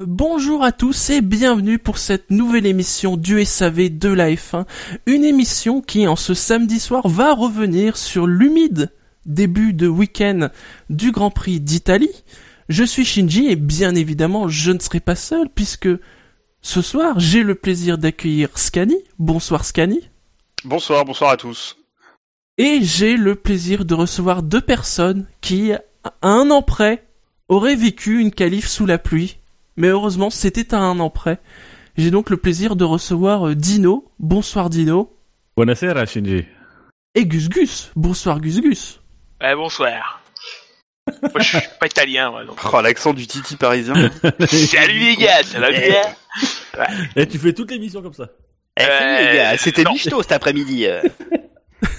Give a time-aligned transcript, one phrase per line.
[0.00, 4.66] Bonjour à tous et bienvenue pour cette nouvelle émission du SAV de la F1.
[5.06, 8.90] Une émission qui, en ce samedi soir, va revenir sur l'humide
[9.24, 10.48] début de week-end
[10.90, 12.10] du Grand Prix d'Italie.
[12.68, 15.90] Je suis Shinji et bien évidemment, je ne serai pas seul puisque
[16.60, 18.98] ce soir, j'ai le plaisir d'accueillir Scani.
[19.20, 20.00] Bonsoir Scani.
[20.64, 21.76] Bonsoir, bonsoir à tous.
[22.58, 25.82] Et j'ai le plaisir de recevoir deux personnes qui, à
[26.22, 27.06] un an près,
[27.48, 29.38] auraient vécu une qualif sous la pluie.
[29.76, 31.38] Mais heureusement, c'était à un an près.
[31.96, 34.10] J'ai donc le plaisir de recevoir euh, Dino.
[34.18, 35.16] Bonsoir Dino.
[35.56, 36.44] Buonasera Shinji.
[37.14, 37.90] Et Gus Gus.
[37.96, 39.00] Bonsoir Gus Gus.
[39.40, 40.20] Ouais, bonsoir.
[41.22, 42.58] Moi, je suis pas italien, moi, donc.
[42.72, 43.94] Oh, l'accent du titi parisien.
[44.48, 46.02] Salut les gars, ça va bien?
[47.14, 48.28] Et tu fais toute l'émission comme ça.
[48.80, 49.84] Eh, salut, les gars, c'était.
[49.84, 50.86] Michto cet après-midi.
[50.86, 51.02] euh.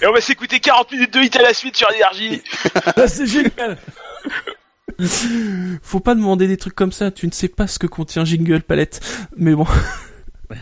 [0.02, 2.42] Et on va s'écouter 40 minutes de hit à la suite sur l'énergie.
[2.96, 3.78] Ah, c'est génial.
[5.82, 8.62] Faut pas demander des trucs comme ça, tu ne sais pas ce que contient Jingle
[8.62, 9.00] Palette.
[9.36, 9.66] Mais bon.
[10.48, 10.54] Ah,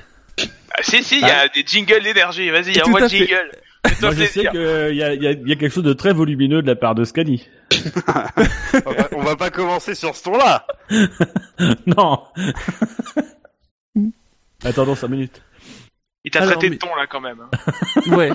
[0.83, 2.51] si, si, il y a des jingles d'énergie.
[2.51, 3.19] Vas-y, envoie le fait.
[3.27, 3.51] jingle.
[4.01, 4.61] Moi, je sais qu'il
[4.97, 7.05] y a, y, a, y a quelque chose de très volumineux de la part de
[7.05, 7.47] Scani.
[8.87, 10.67] on, va, on va pas commencer sur ce ton-là.
[11.87, 12.23] non.
[14.65, 15.43] Attendons 5 minutes.
[16.25, 17.39] Il t'a traité mais- de ton, là, quand même.
[17.41, 17.51] hein.
[18.17, 18.33] Ouais.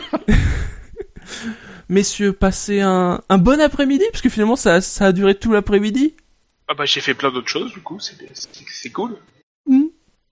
[1.90, 6.16] Messieurs, passez un, un bon après-midi, parce que finalement ça, ça a duré tout l'après-midi.
[6.68, 9.18] Ah bah, j'ai fait plein d'autres choses, du coup, c'est cool.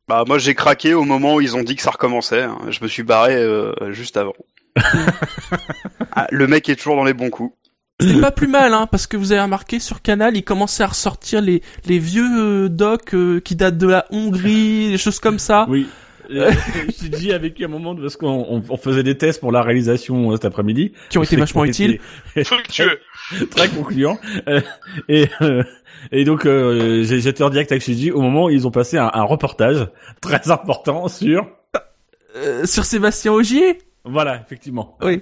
[0.08, 2.44] Bah moi j'ai craqué au moment où ils ont dit que ça recommençait.
[2.44, 2.58] hein.
[2.70, 4.34] Je me suis barré euh, juste avant.
[6.20, 7.54] Ah, le mec est toujours dans les bons coups.
[8.00, 10.88] C'est pas plus mal, hein, parce que vous avez remarqué sur Canal, ils commençaient à
[10.88, 15.38] ressortir les, les vieux euh, docs euh, qui datent de la Hongrie, des choses comme
[15.40, 15.66] ça.
[15.70, 15.88] Oui.
[16.30, 16.52] Euh,
[16.98, 19.62] Shinji a vécu un moment de- parce qu'on on, on faisait des tests pour la
[19.62, 20.92] réalisation euh, cet après-midi.
[21.10, 22.00] Qui ont été vachement utiles.
[22.44, 23.00] Fructueux.
[23.52, 24.20] Très concluant.
[24.48, 24.62] Euh,
[25.10, 25.64] et, euh,
[26.12, 28.98] et donc euh, j'ai- j'étais en direct avec Shinji au moment où ils ont passé
[28.98, 29.88] un, un reportage
[30.22, 31.48] très important sur...
[32.36, 34.98] Euh, sur Sébastien Augier Voilà, effectivement.
[35.02, 35.22] Oui.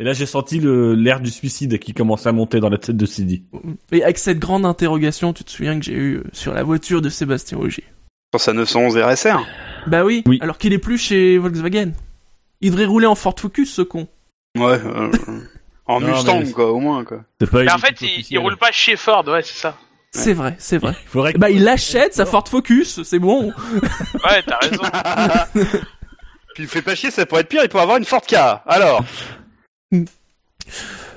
[0.00, 2.96] Et là, j'ai senti le l'air du suicide qui commençait à monter dans la tête
[2.96, 3.44] de Sidi.
[3.92, 7.08] Et avec cette grande interrogation, tu te souviens que j'ai eu sur la voiture de
[7.08, 7.84] Sébastien Augier
[8.34, 9.46] Sur sa 911 RSR.
[9.86, 10.40] Bah oui, Oui.
[10.42, 11.92] alors qu'il est plus chez Volkswagen.
[12.60, 14.08] Il devrait rouler en Ford Focus, ce con.
[14.58, 14.80] Ouais.
[14.84, 15.12] euh,
[15.86, 17.20] en Non, Mustang quoi, au moins quoi.
[17.52, 19.76] Mais en fait, il, roule pas chez Ford, ouais, c'est ça.
[20.10, 20.96] C'est vrai, c'est vrai.
[21.04, 23.52] Il faudrait Eh Bah il achète sa Ford Focus, c'est bon.
[24.24, 24.82] Ouais, t'as raison.
[26.56, 27.62] Puis il fait pas chier, ça pourrait être pire.
[27.62, 28.34] Il pourrait avoir une Ford K.
[28.66, 29.04] Alors.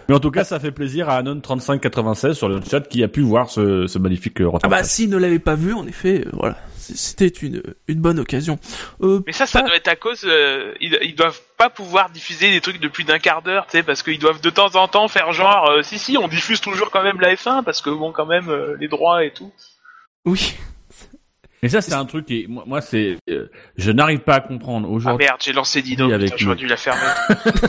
[0.10, 3.22] Mais en tout cas, ça fait plaisir à Anon3596 sur le chat qui a pu
[3.22, 4.72] voir ce, ce magnifique euh, Ah reportage.
[4.72, 8.58] bah s'il ne l'avait pas vu, en effet, euh, voilà, c'était une, une bonne occasion.
[9.02, 12.10] Euh, Mais ça, ça pas- doit être à cause, euh, ils, ils doivent pas pouvoir
[12.10, 14.76] diffuser des trucs de plus d'un quart d'heure, tu sais, parce qu'ils doivent de temps
[14.76, 17.82] en temps faire genre, euh, si si, on diffuse toujours quand même la F1 parce
[17.82, 19.52] que bon, quand même euh, les droits et tout.
[20.26, 20.56] Oui.
[21.64, 24.88] Et ça, c'est un truc qui, moi, moi, c'est, euh, je n'arrive pas à comprendre
[24.90, 25.26] Ah aujourd'hui.
[25.26, 27.02] merde, j'ai lancé Dino, avec putain, j'aurais dû la fermer.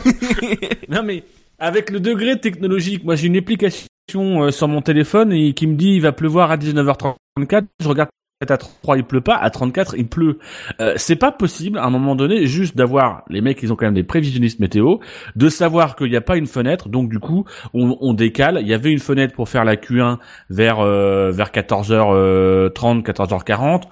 [0.89, 1.23] non mais
[1.59, 5.75] avec le degré technologique, moi j'ai une application euh, sur mon téléphone et qui me
[5.75, 7.65] dit il va pleuvoir à 19h34.
[7.81, 8.09] Je regarde
[8.41, 10.39] à 33 il pleut pas, à 34 il pleut.
[10.79, 13.85] Euh, c'est pas possible à un moment donné juste d'avoir les mecs ils ont quand
[13.85, 14.97] même des prévisionnistes météo,
[15.35, 17.43] de savoir qu'il n'y a pas une fenêtre, donc du coup
[17.73, 18.59] on, on décale.
[18.61, 23.83] Il y avait une fenêtre pour faire la Q1 vers euh, vers 14h30, 14h40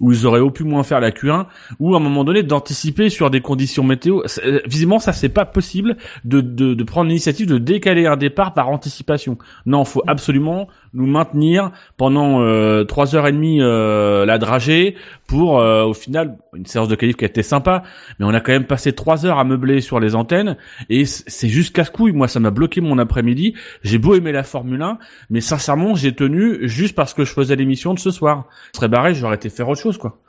[0.00, 1.46] où ils auraient au plus moins faire la Q1
[1.80, 4.22] ou à un moment donné d'anticiper sur des conditions météo.
[4.44, 8.54] Euh, Visiblement ça c'est pas possible de, de, de prendre l'initiative de décaler un départ
[8.54, 9.38] par anticipation.
[9.66, 14.96] Non, faut absolument nous maintenir pendant euh, trois heures et demie euh, la dragée
[15.34, 17.82] pour euh, au final une séance de qualif qui a été sympa,
[18.20, 20.56] mais on a quand même passé trois heures à meubler sur les antennes
[20.88, 22.12] et c'est juste casse-couille.
[22.12, 23.54] Moi, ça m'a bloqué mon après-midi.
[23.82, 24.98] J'ai beau aimer la Formule 1,
[25.30, 28.46] mais sincèrement, j'ai tenu juste parce que je faisais l'émission de ce soir.
[28.74, 30.20] Je serais barré, j'aurais été faire autre chose, quoi.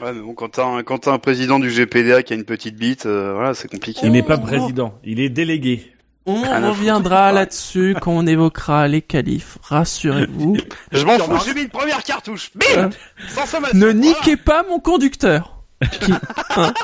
[0.00, 2.44] Ouais, mais bon, quand t'as un, quand t'as un président du GPDA qui a une
[2.44, 4.00] petite bite, euh, voilà, c'est compliqué.
[4.04, 4.46] Il n'est pas Oh.
[4.46, 5.92] président, il est délégué.
[6.26, 10.56] On Ah, reviendra là-dessus quand on évoquera les qualifs, rassurez-vous.
[10.92, 12.50] Je m'en fous, j'ai mis une première cartouche.
[12.76, 12.90] Euh, Bim
[13.28, 13.76] Sans sommation.
[13.78, 13.98] ne Voilà.
[13.98, 15.62] niquez pas mon conducteur.
[16.00, 16.12] Qui-
[16.56, 16.74] hein.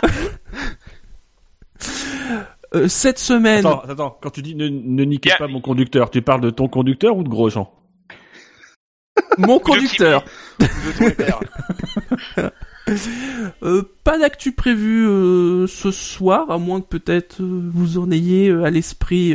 [2.75, 5.39] Euh, cette semaine, Attends, attends, quand tu dis ne, ne niquez Yeah.
[5.39, 7.71] pas mon conducteur, tu parles de ton conducteur ou de Grosjean
[9.39, 10.25] mon conducteur.
[13.63, 18.51] Euh, pas d'actu prévu euh, ce soir, à moins que peut-être euh, vous en ayez
[18.51, 19.35] à l'esprit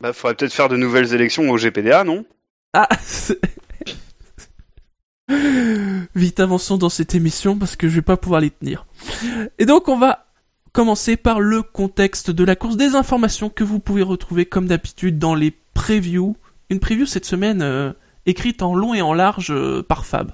[0.00, 2.24] Bah, faudrait peut-être faire de nouvelles élections au GPDA, non?
[2.72, 2.88] Ah
[6.14, 8.86] Vite avançons dans cette émission parce que je vais pas pouvoir les tenir.
[9.58, 10.26] Et donc on va
[10.72, 15.18] commencer par le contexte de la course des informations que vous pouvez retrouver comme d'habitude
[15.18, 16.36] dans les previews.
[16.70, 20.32] Une preview cette semaine écrite en long et en large par Fab.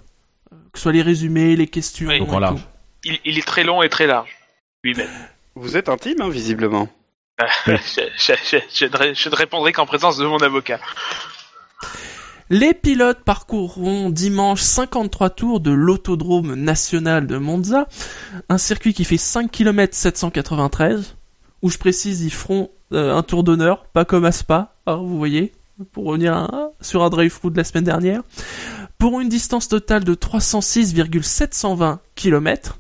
[0.73, 2.09] Que ce soit les résumés, les questions.
[2.09, 2.19] Oui.
[2.19, 2.61] Donc en large.
[2.61, 2.67] tout.
[3.05, 4.31] Il, il est très long et très large.
[4.85, 5.09] Lui-même.
[5.55, 6.89] Vous êtes intime, hein, visiblement.
[7.67, 7.73] je,
[8.17, 10.79] je, je, je ne ré- je ne répondrai qu'en présence de mon avocat.
[12.51, 17.87] Les pilotes parcourront dimanche 53 tours de l'autodrome national de Monza,
[18.49, 21.17] un circuit qui fait 5 km 793,
[21.63, 25.17] où je précise ils feront euh, un tour d'honneur, pas comme à Spa, hein, vous
[25.17, 25.53] voyez,
[25.93, 28.21] pour revenir à- sur un drive-through de la semaine dernière,
[29.03, 32.79] pour une distance totale de 306,720 km.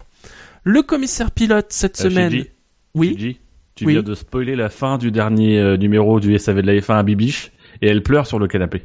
[0.62, 2.48] Le commissaire pilote cette Euh, semaine, Shinji,
[2.94, 3.40] oui, Shinji,
[3.74, 3.94] tu Oui.
[3.94, 7.02] viens de spoiler la fin du dernier euh, numéro du SAV de la F1 à
[7.02, 8.84] Bibiche et elle pleure sur le canapé.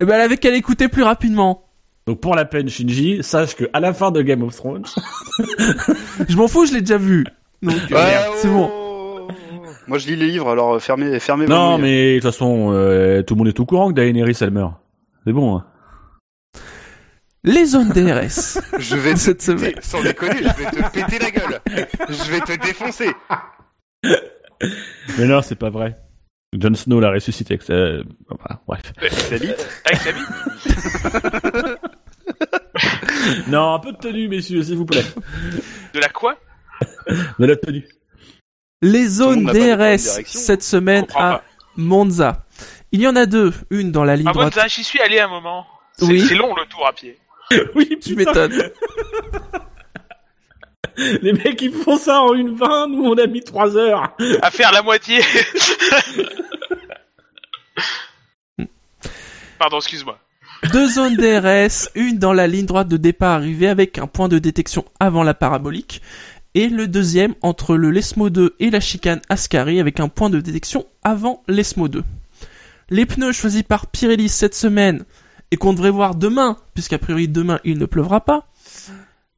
[0.00, 1.64] eh ben, elle avait qu'à l'écouter plus rapidement.
[2.06, 4.84] Donc pour la peine, Shinji, sache que à la fin de Game of Thrones,
[6.28, 7.24] Je m'en fous, je l'ai déjà vu.
[7.62, 8.70] Donc, euh, c'est bon.
[9.88, 13.22] Moi, je lis les livres, alors euh, fermez, fermez non mais de toute façon, euh,
[13.22, 14.74] tout le monde est au courant que Daenerys elle meurt.
[15.26, 15.56] C'est bon.
[15.56, 15.64] Hein.
[17.44, 18.58] Les zones DRS.
[18.78, 19.74] Je vais te Cette péter, semaine.
[19.82, 21.60] sans déconner, je vais te péter la gueule.
[22.08, 23.10] Je vais te défoncer.
[25.18, 25.98] Mais non, c'est pas vrai.
[26.58, 27.54] Jon Snow l'a ressuscité.
[27.54, 27.74] Avec sa...
[28.30, 28.80] enfin, bref.
[29.10, 31.78] Ça bite Avec sa bite
[33.48, 35.04] Non, un peu de tenue, messieurs, s'il vous plaît.
[35.92, 36.36] De la quoi?
[37.38, 37.86] De la tenue.
[38.82, 41.42] Les zones DRS cette semaine à pas.
[41.76, 42.44] Monza.
[42.92, 44.54] Il y en a deux, une dans la ligne Ah bon, droite.
[44.54, 45.66] ça, j'y suis allé un moment.
[45.98, 46.24] C'est Oui.
[46.26, 47.18] c'est long le tour à pied.
[47.74, 48.52] Oui, Tu m'étonnes.
[51.22, 54.14] Les mecs, ils font ça en une vingt, nous on a mis trois heures.
[54.42, 55.20] À faire la moitié.
[59.58, 60.18] Pardon, excuse-moi.
[60.72, 64.38] Deux zones DRS, une dans la ligne droite de départ arrivée avec un point de
[64.38, 66.00] détection avant la parabolique,
[66.54, 70.40] et le deuxième entre le Lesmo 2 et la chicane Ascari avec un point de
[70.40, 72.04] détection avant l'Esmo 2.
[72.90, 75.04] Les pneus choisis par Pirelli cette semaine
[75.54, 78.48] et qu'on devrait voir demain, puisqu'a priori demain il ne pleuvra pas.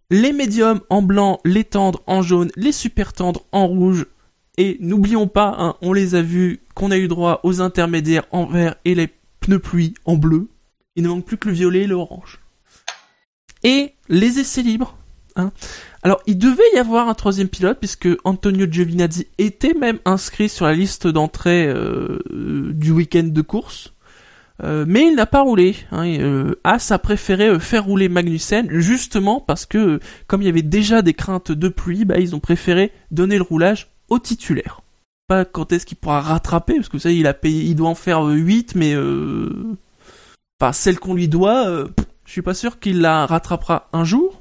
[0.08, 4.06] Les médiums en blanc, les tendres en jaune, les super tendres en rouge.
[4.56, 8.46] Et n'oublions pas, hein, on les a vus, qu'on a eu droit aux intermédiaires en
[8.46, 9.10] vert et les
[9.40, 10.48] pneus pluie en bleu.
[10.94, 12.40] Il ne manque plus que le violet et l'orange.
[13.62, 14.96] Et les essais libres.
[15.34, 15.52] Hein.
[16.02, 20.64] Alors, il devait y avoir un troisième pilote, puisque Antonio Giovinazzi était même inscrit sur
[20.64, 22.20] la liste d'entrée euh,
[22.72, 23.92] du week-end de course.
[24.62, 25.76] Euh, mais il n'a pas roulé.
[25.92, 30.48] Hein, euh, As a préféré euh, faire rouler Magnussen, justement parce que, comme il y
[30.48, 34.80] avait déjà des craintes de pluie, bah, ils ont préféré donner le roulage au titulaire.
[35.28, 37.88] Pas quand est-ce qu'il pourra rattraper, parce que vous savez, il a payé, il doit
[37.88, 39.76] en faire 8, mais euh,
[40.60, 41.86] enfin celle qu'on lui doit,
[42.24, 44.40] je suis pas sûr qu'il la rattrapera un jour.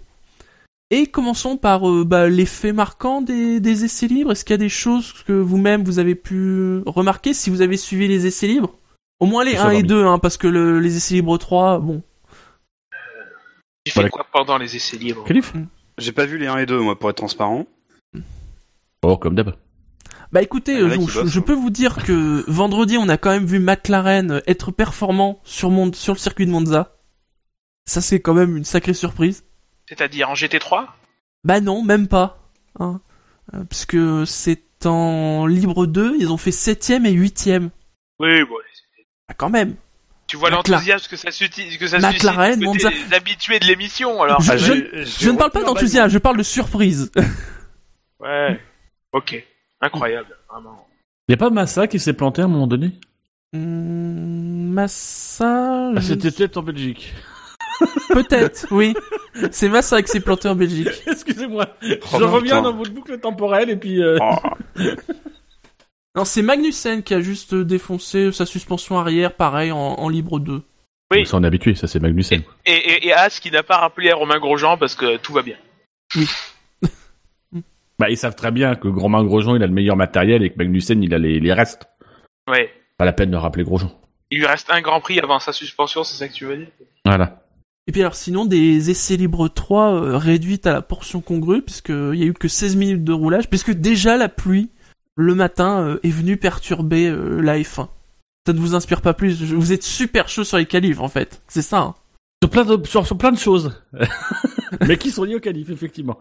[0.92, 4.32] Et commençons par bah, l'effet marquant des essais libres.
[4.32, 7.34] Est-ce qu'il y a des choses que vous-même vous avez pu remarquer?
[7.34, 8.78] Si vous avez suivi les essais libres?
[9.20, 9.96] Au moins les Ça 1 va et bien.
[9.96, 12.04] 2, hein, parce que le- les essais libres 3, bon.
[13.86, 14.10] J'ai fait Voilà.
[14.10, 15.54] quoi pendant les essais libres Calife
[15.98, 17.66] J'ai pas vu les 1 et 2, moi, pour être transparent.
[19.04, 19.56] Oh, comme d'hab.
[20.32, 21.44] Bah écoutez, a je, qui je- hein.
[21.46, 25.94] peux vous dire que vendredi, on a quand même vu McLaren être performant sur, Mon-
[25.94, 26.98] sur le circuit de Monza.
[27.86, 29.46] Ça, c'est quand même une sacrée surprise.
[29.88, 30.88] C'est-à-dire en GT3
[31.44, 32.40] Bah non, même pas.
[32.80, 33.00] Hein.
[33.54, 37.70] Euh, Puisque c'est en libre 2, ils ont fait 7ème et 8ème.
[38.20, 38.56] Oui, bon.
[39.30, 39.76] Ah, quand même.
[40.28, 42.90] Tu vois l'enthousiasme que ça, suscite- que ça McLaren, suscite Monza.
[42.90, 44.42] des habitués de l'émission, alors.
[44.42, 47.12] Je- Ah, je- ne parle pas d'enthousiasme, je parle de surprise.
[48.20, 48.60] Ouais.
[49.12, 49.44] Ok.
[49.82, 50.88] Incroyable, vraiment.
[51.28, 52.94] Y a pas Massa qui s'est planté à un moment donné?
[53.54, 55.92] Hum, Massa...
[55.96, 57.14] Ah, C'était peut-être en Belgique.
[58.10, 58.96] Peut-être, oui.
[59.52, 60.88] C'est Massa qui s'est planté en Belgique.
[61.08, 61.68] Excusez-moi.
[61.84, 62.62] Oh, je reviens putain.
[62.62, 64.02] dans votre boucle temporelle et puis...
[64.02, 64.36] euh, Oh,
[66.16, 70.62] Non, c'est Magnussen qui a juste défoncé sa suspension arrière, pareil, en, en libre 2.
[71.12, 71.26] Oui.
[71.26, 72.42] Ça on est habitué, ça c'est Magnussen.
[72.66, 75.42] Et, et, et As qui n'a pas rappelé à Romain Grosjean parce que tout va
[75.42, 75.58] bien.
[77.98, 80.58] Bah ils savent très bien que Romain Grosjean il a le meilleur matériel et que
[80.58, 81.88] Magnussen il a les, les restes.
[82.46, 82.70] Ouais.
[82.98, 83.90] Pas la peine de rappeler Grosjean.
[84.32, 86.68] Il lui reste un grand prix avant sa suspension, c'est ça que tu veux dire?
[87.06, 87.42] Voilà.
[87.88, 92.16] Et puis alors sinon, des essais libres 3 euh, réduites à la portion congrue, puisqu'il
[92.16, 94.72] y a eu que 16 minutes de roulage, puisque déjà la pluie,
[95.16, 97.88] le matin, euh, est venue perturber euh, la F1.
[98.48, 101.08] Ça ne vous inspire pas plus Je- Vous êtes super chaud sur les qualifs, en
[101.08, 101.42] fait.
[101.48, 101.96] C'est ça, hein
[102.44, 103.82] Sur plein de, sur, sur plein de choses.
[104.88, 106.20] mais qui sont liés au qualif, effectivement.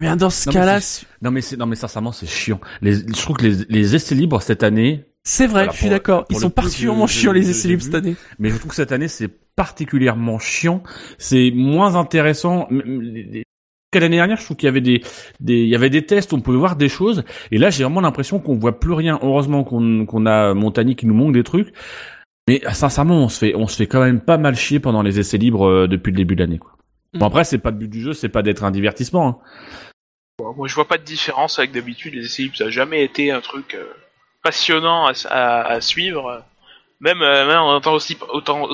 [0.00, 0.80] Mais dans ce cas-là,
[1.22, 2.60] Non mais c'est non mais sincèrement c'est chiant.
[2.82, 5.88] Les, je trouve que les, les essais libres cette année, C'est vrai, Voilà, je suis
[5.88, 6.24] d'accord.
[6.30, 8.16] Ils sont particulièrement chiants les essais libres cette année.
[8.38, 10.82] Mais je trouve que cette année c'est particulièrement chiant.
[11.18, 12.68] C'est moins intéressant.
[13.94, 15.02] Qu'à l'année dernière, je trouve qu'il y avait des,
[15.40, 17.22] des, il y avait des tests, on pouvait voir des choses.
[17.52, 19.18] Et là, j'ai vraiment l'impression qu'on voit plus rien.
[19.22, 21.72] Heureusement qu'on qu'on a Montagny qui nous manque des trucs.
[22.48, 25.18] Mais sincèrement, on se fait, on se fait quand même pas mal chier pendant les
[25.20, 26.58] essais libres euh, depuis le début de l'année.
[26.58, 26.72] quoi.
[27.14, 27.28] Bon Mm.
[27.28, 29.28] après, c'est pas le but du jeu, c'est pas d'être un divertissement.
[29.28, 29.38] hein.
[30.38, 32.14] Bon, moi, je vois pas de différence avec d'habitude.
[32.14, 33.84] Les essais libres, ça a jamais été un truc euh,
[34.42, 36.42] passionnant à, à- à suivre.
[37.00, 38.68] Même, euh, même en étant aussi, autant,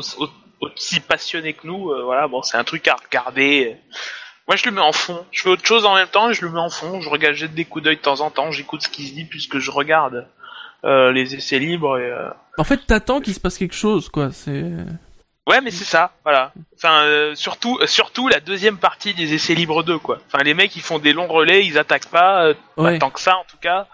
[0.61, 3.77] aussi passionné que nous, euh, voilà, bon, c'est un truc à regarder.
[4.51, 5.25] Moi, je le mets en fond.
[5.31, 7.01] Je fais autre chose en même temps et je le mets en fond.
[7.01, 8.51] Je regarde, jette des coups d'œil de temps en temps.
[8.51, 10.27] J'écoute ce qui se dit puisque je regarde
[10.85, 11.97] euh, les essais libres.
[11.99, 14.33] Et, euh, En fait, t'attends qu'il se passe quelque chose, quoi.
[14.33, 14.65] C'est.
[15.47, 16.53] Ouais, mais c'est ça, voilà.
[16.77, 20.19] Enfin, euh, surtout, surtout la deuxième partie des essais libres 2, quoi.
[20.27, 23.45] Enfin, les mecs, ils font des longs relais, ils attaquent pas, tant que ça, en
[23.49, 23.87] tout cas.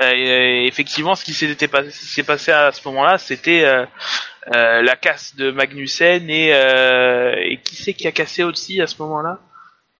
[0.00, 3.84] Et, effectivement, ce qui pas- s'est passé à ce moment-là, c'était
[4.50, 9.38] la casse de Magnussen et, et qui c'est qui a cassé aussi à ce moment-là?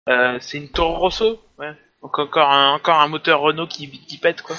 [0.08, 1.72] Euh, C'est une Toro Rosso, ouais.
[2.02, 4.56] Donc encore un, encore un moteur Renault qui, qui pète, quoi.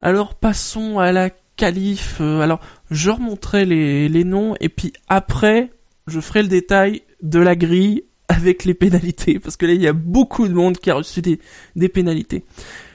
[0.00, 2.18] Alors passons à la qualif.
[2.20, 2.60] Euh, alors,
[2.90, 5.70] je remonterai les, les noms et puis après,
[6.06, 9.86] je ferai le détail de la grille avec les pénalités parce que là, il y
[9.86, 11.38] a beaucoup de monde qui a reçu des,
[11.76, 12.44] des pénalités.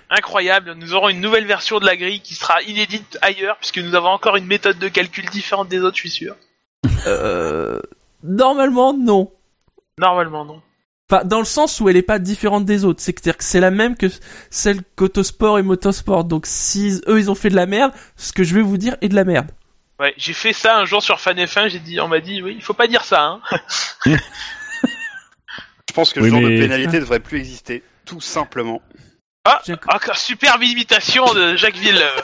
[0.09, 3.93] Incroyable, nous aurons une nouvelle version de la grille qui sera inédite ailleurs, puisque nous
[3.93, 6.35] avons encore une méthode de calcul différente des autres, je suis sûr.
[7.07, 7.81] Euh,
[8.23, 9.31] normalement, non.
[9.97, 10.61] Normalement, non.
[11.09, 13.01] Enfin, dans le sens où elle est pas différente des autres.
[13.01, 14.07] C'est-à-dire que c'est la même que
[14.49, 16.25] celle qu'Autosport et Motosport.
[16.25, 18.97] Donc si eux ils ont fait de la merde, ce que je vais vous dire
[19.01, 19.47] est de la merde.
[19.99, 22.53] Ouais, j'ai fait ça un jour sur Fan F1, j'ai dit, on m'a dit, oui,
[22.57, 23.41] il faut pas dire ça, hein.
[25.89, 28.81] Je pense que Oui, ce genre mais- de pénalité devrait plus exister, tout simplement.
[29.45, 32.21] Ah, encore superbe imitation de Jacques Villeneuve.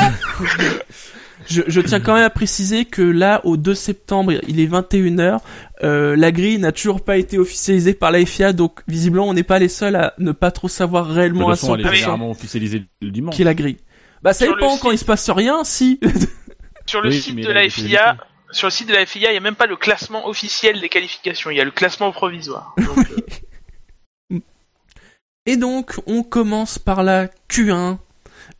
[1.48, 5.38] Je, je tiens quand même à préciser que là, au 2 septembre, il est 21h,
[5.84, 9.42] euh, la grille n'a toujours pas été officialisée par la FIA, donc visiblement on n'est
[9.42, 11.90] pas les seuls à ne pas trop savoir De réellement toute à façon, elle est
[11.90, 13.34] 100% généralement officialisée le dimanche.
[13.34, 13.76] qui est la grille.
[14.22, 16.00] Bah ça Sur dépend site- quand il se passe rien, si.
[16.86, 18.16] Sur le Oui, site mais de là, la il faut FIA,
[18.52, 20.88] sur le site de la FIA, il y a même pas le classement officiel des
[20.88, 22.74] qualifications, il y a le classement provisoire.
[22.78, 22.98] Donc,
[24.32, 24.38] euh,
[25.46, 27.98] Et donc, on commence par la Q1.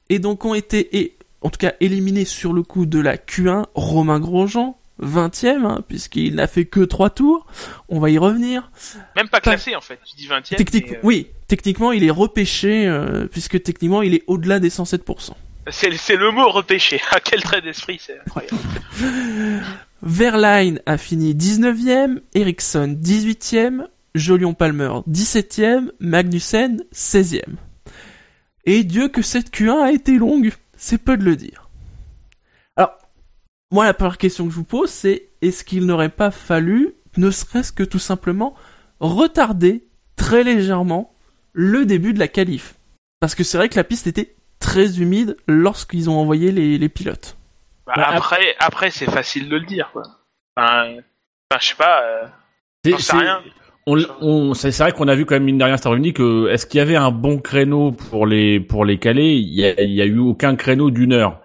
[0.08, 3.66] Et donc, ont été, et, en tout cas, éliminés sur le coup de la Q1,
[3.74, 7.46] Romain Grosjean, 20ème, hein, puisqu'il n'a fait que 3 tours.
[7.88, 8.70] On va y revenir.
[9.14, 9.98] même pas classé, en fait.
[10.10, 14.24] Je dis 20 e Technique, oui, techniquement, il est repêché, euh, puisque techniquement, il est
[14.26, 15.32] au-delà des 107%.
[15.68, 17.00] C'est, le mot repêché.
[17.10, 18.56] Ah, quel trait d'esprit, c'est incroyable.
[20.02, 27.56] Verline a fini 19ème, Ericsson 18ème, Jolion Palmer 17ème, Magnussen 16ème.
[28.64, 31.65] Et Dieu que cette Q1 a été longue, c'est peu de le dire.
[33.70, 37.30] Moi la première question que je vous pose c'est est-ce qu'il n'aurait pas fallu, ne
[37.30, 38.54] serait-ce que tout simplement,
[39.00, 39.84] retarder
[40.16, 41.12] très légèrement
[41.52, 42.74] le début de la qualif?
[43.20, 46.88] Parce que c'est vrai que la piste était très humide lorsqu'ils ont envoyé les, les
[46.88, 47.36] pilotes.
[47.86, 50.02] Bah, Bah, après, après, c'est facile de le dire, quoi.
[50.56, 50.96] Enfin,
[51.50, 52.26] enfin je sais pas, euh,
[52.84, 53.42] j'en sais rien.
[53.88, 56.66] On, on, c'est vrai qu'on a vu quand même mine de rien, Star que est-ce
[56.66, 59.34] qu'il y avait un bon créneau pour les pour les caler?
[59.34, 61.38] Il y a, il y a eu aucun créneau d'une heure.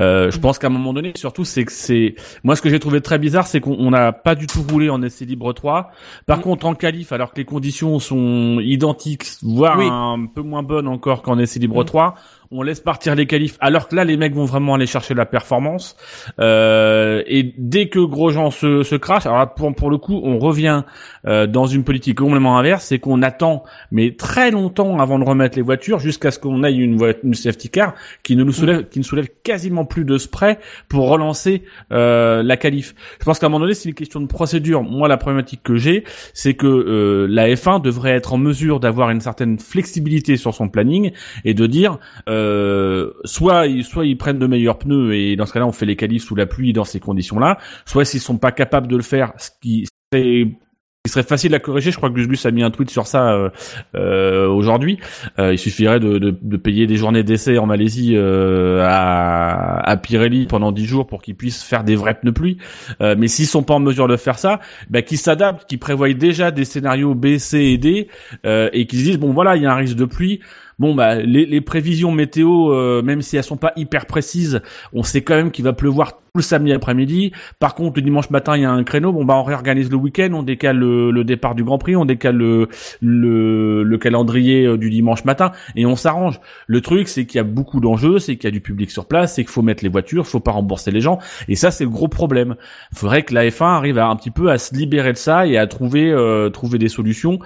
[0.00, 2.80] Euh, je pense qu'à un moment donné, surtout, c'est que c'est moi ce que j'ai
[2.80, 5.90] trouvé très bizarre, c'est qu'on on n'a pas du tout roulé en essai libre 3.
[6.24, 6.40] Par Mm.
[6.40, 9.84] contre, en qualif, alors que les conditions sont identiques, voire Oui.
[9.86, 11.86] un peu moins bonnes encore qu'en essai libre Mm.
[11.86, 12.14] 3,
[12.52, 13.56] on laisse partir les qualifs.
[13.60, 15.96] Alors que là, les mecs vont vraiment aller chercher la performance.
[16.38, 20.38] Euh, et dès que Grosjean se, se crache, alors là, pour, pour le coup, on
[20.38, 20.82] revient
[21.26, 25.56] euh, dans une politique complètement inverse, c'est qu'on attend, mais très longtemps avant de remettre
[25.56, 28.98] les voitures, jusqu'à ce qu'on aille une, une safety car qui ne nous soulève, qui
[28.98, 32.94] ne soulève quasiment plus de spray pour relancer euh, la qualif.
[33.18, 34.82] Je pense qu'à un moment donné, c'est une question de procédure.
[34.82, 36.04] Moi, la problématique que j'ai,
[36.34, 40.68] c'est que euh, la F1 devrait être en mesure d'avoir une certaine flexibilité sur son
[40.68, 41.12] planning
[41.44, 42.41] et de dire, euh,
[43.24, 45.96] soit ils, soit ils prennent de meilleurs pneus et dans ce cas-là, on fait les
[45.96, 49.32] qualifs sous la pluie dans ces conditions-là, soit s'ils sont pas capables de le faire,
[49.38, 49.86] ce qui
[51.04, 51.90] il serait facile à corriger.
[51.90, 53.50] Je crois que Gus Gus a mis un tweet sur ça euh,
[53.96, 55.00] euh, aujourd'hui.
[55.40, 59.96] Euh, il suffirait de, de, de payer des journées d'essai en Malaisie euh, à, à
[59.96, 62.58] Pirelli pendant 10 jours pour qu'ils puissent faire des vrais pneus pluie.
[63.00, 66.12] Euh, mais s'ils sont pas en mesure de faire ça, bah, qu'ils s'adaptent, qu'ils prévoient
[66.12, 68.06] déjà des scénarios B, C et D
[68.46, 70.38] euh, et qu'ils se disent bon voilà il y a un risque de pluie.
[70.78, 74.60] Bon bah les, les prévisions météo, euh, même si elles sont pas hyper précises,
[74.92, 77.32] on sait quand même qu'il va pleuvoir tout le samedi après-midi.
[77.58, 79.12] Par contre, le dimanche matin, il y a un créneau.
[79.12, 82.04] Bon bah on réorganise le week-end, on décale le, le départ du Grand Prix, on
[82.04, 82.68] décale le
[83.00, 86.40] le, le calendrier euh, du dimanche matin et on s'arrange.
[86.66, 89.06] Le truc, c'est qu'il y a beaucoup d'enjeux, c'est qu'il y a du public sur
[89.06, 91.84] place, c'est qu'il faut mettre les voitures, faut pas rembourser les gens et ça c'est
[91.84, 92.56] le gros problème.
[92.92, 95.46] Il faudrait que la F1 arrive à un petit peu à se libérer de ça
[95.46, 97.38] et à trouver euh, trouver des solutions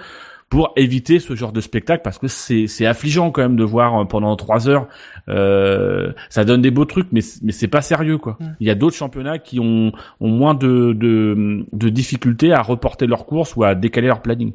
[0.49, 3.99] pour éviter ce genre de spectacle parce que c'est c'est affligeant quand même de voir
[4.01, 4.87] euh, pendant trois heures
[5.27, 8.75] euh, ça donne des beaux trucs mais mais c'est pas sérieux quoi il y a
[8.75, 13.63] d'autres championnats qui ont ont moins de de de difficultés à reporter leurs courses ou
[13.63, 14.53] à décaler leur planning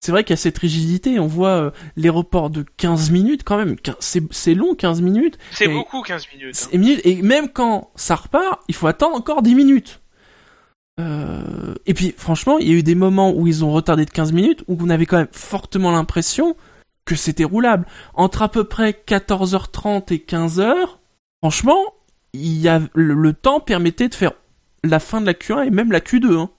[0.00, 3.42] C'est vrai qu'il y a cette rigidité, on voit euh, les reports de 15 minutes
[3.44, 6.56] quand même, c'est c'est long 15 minutes, C'est beaucoup 15 minutes.
[6.64, 6.68] hein.
[6.72, 10.00] et, minutes, et même quand ça repart, il faut attendre encore 10 minutes.
[11.00, 14.10] Euh, et puis franchement, il y a eu des moments où ils ont retardé de
[14.10, 16.56] 15 minutes, où vous avez quand même fortement l'impression
[17.04, 17.86] que c'était roulable.
[18.14, 20.74] Entre à peu près 14h30 et 15h,
[21.42, 21.78] franchement,
[22.32, 24.32] il y a, le, le temps permettait de faire
[24.82, 26.38] la fin de la Q1 et même la Q2.
[26.38, 26.50] Hein.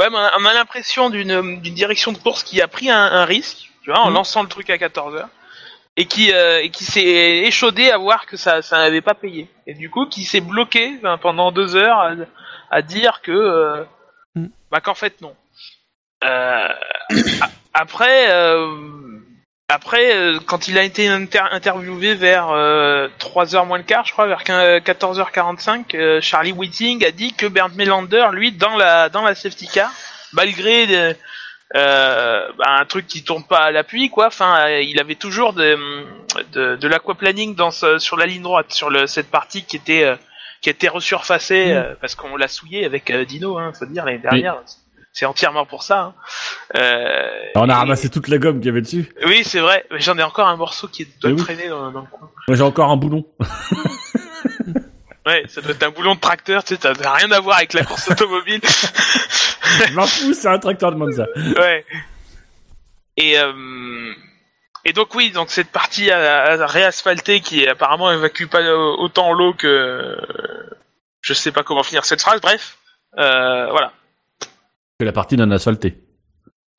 [0.00, 2.88] Ouais, mais on a- on a l'impression d'une d'une direction de course qui a pris
[2.90, 4.14] un, un risque, tu vois, en Mhm.
[4.14, 5.26] lançant le truc à 14h,
[5.96, 7.02] et qui, euh, et qui s'est
[7.44, 9.48] échaudé à voir que ça, ça n'avait pas payé.
[9.66, 12.14] Et du coup, qui s'est bloqué ben, pendant deux heures
[12.70, 13.84] à, dire que, euh,
[14.34, 14.50] Mhm.
[14.70, 15.34] bah qu'en fait non.
[16.24, 16.68] Euh,
[17.74, 18.66] après, euh,
[19.68, 24.26] après, quand il a été inter- interviewé vers euh, 3h moins le quart, je crois,
[24.26, 29.34] vers 14h45, euh, Charlie Whiting a dit que Bernd Melander, lui, dans la dans la
[29.34, 29.90] safety car,
[30.32, 31.14] malgré des-
[31.76, 34.28] euh, bah, un truc qui tourne pas à l'appui, quoi.
[34.28, 35.78] Enfin, euh, il avait toujours de
[36.52, 40.16] de, de l'aquaplaning dans ce- sur la ligne droite, sur le, cette partie qui était
[40.60, 41.76] qui était resurfacée Mm.
[41.76, 44.56] euh, parce qu'on l'a souillé avec euh, Dino, hein, faut dire l'année dernière.
[45.12, 46.00] C'est entièrement pour ça.
[46.00, 46.14] hein.
[46.76, 49.84] Euh, on a et- ramassé toute la gomme qu'il y avait dessus oui, c'est vrai.
[49.90, 52.30] Mais j'en ai encore un morceau qui doit traîner dans, dans le coin.
[52.46, 53.24] moi j'ai encore un boulon
[55.26, 57.58] Ouais, ça doit être un boulon de tracteur, tu sais, ça n'a rien à voir
[57.58, 58.60] avec la course automobile.
[58.64, 61.84] je m'en fous c'est un tracteur de Monza ouais.
[63.18, 63.52] Et euh,
[64.88, 70.16] et donc oui, donc cette partie à, réasphalter qui apparemment évacue pas autant l'eau que
[71.20, 72.40] je sais pas comment finir cette phrase.
[72.40, 72.78] Bref,
[73.18, 73.92] euh, voilà.
[74.98, 75.98] que la partie non asphaltée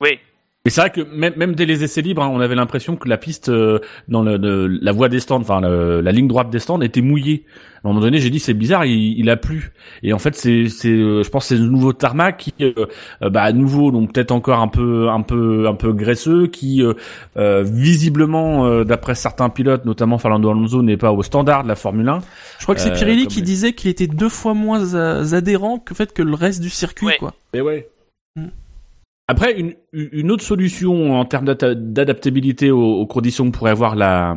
[0.00, 0.18] Oui.
[0.66, 3.08] Et c'est vrai que même, même dès les essais libres, hein, on avait l'impression que
[3.08, 6.50] la piste euh, dans le, de- la voie des stands, enfin le- la ligne droite
[6.50, 7.46] des stands était mouillée.
[7.82, 9.72] À un moment donné, j'ai dit c'est bizarre, il, il a plu.
[10.02, 12.74] Et en fait, c'est, c'est, euh, je pense, que c'est le nouveau tarmac qui, euh,
[13.22, 16.82] euh, bah, à nouveau, donc peut-être encore un peu, un peu, un peu graisseux, qui
[16.82, 16.92] euh,
[17.38, 21.74] euh, visiblement, euh, d'après certains pilotes, notamment Fernando Alonso, n'est pas au standard de la
[21.74, 22.18] Formule 1.
[22.58, 24.94] Je crois que c'est Pirelli qui les- disait qu'il était deux fois moins
[25.32, 27.16] adhérent que, fait, que le reste du circuit, Ouais.
[27.18, 27.32] quoi.
[27.54, 27.88] Mais ouais.
[28.36, 28.48] Mm.
[29.30, 29.56] Après,
[29.92, 34.34] une, autre solution en termes d'adaptabilité aux, aux conditions que pourrait avoir la,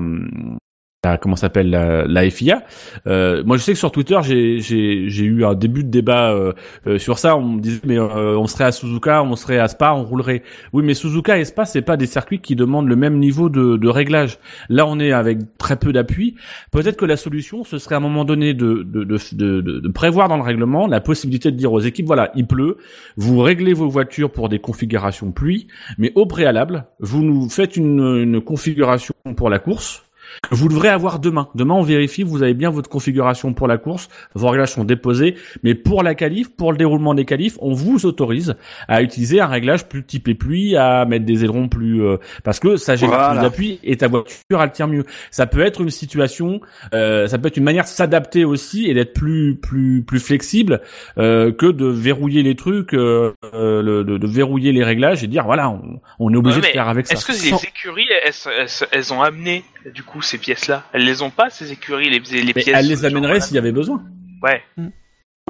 [1.03, 2.63] la comment s'appelle la, FIA.
[3.07, 6.53] Euh, moi, je sais que sur Twitter, j'ai eu un début de débat euh,
[6.87, 7.35] euh, sur ça.
[7.35, 10.43] On me disait mais euh, on serait à Suzuka, on serait à Spa, on roulerait.
[10.71, 13.87] Oui, mais Suzuka et Spa, c'est pas des circuits qui demandent le même niveau de,
[13.87, 14.39] réglage.
[14.69, 16.35] Là, on est avec très peu d'appui.
[16.71, 20.87] Peut-être que la solution, ce serait à un moment donné de prévoir dans le règlement
[20.87, 22.77] la possibilité de dire aux équipes voilà, il pleut,
[23.17, 28.41] vous réglez vos voitures pour des configurations pluie, mais au préalable, vous nous faites une
[28.41, 30.03] configuration pour la course.
[30.49, 31.47] Que Vous devrez avoir demain.
[31.55, 35.35] Demain, on vérifie, vous avez bien votre configuration pour la course, vos réglages sont déposés,
[35.63, 38.55] mais pour la qualif, pour le déroulement des qualifs, on vous autorise
[38.87, 42.75] à utiliser un réglage plus typé pluie, à mettre des ailerons plus, euh, parce que
[42.75, 43.33] ça génère Voilà.
[43.35, 45.05] plus d'appui et ta voiture elle tient mieux.
[45.31, 46.59] Ça peut être une situation,
[46.93, 50.81] euh, ça peut être une manière de s'adapter aussi et d'être plus plus plus flexible
[51.17, 55.27] euh, que de verrouiller les trucs, euh, euh, le- de, de verrouiller les réglages et
[55.27, 57.13] dire voilà, on, on est obligé Ouais, de faire avec ça.
[57.13, 61.21] Est-ce que les écuries, elles, elles- elles ont amené du coup ces pièces-là Elles les
[61.21, 62.67] ont pas ces écuries, les, les Mais pièces.
[62.73, 64.03] elle les genre, amènerait s'il y avait besoin.
[64.41, 64.61] Ouais.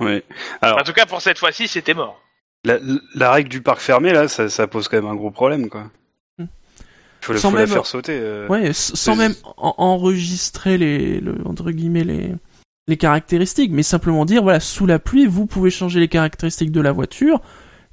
[0.02, 0.24] Ouais.
[0.62, 2.20] Alors, En tout cas, pour cette fois-ci, c'était mort.
[2.66, 2.78] la,
[3.16, 5.92] la règle du parc fermé, là, ça, ça pose quand même un gros problème, quoi.
[6.40, 6.46] Hmm.
[7.22, 8.18] Faut, la- Sans faut la faire sauter.
[8.20, 8.48] euh.
[8.48, 12.32] Ouais, sans même en- enregistrer les, le, entre guillemets, les,
[12.88, 16.82] les caractéristiques, mais simplement dire, voilà, sous la pluie, vous pouvez changer les caractéristiques de
[16.82, 17.40] la voiture,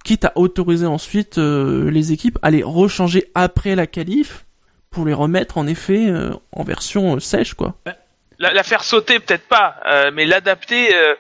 [0.05, 4.47] quitte à autoriser ensuite euh, les équipes à les rechanger après la qualif
[4.91, 7.75] pour les remettre en effet euh, en version euh, sèche, quoi.
[8.39, 10.95] La, la faire sauter, peut-être pas, euh, mais l'adapter.
[10.95, 11.15] euh,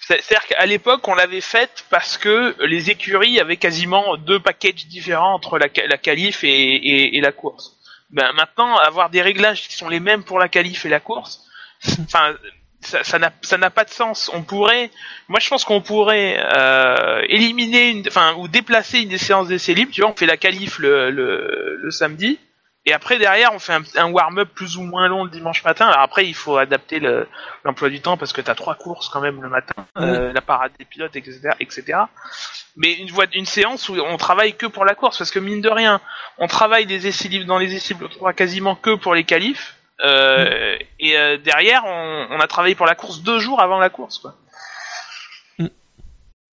[0.00, 4.86] c'est- C'est-à-dire qu'à l'époque, on l'avait faite parce que les écuries avaient quasiment deux packages
[4.86, 7.76] différents entre la, la qualif et, et- et la course.
[8.10, 11.40] Ben, maintenant, avoir des réglages qui sont les mêmes pour la qualif et la course,
[12.04, 12.34] enfin,
[12.80, 14.30] ça ça n'a ça n'a pas de sens.
[14.34, 14.90] On pourrait,
[15.28, 19.72] moi, je pense qu'on pourrait euh, éliminer, une, enfin, ou déplacer une des séances d'essai
[19.74, 19.90] libre.
[19.92, 22.38] Tu vois, on fait la qualif le, le, le samedi.
[22.86, 25.86] Et après derrière, on fait un, un warm-up plus ou moins long le dimanche matin.
[25.86, 27.26] Alors après, il faut adapter le-
[27.64, 30.72] l'emploi du temps parce que t'as trois courses quand même le matin, euh, la parade
[30.78, 31.98] des pilotes, etc., etc.
[32.76, 35.62] Mais une voie, une séance où on travaille que pour la course parce que mine
[35.62, 36.00] de rien,
[36.38, 39.76] on travaille des essais libres dans les essais libres quasiment que pour les qualifs.
[40.04, 43.88] Euh, Et euh, derrière, on, on a travaillé pour la course deux jours avant la
[43.90, 44.18] course.
[44.18, 44.34] Quoi.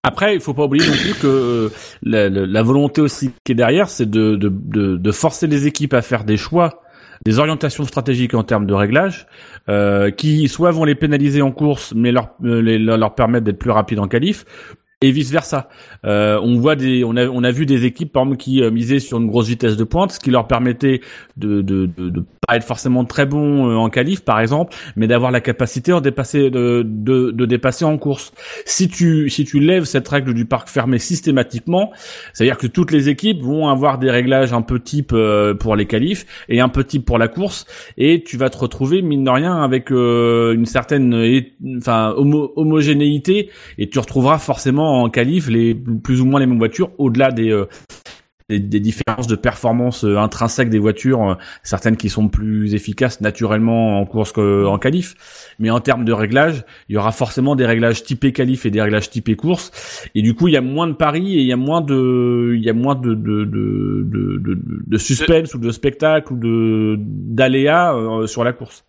[0.03, 1.69] Après, il faut pas oublier non plus que euh,
[2.01, 6.01] la, volonté aussi qui est derrière, c'est de, de, de, de forcer les équipes à
[6.01, 6.81] faire des choix,
[7.23, 9.27] des orientations stratégiques en termes de réglage,
[9.69, 12.79] euh, qui soit vont les pénaliser en course, mais leur, euh, les-
[13.15, 14.43] permettre d'être plus rapides en qualif,
[15.01, 15.67] et vice versa.
[16.05, 18.71] Euh, on voit des, on a, on a vu des équipes par exemple qui euh,
[18.71, 21.01] misaient sur une grosse vitesse de pointe, ce qui leur permettait
[21.37, 25.07] de, de, de, de pas être forcément très bon euh, en qualif, par exemple, mais
[25.07, 28.33] d'avoir la capacité en de, de, de dépasser en course.
[28.65, 31.91] Si tu, si tu lèves cette règle du parc fermé systématiquement,
[32.33, 35.85] c'est-à-dire que toutes les équipes vont avoir des réglages un peu type euh, pour les
[35.85, 37.65] qualifs et un peu type pour la course,
[37.97, 41.15] et tu vas te retrouver mine de rien avec une certaine,
[41.77, 46.58] enfin, homo- homogénéité, et tu retrouveras forcément en qualif les plus ou moins les mêmes
[46.58, 47.65] voitures, au-delà des euh,
[48.49, 53.21] des, des différences de performance euh, intrinsèques des voitures, euh, certaines qui sont plus efficaces
[53.21, 55.15] naturellement en course qu'en qualif,
[55.60, 58.82] mais en termes de réglage, il y aura forcément des réglages typés qualif et des
[58.82, 59.71] réglages typés course,
[60.15, 62.54] et du coup il y a moins de paris et il y a moins de,
[62.56, 66.38] il y a moins de de de de, de, de suspense ou de spectacle ou
[66.38, 67.95] de d'aléas
[68.27, 68.84] sur la course.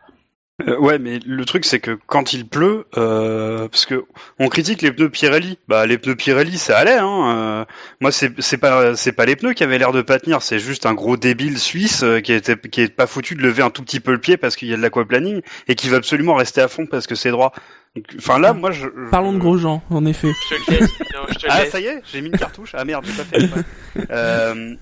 [0.69, 4.05] Euh, ouais, mais le truc c'est que quand il pleut, euh, parce que
[4.39, 6.99] on critique les pneus Pirelli, bah les pneus Pirelli ça allait.
[6.99, 7.65] Hein, euh,
[8.01, 10.59] moi c'est c'est pas c'est pas les pneus qui avaient l'air de pas tenir, c'est
[10.59, 13.71] juste un gros débile suisse euh, qui était qui est pas foutu de lever un
[13.71, 16.35] tout petit peu le pied parce qu'il y a de l'aquaplaning et qui va absolument
[16.35, 17.53] rester à fond parce que c'est droit.
[17.97, 18.83] Donc, Enfin là, moi je.
[18.87, 20.31] je- Parlons de Grosjean, en effet.
[20.51, 20.91] Je te le laisse.
[21.15, 22.73] non, je te le Ah ça y est, j'ai mis une cartouche.
[22.75, 24.07] Ah merde, j'ai pas fait.
[24.11, 24.75] Euh,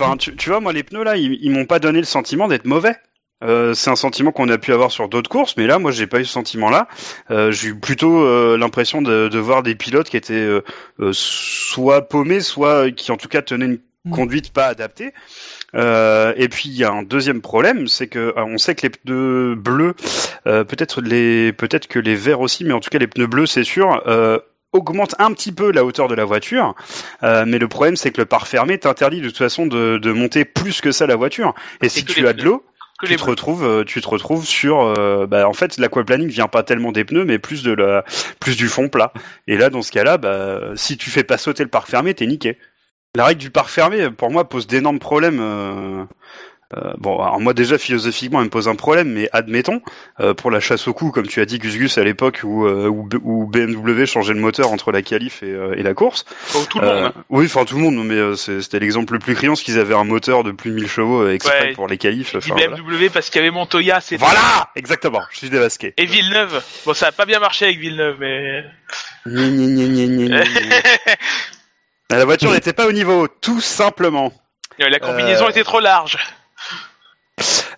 [0.00, 2.46] Enfin, tu, tu vois, moi les pneus là, ils, ils m'ont pas donné le sentiment
[2.46, 2.94] d'être mauvais.
[3.44, 6.06] Euh, c'est un sentiment qu'on a pu avoir sur d'autres courses, mais là, moi, j'ai
[6.06, 6.88] pas eu ce sentiment-là.
[7.30, 10.62] Euh, j'ai eu plutôt euh, l'impression de, de voir des pilotes qui étaient euh,
[11.00, 14.10] euh, soit paumés, soit qui en tout cas tenaient une Mm.
[14.14, 15.12] conduite pas adaptée.
[15.74, 18.90] Euh, et puis il y a un deuxième problème, c'est que on sait que les
[18.90, 19.94] pneus bleus,
[20.46, 23.46] euh, peut-être les, peut-être que les verts aussi, mais en tout cas les pneus bleus,
[23.46, 24.02] c'est sûr.
[24.06, 24.38] Euh,
[24.74, 26.74] augmentent un petit peu la hauteur de la voiture,
[27.22, 30.12] euh, mais le problème c'est que le pare fermé t'interdit de toute façon de, de
[30.12, 31.54] monter plus que ça la voiture.
[31.80, 32.62] Et si tu as de l'eau,
[32.98, 36.28] Que tu les te retrouves, euh, tu te retrouves sur, euh, bah, en fait, l'aquaplaning
[36.28, 38.04] vient pas tellement des pneus, mais plus de la,
[38.40, 39.12] plus du fond plat.
[39.46, 42.26] Et là, dans ce cas-là, bah, si tu fais pas sauter le parc fermé, t'es
[42.26, 42.58] niqué.
[43.14, 45.38] La règle du parc fermé, pour moi, pose d'énormes problèmes.
[45.40, 46.04] euh,
[46.76, 49.80] euh, bon, alors moi déjà philosophiquement, elle me pose un problème, mais admettons
[50.20, 52.66] euh, pour la chasse au cou, comme tu as dit Gus Gus à l'époque où,
[52.66, 56.24] euh, où, où BMW changeait le moteur entre la qualif et, euh, et la course.
[56.52, 57.12] Pour tout le Euh, monde.
[57.16, 57.24] hein.
[57.30, 59.94] Oui, enfin tout le monde, mais euh, c'était l'exemple le plus criant, parce qu'ils avaient
[59.94, 61.72] un moteur de plus de 1000 chevaux euh, exprès Ouais.
[61.72, 62.34] pour les qualifs.
[62.34, 62.76] Enfin, voilà.
[62.76, 65.20] BMW parce qu'il y avait Montoya, c'est Voilà, exactement.
[65.32, 65.94] Je suis dévasqué.
[65.96, 66.62] Et Villeneuve.
[66.84, 68.62] Bon, ça a pas bien marché avec Villeneuve, mais.
[69.26, 71.16] Gna, gna, gna, gna, gna, gna.
[72.18, 74.32] La voiture n'était pas au niveau, tout simplement.
[74.78, 75.50] La combinaison Euh.
[75.50, 76.16] était trop large.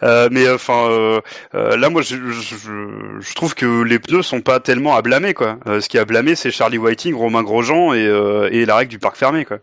[0.03, 1.21] Euh, mais enfin, euh,
[1.55, 5.03] euh, là, moi, je, je, je- je trouve que les pneus sont pas tellement à
[5.03, 5.59] blâmer, quoi.
[5.67, 8.77] Euh, ce qui est à blâmer, c'est Charlie Whiting, Romain Grosjean et, euh, et la
[8.77, 9.59] règle du parc fermé, quoi.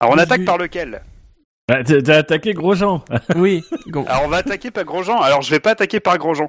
[0.00, 1.02] Alors, on Oui, attaque par lequel?
[1.68, 3.04] Bah, T'as attaqué Grosjean.
[3.36, 3.64] Oui.
[4.06, 5.20] Alors, on va attaquer par Grosjean.
[5.20, 6.48] Alors, je vais pas attaquer par Grosjean.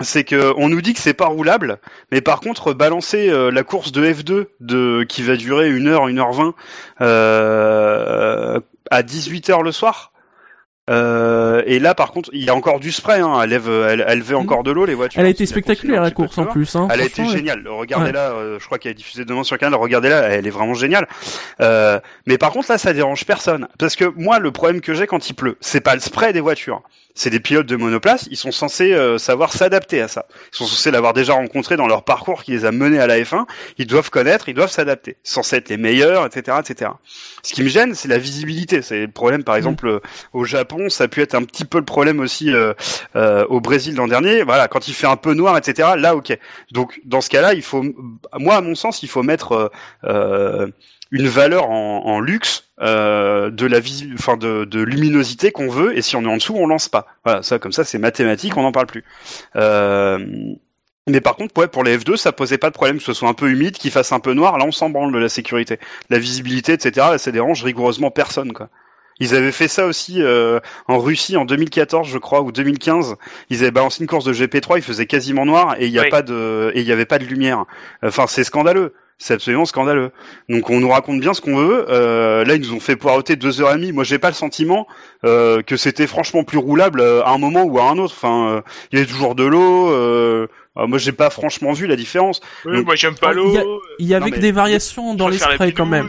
[0.00, 1.78] C'est que on nous dit que c'est pas roulable,
[2.12, 6.06] mais par contre balancer euh, la course de F2 de qui va durer une heure,
[6.06, 6.54] une heure vingt
[7.00, 8.60] euh,
[8.90, 10.12] à 18 h le soir.
[10.88, 13.20] Euh, et là, par contre, il y a encore du spray.
[13.20, 13.38] Hein.
[13.42, 15.20] Elle, lève, elle, elle levait encore de l'eau les voitures.
[15.20, 16.74] Elle a été Il continue spectaculaire la course en plus.
[16.76, 16.88] Hein.
[16.90, 17.66] Elle a été géniale.
[17.68, 19.78] Regardez-la, euh, je crois qu'elle est diffusée demain sur Canal.
[19.78, 21.06] Regardez-la, elle est vraiment géniale.
[21.60, 23.68] Euh, mais par contre là, ça dérange personne.
[23.78, 26.40] Parce que moi, le problème que j'ai quand il pleut, c'est pas le spray des
[26.40, 26.82] voitures.
[27.18, 28.28] C'est des pilotes de monoplace.
[28.30, 30.26] Ils sont censés euh, savoir s'adapter à ça.
[30.52, 33.18] Ils sont censés l'avoir déjà rencontré dans leur parcours qui les a menés à la
[33.18, 33.44] F1.
[33.76, 35.16] Ils doivent connaître, ils doivent s'adapter.
[35.24, 36.92] Ils sont censés être les meilleurs, etc., etc.
[37.42, 38.82] Ce qui me gêne, c'est la visibilité.
[38.82, 40.00] C'est le problème, par exemple, euh,
[40.32, 42.72] au Japon, ça a pu être un petit peu le problème aussi euh,
[43.16, 44.44] euh, au Brésil l'an dernier.
[44.44, 45.94] Voilà, quand il fait un peu noir, etc.
[45.96, 46.38] Là, ok.
[46.70, 47.84] Donc dans ce cas-là, il faut,
[48.38, 49.68] moi à mon sens, il faut mettre euh,
[50.04, 50.66] euh,
[51.10, 55.96] une valeur en, en luxe euh, de la visi- enfin de, de luminosité qu'on veut,
[55.96, 57.06] et si on est en dessous, on lance pas.
[57.24, 59.04] Voilà, ça comme ça, c'est mathématique, on n'en parle plus.
[59.56, 60.18] Euh,
[61.08, 63.28] mais par contre, ouais, pour les F2, ça posait pas de problème que ce soit
[63.28, 64.58] un peu humide, qu'il fasse un peu noir.
[64.58, 65.78] Là, on s'en branle de la sécurité,
[66.10, 67.06] la visibilité, etc.
[67.12, 68.68] Là, ça dérange rigoureusement personne, quoi.
[69.20, 73.16] Ils avaient fait ça aussi euh, en Russie en 2014, je crois, ou 2015.
[73.50, 76.02] Ils avaient balancé une course de GP3, il faisait quasiment noir et il y a
[76.02, 76.08] Oui.
[76.10, 77.64] pas de et il y avait pas de lumière.
[78.04, 78.94] Enfin, c'est scandaleux.
[79.20, 80.12] C'est absolument scandaleux.
[80.48, 81.86] Donc on nous raconte bien ce qu'on veut.
[81.90, 83.90] Euh, là, ils nous ont fait poireauter deux heures et demie.
[83.90, 84.86] Moi, j'ai pas le sentiment
[85.24, 88.14] euh, que c'était franchement plus roulable euh, à un moment ou à un autre.
[88.16, 88.60] Enfin, euh,
[88.92, 89.90] il y avait toujours de l'eau.
[89.90, 92.40] Euh, euh, moi, j'ai pas franchement vu la différence.
[92.64, 93.82] Oui, Donc- moi j'aime pas Il y a- l'eau.
[93.98, 96.08] Il y avait Non, que des variations dans les sprays quand même.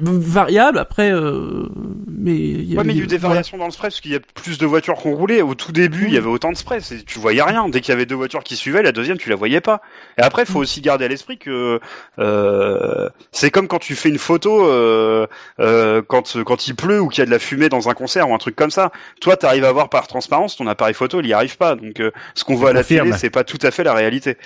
[0.00, 1.68] Variable après, euh,
[2.08, 3.90] mais il y Ouais, avait- mais il y a eu des variations dans le spray
[3.90, 5.40] parce qu'il y a plus de voitures qu'on roulait.
[5.40, 6.80] Au tout début, il y avait autant de spray.
[6.80, 7.68] c'est- Tu voyais rien.
[7.68, 9.80] Dès qu'il y avait deux voitures qui suivaient, la deuxième, tu la voyais pas.
[10.18, 11.78] Et après, il faut aussi garder à l'esprit que
[12.18, 15.26] euh, c'est comme quand tu fais une photo euh,
[15.60, 18.28] euh, quand quand il pleut ou qu'il y a de la fumée dans un concert
[18.28, 18.90] ou un truc comme ça.
[19.20, 21.76] Toi, tu arrives à voir par transparence, ton appareil photo, il y arrive pas.
[21.76, 23.06] Donc, euh, ce qu'on voit à la Confirme.
[23.08, 24.36] télé, c'est pas tout à fait la réalité.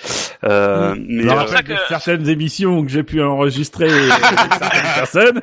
[0.43, 4.13] Euh, mais Je me euh, rappelle que- certaines émissions que j'ai pu enregistrer avec
[4.59, 5.38] certaines personnes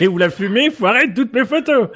[0.00, 1.88] et où la fumée foirait toutes mes photos.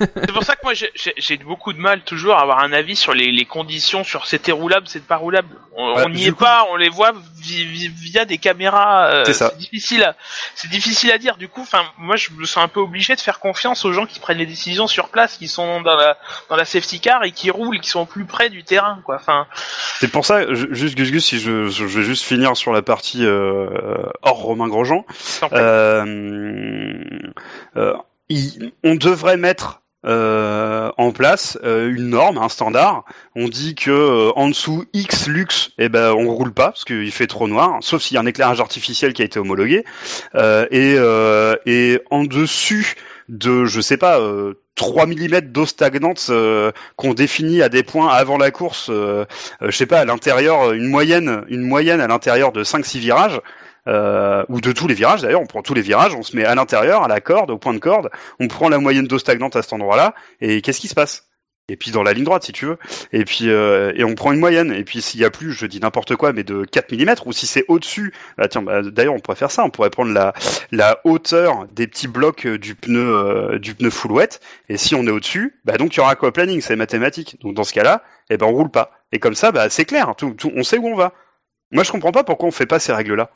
[0.00, 3.14] C'est pour ça que moi j'ai- beaucoup de mal toujours à avoir un avis sur
[3.14, 5.48] les, les conditions, sur c'était roulable, c'est pas roulable.
[5.76, 9.06] On Bah, n'y est coup- pas, on les voit via des caméras.
[9.06, 10.16] euh, C'est difficile, à,
[10.54, 11.36] c'est difficile à dire.
[11.36, 14.06] Du coup, enfin, moi je me sens un peu obligé de faire confiance aux gens
[14.06, 16.16] qui prennent les décisions sur place, qui sont dans la
[16.48, 19.16] dans la safety car et qui roulent, qui sont plus près du terrain, quoi.
[19.16, 19.46] Enfin,
[20.00, 22.82] C'est pour ça, je- juste Gus Gus, si je, je vais juste finir sur la
[22.82, 23.66] partie euh,
[24.22, 25.04] hors Romain Grosjean.
[25.52, 26.04] Euh,
[27.76, 27.94] euh,
[28.82, 33.04] on devrait mettre euh, en place euh, une norme, un standard.
[33.36, 37.12] On dit que euh, en dessous X lux, eh ben on roule pas parce qu'il
[37.12, 39.84] fait trop noir, sauf s'il y a un éclairage artificiel qui a été homologué.
[40.34, 42.94] Euh, et, euh, et en dessus
[43.28, 48.08] de, je sais pas, euh, 3 mm d'eau stagnante euh, qu'on définit à des points
[48.08, 49.24] avant la course, euh,
[49.62, 53.40] euh, je sais pas, à l'intérieur, une moyenne, une moyenne à l'intérieur de 5-6 virages,
[53.88, 56.44] euh, ou de tous les virages d'ailleurs, on prend tous les virages, on se met
[56.44, 59.56] à l'intérieur, à la corde, au point de corde, on prend la moyenne d'eau stagnante
[59.56, 61.28] à cet endroit-là, et qu'est-ce qui se passe?
[61.68, 62.76] Et puis dans la ligne droite si tu veux.
[63.12, 64.72] Et puis euh, et on prend une moyenne.
[64.72, 67.32] Et puis s'il y a plus je dis n'importe quoi mais de 4 mm ou
[67.32, 69.64] si c'est au-dessus bah tiens bah, d'ailleurs on pourrait faire ça.
[69.64, 70.32] On pourrait prendre la
[70.72, 74.10] la hauteur des petits blocs euh, du pneu euh, du pneu full
[74.68, 77.38] et si on est au-dessus bah donc il y aura quoi planning c'est mathématique.
[77.40, 78.90] Donc dans ce cas-là eh ben on roule pas.
[79.12, 80.14] Et comme ça bah c'est clair.
[80.16, 81.12] Tout, tout- on sait où on va.
[81.70, 83.30] Moi je comprends pas pourquoi on fait pas ces règles là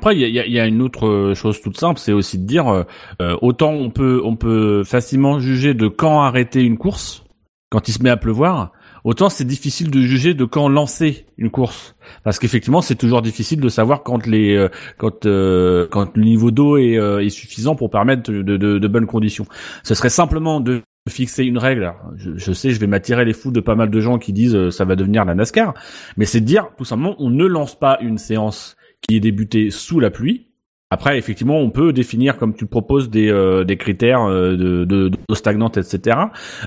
[0.00, 2.46] Après, il y a, y a- une autre euh, chose toute simple, c'est aussi de
[2.46, 2.84] dire euh,
[3.20, 7.22] euh, autant on peut on peut facilement juger de quand arrêter une course
[7.68, 8.72] quand il se met à pleuvoir,
[9.04, 13.60] autant c'est difficile de juger de quand lancer une course parce qu'effectivement c'est toujours difficile
[13.60, 17.74] de savoir quand les euh, quand euh, quand le niveau d'eau est, euh, est suffisant
[17.74, 19.44] pour permettre de, de, de bonnes conditions.
[19.82, 21.92] Ce serait simplement de fixer une règle.
[22.16, 24.54] Je, je sais, je vais m'attirer les fous de pas mal de gens qui disent
[24.56, 25.74] euh, ça va devenir la NASCAR,
[26.16, 29.70] mais c'est de dire tout simplement on ne lance pas une séance qui est débutée
[29.70, 30.50] sous la pluie.
[30.92, 35.08] Après, effectivement, on peut définir, comme tu proposes, des, euh, des critères euh, de, de,
[35.08, 36.16] d'eau stagnante, etc.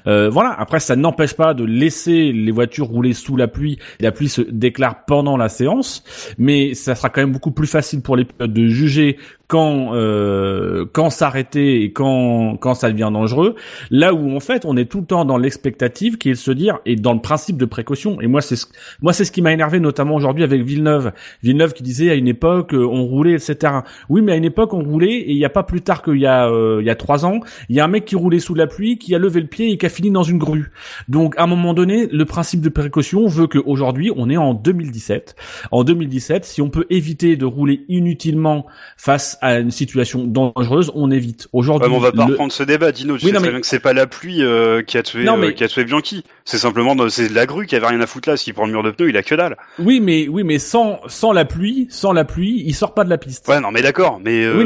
[0.07, 0.55] Euh, voilà.
[0.57, 3.79] Après, ça n'empêche pas de laisser les voitures rouler sous la pluie.
[3.99, 6.05] La pluie se déclare pendant la séance,
[6.37, 9.17] mais ça sera quand même beaucoup plus facile pour les pilotes de juger
[9.53, 13.53] quand euh, quand s'arrêter et quand quand ça devient dangereux.
[13.91, 16.49] Là où en fait, on est tout le temps dans l'expectative, qui est de se
[16.49, 18.19] dire et dans le principe de précaution.
[18.19, 18.65] Et moi, c'est ce,
[19.03, 21.11] moi, c'est ce qui m'a énervé, notamment aujourd'hui avec Villeneuve.
[21.43, 23.73] Villeneuve qui disait à une époque, euh, on roulait, etc.
[24.09, 26.17] Oui, mais à une époque, on roulait et il n'y a pas plus tard qu'il
[26.17, 27.39] y a euh, il y a trois ans,
[27.69, 29.69] il y a un mec qui roulait sous la pluie, qui a levé le pied
[29.69, 30.71] et qui a fini dans une grue.
[31.09, 35.35] Donc, à un moment donné, le principe de précaution veut qu'aujourd'hui, on est en 2017.
[35.69, 38.65] En 2017, si on peut éviter de rouler inutilement
[38.97, 41.47] face à une situation dangereuse, on évite.
[41.53, 43.47] Aujourd'hui, Ouais, on va pas le- reprendre ce débat Dino tu Oui, sais non, très
[43.47, 45.67] mais- bien que c'est pas la pluie euh, qui a tué Non, euh, qui a
[45.67, 48.53] tué Bianchi c'est simplement dans- c'est la grue qui avait rien à foutre là s'il
[48.53, 51.31] prend le mur de pneu il a que dalle Oui, mais oui, mais sans sans
[51.33, 53.47] la pluie, sans la pluie, il sort pas de la piste.
[53.49, 54.65] ouais non mais d'accord mais euh, Oui,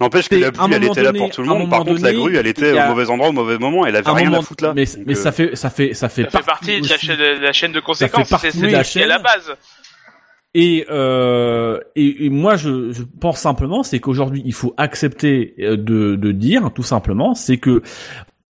[0.00, 2.36] n'empêche que la pluie elle était là pour tout le monde par contre la grue
[2.36, 4.64] elle était a- au mauvais endroit au mauvais moment elle avait rien moment- à foutre
[4.64, 6.88] là mais Donc, mais euh, ça fait ça fait ça fait Ça fait partie de
[7.42, 8.28] la chaîne de, conséquences.
[8.84, 9.52] C'est la base.
[10.54, 15.76] Et, euh, et, et moi, je, je pense simplement, c'est qu'aujourd'hui, il faut accepter euh,
[15.76, 17.82] de, de dire, tout simplement, c'est que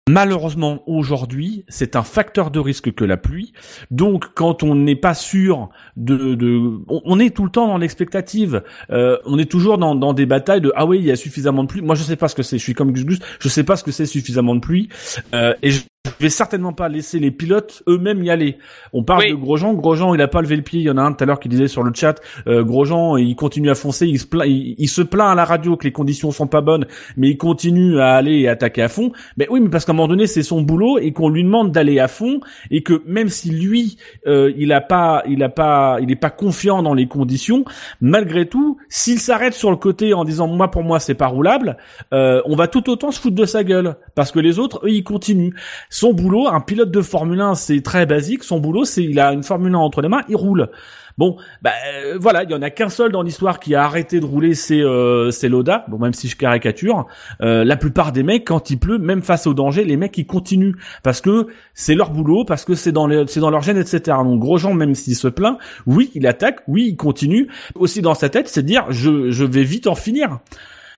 [0.09, 3.53] malheureusement, aujourd'hui, c'est un facteur de risque que la pluie.
[3.89, 6.35] Donc, quand on n'est pas sûr de...
[6.35, 8.63] de on, est tout le temps dans l'expectative.
[8.89, 11.63] Euh, on est toujours dans, dans des batailles de «Ah oui, il y a suffisamment
[11.63, 12.57] de pluie.» Moi, je sais pas ce que c'est.
[12.57, 13.19] Je suis comme Gus Gus.
[13.39, 14.89] Je sais pas ce que c'est suffisamment de pluie.
[15.33, 15.83] Euh, et je
[16.19, 18.57] vais certainement pas laisser les pilotes eux-mêmes y aller.
[18.91, 19.31] On parle Oui.
[19.31, 19.73] de Grosjean.
[19.73, 20.81] Grosjean, il a pas levé le pied.
[20.81, 22.15] Il y en a un tout à l'heure qui disait sur le chat,
[22.47, 24.05] euh, Grosjean, il continue à foncer.
[24.07, 26.59] Il se plaint, il, il se plaint à la radio que les conditions sont pas
[26.59, 29.13] bonnes, mais il continue à aller et attaquer à fond.
[29.37, 31.71] Mais oui, mais parce qu'à un moment donné, c'est son boulot et qu'on lui demande
[31.71, 35.99] d'aller à fond et que même si lui, euh, il a pas, il a pas,
[36.01, 37.63] il est pas confiant dans les conditions,
[38.01, 41.77] malgré tout, s'il s'arrête sur le côté en disant moi pour moi c'est pas roulable,
[42.13, 44.89] euh, on va tout autant se foutre de sa gueule parce que les autres, eux,
[44.91, 45.53] ils continuent.
[45.93, 48.43] Son boulot, un pilote de Formule 1, c'est très basique.
[48.43, 50.71] Son boulot, c'est il a une Formule 1 entre les mains, il roule.
[51.19, 54.19] Bon, bah euh, voilà, il y en a qu'un seul dans l'histoire qui a arrêté
[54.19, 55.85] de rouler, c'est euh, c'est Loda.
[55.89, 57.05] Bon, même si je caricature,
[57.43, 60.25] euh, la plupart des mecs, quand il pleut, même face au danger, les mecs ils
[60.25, 63.77] continuent parce que c'est leur boulot, parce que c'est dans les, c'est dans leur gène,
[63.77, 64.17] etc.
[64.23, 67.51] Donc Grosjean, même s'il se plaint, oui, il attaque, oui, il continue.
[67.75, 70.39] Aussi dans sa tête, c'est de dire je je vais vite en finir.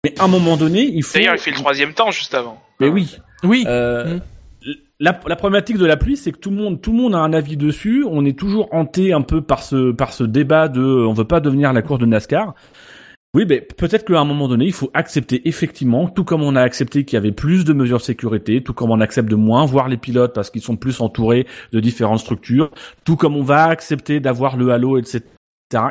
[0.05, 1.17] Mais à un moment donné, il faut.
[1.17, 2.61] D'ailleurs, il fait le troisième temps juste avant.
[2.79, 3.17] Mais oui.
[3.43, 3.65] Oui.
[3.67, 4.21] Euh, Mm.
[4.99, 7.19] La, la problématique de la pluie, c'est que tout le monde, tout le monde a
[7.19, 8.05] un avis dessus.
[8.09, 11.39] On est toujours hanté un peu par ce, par ce débat de, on veut pas
[11.39, 12.53] devenir la course de NASCAR.
[13.35, 16.61] Oui, mais peut-être qu'à un moment donné, il faut accepter effectivement, tout comme on a
[16.61, 19.65] accepté qu'il y avait plus de mesures de sécurité, tout comme on accepte de moins
[19.65, 22.71] voir les pilotes parce qu'ils sont plus entourés de différentes structures,
[23.03, 25.25] tout comme on va accepter d'avoir le halo, etc.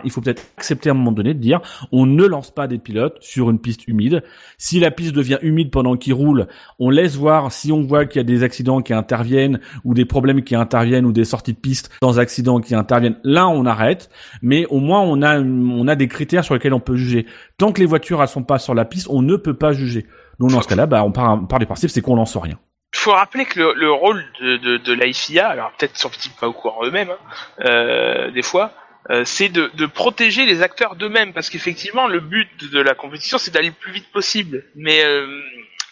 [0.04, 1.60] Il faut peut-être accepter à un moment donné de dire
[1.90, 4.22] on ne lance pas des pilotes sur une piste humide.
[4.56, 6.46] Si la piste devient humide pendant qu'ils roulent,
[6.78, 10.04] on laisse voir si on voit qu'il y a des accidents qui interviennent ou des
[10.04, 13.18] problèmes qui interviennent ou des sorties de piste dans accidents qui interviennent.
[13.24, 14.10] Là, on arrête.
[14.42, 17.26] Mais au moins, on a on a des critères sur lesquels on peut juger.
[17.58, 20.06] Tant que les voitures elles sont pas sur la piste, on ne peut pas juger.
[20.38, 22.58] Donc dans ce cas-là, bah, on part, on part du principe, c'est qu'on lance rien.
[22.94, 26.48] Il faut rappeler que le, le rôle de, de, de la alors peut-être sont-ils pas
[26.48, 28.72] au courant eux-mêmes, hein, euh, des fois,
[29.10, 33.38] euh, c'est de, de protéger les acteurs d'eux-mêmes, parce qu'effectivement, le but de la compétition,
[33.38, 34.64] c'est d'aller le plus vite possible.
[34.74, 35.40] Mais euh,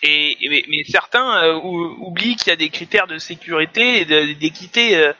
[0.04, 4.34] et, mais, mais certains euh, ou- oublient qu'il y a des critères de sécurité et
[4.34, 5.12] d'équité euh,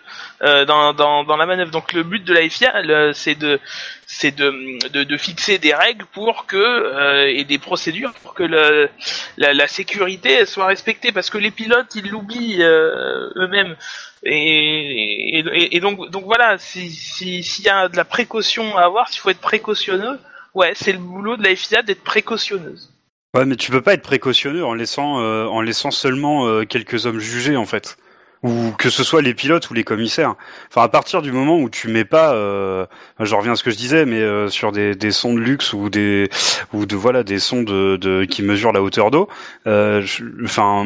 [0.43, 1.71] euh, dans, dans, dans la manœuvre.
[1.71, 3.61] Donc le but de la FIA, c'est de
[4.07, 9.53] c'est de, de, de fixer des règles pour que et des procédures pour que la,
[9.55, 13.77] la sécurité soit respectée parce que les pilotes ils l'oublient eux-mêmes
[14.25, 18.83] et, et, et donc donc voilà si si- s'il y a de la précaution à
[18.83, 20.19] avoir s'il faut être précautionneux
[20.55, 22.91] ouais c'est le boulot de la FIA d'être précautionneuse
[23.35, 27.07] Ouais, mais tu peux pas être précautionneux en laissant, euh, en laissant seulement euh, quelques
[27.07, 27.97] hommes juger en fait,
[28.43, 30.35] ou que ce soit les pilotes ou les commissaires.
[30.69, 32.85] Enfin, à partir du moment où tu mets pas, euh,
[33.21, 35.73] je reviens à ce que je disais, mais euh, sur des, des sons de luxe
[35.73, 36.29] ou des,
[36.75, 39.31] ou de voilà des sons de, de qui mesurent la hauteur d'eau,
[39.67, 40.05] euh,
[40.45, 40.85] enfin,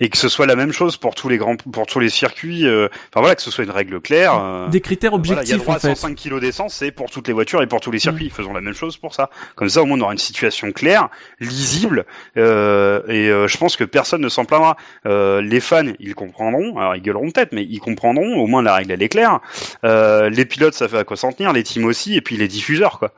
[0.00, 2.66] et que ce soit la même chose pour tous les grands, pour tous les circuits.
[2.66, 4.32] euh, Enfin voilà, que ce soit une règle claire.
[4.42, 5.94] euh, Des critères voilà, il y a objectifs droit en à fait.
[5.94, 8.30] 105 kg d'essence, c'est pour toutes les voitures et pour tous les circuits.
[8.30, 9.30] Faisons la même chose pour ça.
[9.56, 11.08] Comme ça, au moins, on aura une situation claire,
[11.38, 14.76] lisible, euh, et euh, je pense que personne ne s'en plaindra.
[15.06, 16.78] Euh, les fans, ils comprendront.
[16.78, 18.36] Alors, ils gueuleront peut-être, mais ils comprendront.
[18.38, 19.40] Au moins, la règle, elle est claire.
[19.84, 21.52] Euh, les pilotes, ça fait à quoi s'en tenir.
[21.52, 23.12] Les teams aussi, et puis les diffuseurs, quoi.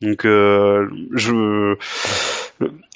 [0.00, 1.74] Donc, euh, je,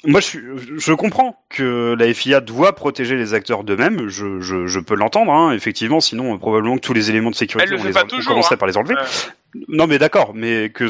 [0.05, 0.41] moi, je, suis-
[0.77, 4.09] je comprends que la FIA doit protéger les acteurs d'eux-mêmes.
[4.09, 6.01] Je, je, je peux l'entendre, hein, effectivement.
[6.01, 8.27] Sinon, euh, probablement que tous les éléments de sécurité, Elle le on, fait les on
[8.27, 8.57] commencerait hein.
[8.57, 8.95] par les enlever.
[8.95, 10.85] Euh, Non, mais d'accord, mais que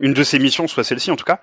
[0.00, 1.40] une de ces missions soit celle-ci en tout cas,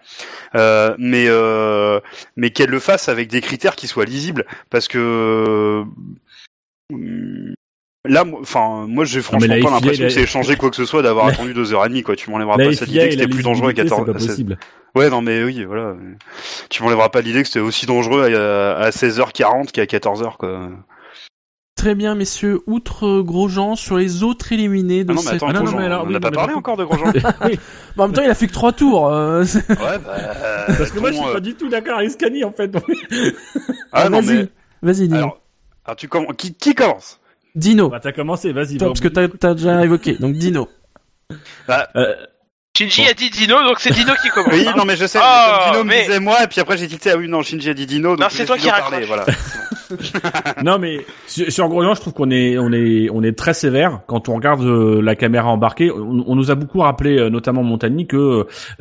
[0.56, 2.00] euh, mais euh,
[2.36, 5.84] mais qu'elle le fasse avec des critères qui soient lisibles, parce que
[6.94, 7.54] hum,
[8.06, 10.86] là, moi- enfin, moi j'ai franchement pas l'impression la- que c'est échanger quoi que ce
[10.86, 12.16] soit d'avoir La- attendu deux heures et demie, quoi.
[12.16, 14.20] Tu m'enlèveras pas cette idée que c'était plus dangereux à lisibilité, 14 c'est pas à
[14.20, 14.58] 16 possible.
[14.97, 15.95] Ouais, non, mais oui, voilà.
[16.69, 20.69] Tu m'enlèveras pas l'idée que c'était aussi dangereux à, à 16h40 qu'à 14h, quoi.
[21.75, 22.62] Très bien, messieurs.
[22.65, 25.36] Outre euh, Grosjean, sur les autres éliminés de Ah non, mais cette...
[25.36, 26.77] attends, Ah non, non, Grosjean, mais alors, on oui, n'a pas mais parlé par encore
[26.77, 27.12] de Grosjean.
[27.45, 27.60] oui,
[27.95, 29.07] Bon, en même temps, il a fait que trois tours.
[29.13, 29.97] euh, ouais, bah,
[30.75, 32.71] parce que moi, je suis euh, pas du tout d'accord avec Scani, en fait.
[33.91, 34.47] Ah non, vas-y, mais
[34.81, 35.15] vas-y, Dino.
[35.17, 35.39] alors,
[35.86, 36.36] alors tu commences.
[36.38, 37.19] Qui, qui commence?
[37.55, 38.77] Dino, bah, t'as commencé, vas-y.
[38.77, 38.88] Bon.
[38.88, 40.15] parce que t'as déjà évoqué.
[40.15, 40.67] Donc Dino.
[41.69, 42.15] Euh,
[42.78, 43.10] Shinji Bon.
[43.10, 44.74] a dit Dino donc c'est Dino qui commence Oui, hein.
[44.78, 45.20] non, mais je sais.
[45.20, 47.12] Oh, mais comme Dino mais- me disait moi, et puis après j'ai tilté.
[47.12, 48.12] Ah oui, non, Shinji a dit Dino.
[48.12, 49.26] Donc Non, c'est toi qui parler, voilà.
[50.63, 54.30] non mais sur, Grosjean, je trouve qu'on est on est on est très sévère quand
[54.30, 55.91] on regarde euh, la caméra embarquée.
[55.91, 58.17] On, on nous a beaucoup rappelé, euh, notamment Montagny, que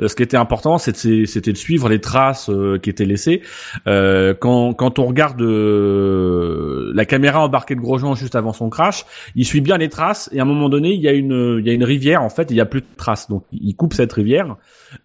[0.01, 3.43] euh, ce qui était important, c'était de suivre les traces euh, qui étaient laissées.
[3.87, 9.05] Euh, quand quand on regarde euh, la caméra embarquée de Grosjean juste avant son crash,
[9.35, 11.67] il suit bien les traces et à un moment donné, il y a une il
[11.67, 13.95] y a une rivière en fait, il y a plus de traces, donc il coupe
[13.95, 14.57] cette rivière.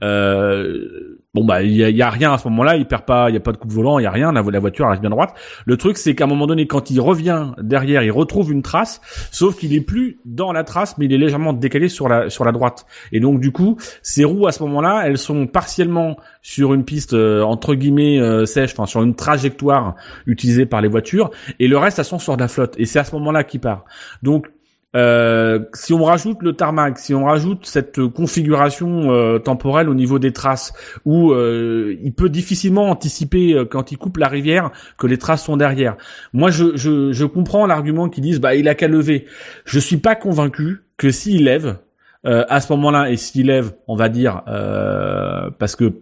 [0.03, 3.29] Euh, bon bah il y a, y a rien à ce moment-là, il perd pas,
[3.29, 4.87] il y a pas de coup de volant, il y a rien, la, la voiture
[4.87, 5.33] reste bien droite.
[5.65, 9.01] Le truc c'est qu'à un moment donné quand il revient derrière, il retrouve une trace,
[9.31, 12.45] sauf qu'il est plus dans la trace mais il est légèrement décalé sur la sur
[12.45, 12.85] la droite.
[13.11, 17.13] Et donc du coup, ces roues à ce moment-là, elles sont partiellement sur une piste
[17.13, 21.77] euh, entre guillemets euh, sèche, enfin sur une trajectoire utilisée par les voitures et le
[21.77, 23.85] reste elles sont sur de la flotte et c'est à ce moment-là qu'il part.
[24.21, 24.47] Donc
[24.95, 30.19] euh, si on rajoute le tarmac, si on rajoute cette configuration euh, temporelle au niveau
[30.19, 30.73] des traces,
[31.05, 35.45] où euh, il peut difficilement anticiper euh, quand il coupe la rivière que les traces
[35.45, 35.95] sont derrière.
[36.33, 39.25] Moi, je, je, je comprends l'argument qui disent bah il a qu'à lever.
[39.65, 41.77] Je suis pas convaincu que s'il lève
[42.25, 45.93] euh, à ce moment-là et s'il lève, on va dire euh, parce que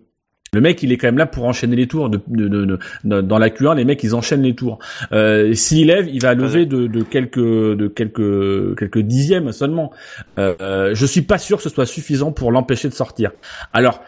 [0.53, 2.09] Le mec, il est quand même là pour enchaîner les tours.
[2.09, 4.79] De, de, de- de- dans la Q1, les mecs, ils enchaînent les tours.
[5.11, 9.91] Euh, S'il lève, il va lever de, de quelques de quelques quelques dixièmes seulement.
[10.39, 13.31] Euh, euh, je suis pas sûr que ce soit suffisant pour l'empêcher de sortir.
[13.73, 14.01] Alors.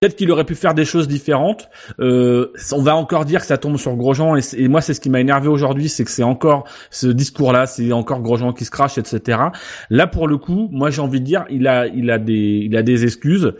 [0.00, 1.70] Peut-être qu'il aurait pu faire des choses différentes.
[1.98, 5.00] Euh, on va encore dire que ça tombe sur Grosjean et, et moi c'est ce
[5.00, 8.70] qui m'a énervé aujourd'hui, c'est que c'est encore ce discours-là, c'est encore Grosjean qui se
[8.70, 9.38] crache, etc.
[9.88, 12.76] Là pour le coup, moi j'ai envie de dire, il a, il a des, il
[12.76, 13.54] a des excuses.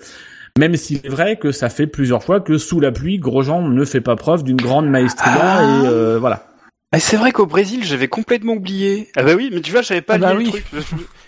[0.58, 3.84] Même s'il est vrai que ça fait plusieurs fois que sous la pluie, Grosjean ne
[3.84, 5.62] fait pas preuve d'une grande maestria Ah.
[5.64, 6.46] et euh, voilà.
[6.92, 9.10] Ah, c'est vrai qu'au Brésil, j'avais complètement oublié.
[9.16, 10.44] Ah bah oui, mais tu vois, j'avais pas Ah bah oui.
[10.44, 10.64] le truc.
[10.72, 10.80] Je,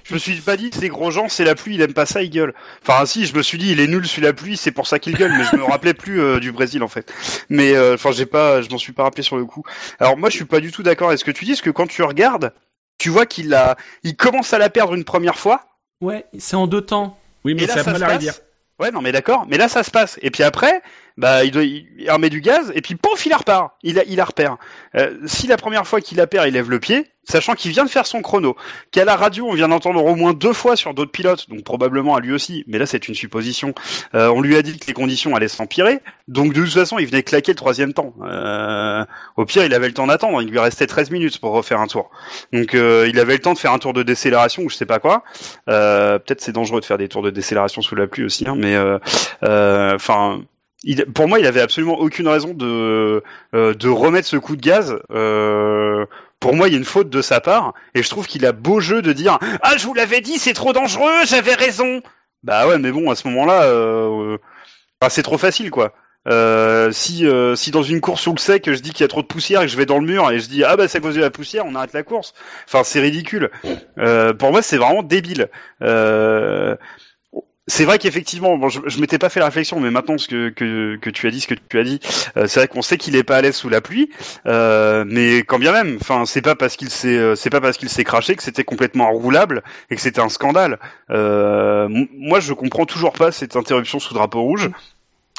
[0.05, 2.31] je me suis pas dit, c'est Grosjean, c'est la pluie, il aime pas ça, il
[2.31, 2.55] gueule.
[2.87, 5.01] Enfin, si, je me suis dit, il est nul sous la pluie, c'est pour ça
[5.01, 7.13] qu'il gueule, mais je me rappelais plus euh, du Brésil en fait.
[7.51, 9.65] Mais euh, enfin, j'ai pas, je m'en suis pas rappelé sur le coup.
[9.99, 11.71] Alors moi, je suis pas du tout d'accord avec ce que tu dis, parce que
[11.71, 12.53] quand tu regardes,
[12.99, 13.75] tu vois qu'il a,
[14.05, 15.63] il commence à la perdre une première fois.
[16.01, 17.19] Ouais, c'est en deux temps.
[17.45, 18.17] Oui, mais c'est ça après se la passe.
[18.19, 18.35] rivière.
[18.79, 19.47] Ouais, non, mais d'accord.
[19.49, 20.19] Mais là, ça se passe.
[20.23, 20.83] Et puis après,
[21.17, 23.73] bah, il doit, il remet du gaz, et puis pouf, il la repart.
[23.83, 24.57] Il il la repère.
[24.97, 27.85] Euh, si la première fois qu'il la perd, il lève le pied, sachant qu'il vient
[27.85, 28.57] de faire son chrono,
[28.91, 32.15] qu'à la radio, on vient d'entendre au moins deux fois sur d'autres pilotes, donc probablement
[32.15, 33.75] à lui aussi, mais là, c'est une supposition.
[34.15, 37.07] Euh, on lui a dit que les conditions allaient s'empirer, donc de toute façon, il
[37.07, 38.15] venait claquer le troisième temps.
[38.23, 39.05] Euh,
[39.37, 40.43] au pire, il avait le temps d'attendre.
[40.43, 42.11] Il lui restait 13 minutes pour refaire un tour.
[42.53, 44.87] Donc, euh, il avait le temps de faire un tour de décélération ou je sais
[44.87, 45.23] pas quoi.
[45.69, 48.55] Euh, Peut-être c'est dangereux de faire des tours de décélération sous la pluie aussi, hein,
[48.57, 48.99] mais euh,
[49.45, 50.41] euh, enfin,
[51.15, 53.23] pour moi, il avait absolument aucune raison de
[53.55, 54.99] euh, remettre ce coup de gaz.
[55.11, 56.07] Euh,
[56.39, 58.53] pour moi, il y a une faute de sa part, et je trouve qu'il a
[58.53, 62.03] beau jeu de dire ah je vous l'avais dit, c'est trop dangereux, j'avais raison.
[62.43, 64.37] Bah ouais, mais bon, à ce moment-là, euh,
[65.09, 65.95] c'est trop facile, quoi.
[66.93, 67.25] Si
[67.55, 69.63] si dans une course sous le sec, je dis qu'il y a trop de poussière
[69.63, 71.15] et que je vais dans le mur et je dis ah bah c'est à cause
[71.15, 72.35] de la poussière, on arrête la course.
[72.67, 73.51] Enfin, c'est ridicule.
[73.95, 75.49] Pour moi, c'est vraiment débile.
[77.69, 80.51] C'est vrai qu'effectivement, bon, je, je m'étais pas fait la réflexion, mais maintenant ce que,
[80.51, 81.99] que, que tu as dit, ce que tu as dit,
[82.37, 84.09] euh, c'est vrai qu'on sait qu'il est pas à l'aise sous la pluie,
[84.47, 87.77] euh, mais quand bien même, enfin, c'est pas parce qu'il s'est, euh, c'est pas parce
[87.77, 90.79] qu'il s'est craché que c'était complètement roulable et que c'était un scandale.
[91.11, 94.71] Euh, moi, je comprends toujours pas cette interruption sous drapeau rouge.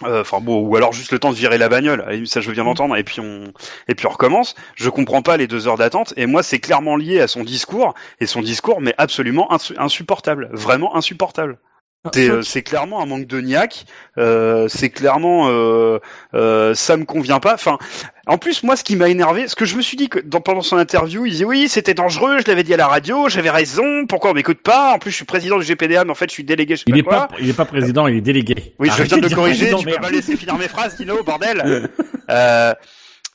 [0.03, 2.05] Euh, Enfin bon, ou alors juste le temps de virer la bagnole.
[2.27, 2.95] Ça je viens d'entendre.
[2.97, 3.51] Et puis on,
[3.87, 4.55] et puis on recommence.
[4.75, 6.13] Je comprends pas les deux heures d'attente.
[6.17, 7.95] Et moi, c'est clairement lié à son discours.
[8.19, 11.57] Et son discours, mais absolument insu- insupportable, vraiment insupportable.
[12.13, 13.85] C'est euh, c'est clairement un manque de niaque.
[14.17, 15.99] Euh, c'est clairement euh,
[16.33, 17.53] euh, ça me convient pas.
[17.53, 17.77] Enfin,
[18.27, 20.39] en plus moi, ce qui m'a énervé, ce que je me suis dit que dans,
[20.39, 23.49] pendant son interview, il disait oui, c'était dangereux, je l'avais dit à la radio, j'avais
[23.49, 24.05] raison.
[24.07, 24.93] Pourquoi on m'écoute pas?
[24.93, 26.75] En plus, je suis président du GPDA, mais en fait, je suis délégué.
[26.75, 27.27] Je sais Il pas est quoi.
[27.27, 28.75] pas, il est pas président, il est délégué.
[28.79, 31.89] Oui, je viens de le corriger, tu peux pas laisser finir mes phrases, Dino, bordel.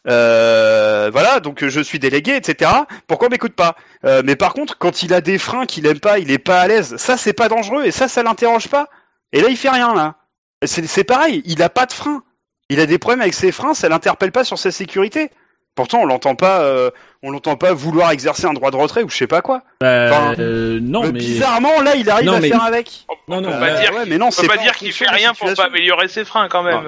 [0.08, 2.70] euh, voilà, donc euh, je suis délégué, etc.
[3.06, 3.76] Pourquoi on m'écoute pas?
[4.04, 6.60] Euh, Mais par contre, quand il a des freins qu'il aime pas, il est pas
[6.60, 8.88] à l'aise, ça c'est pas dangereux et ça, ça l'interroge pas.
[9.32, 10.14] Et là, il fait rien là.
[10.64, 12.22] C'est c'est pareil, il a pas de frein.
[12.68, 15.30] Il a des problèmes avec ses freins, ça l'interpelle pas sur sa sécurité.
[15.74, 16.90] Pourtant, on l'entend pas, euh,
[17.22, 19.62] on l'entend pas vouloir exercer un droit de retrait ou je sais pas quoi.
[19.82, 23.06] Euh, Enfin, euh, non, Mais mais bizarrement, là, il arrive Non, à mais- faire avec.
[23.28, 23.48] non, non.
[23.54, 25.32] On va Euh, dire ouais, mais non, On c'est pas pas dire qu'il fait rien
[25.32, 26.84] pour pas améliorer ses freins quand même.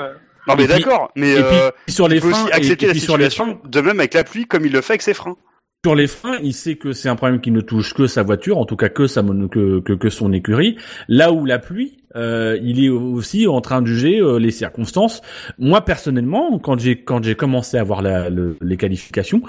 [0.47, 2.93] Non mais d'accord, mais puis euh, sur les il peut freins, aussi accepter et la
[2.93, 5.15] puis sur les situation, de même avec la pluie, comme il le fait avec ses
[5.15, 5.37] freins.
[5.85, 8.57] Sur les freins, il sait que c'est un problème qui ne touche que sa voiture,
[8.59, 10.77] en tout cas que sa que, que, que son écurie.
[11.09, 15.21] Là où la pluie, euh, il est aussi en train de juger euh, les circonstances.
[15.59, 19.43] Moi personnellement, quand j'ai quand j'ai commencé à voir la, le- les qualifications,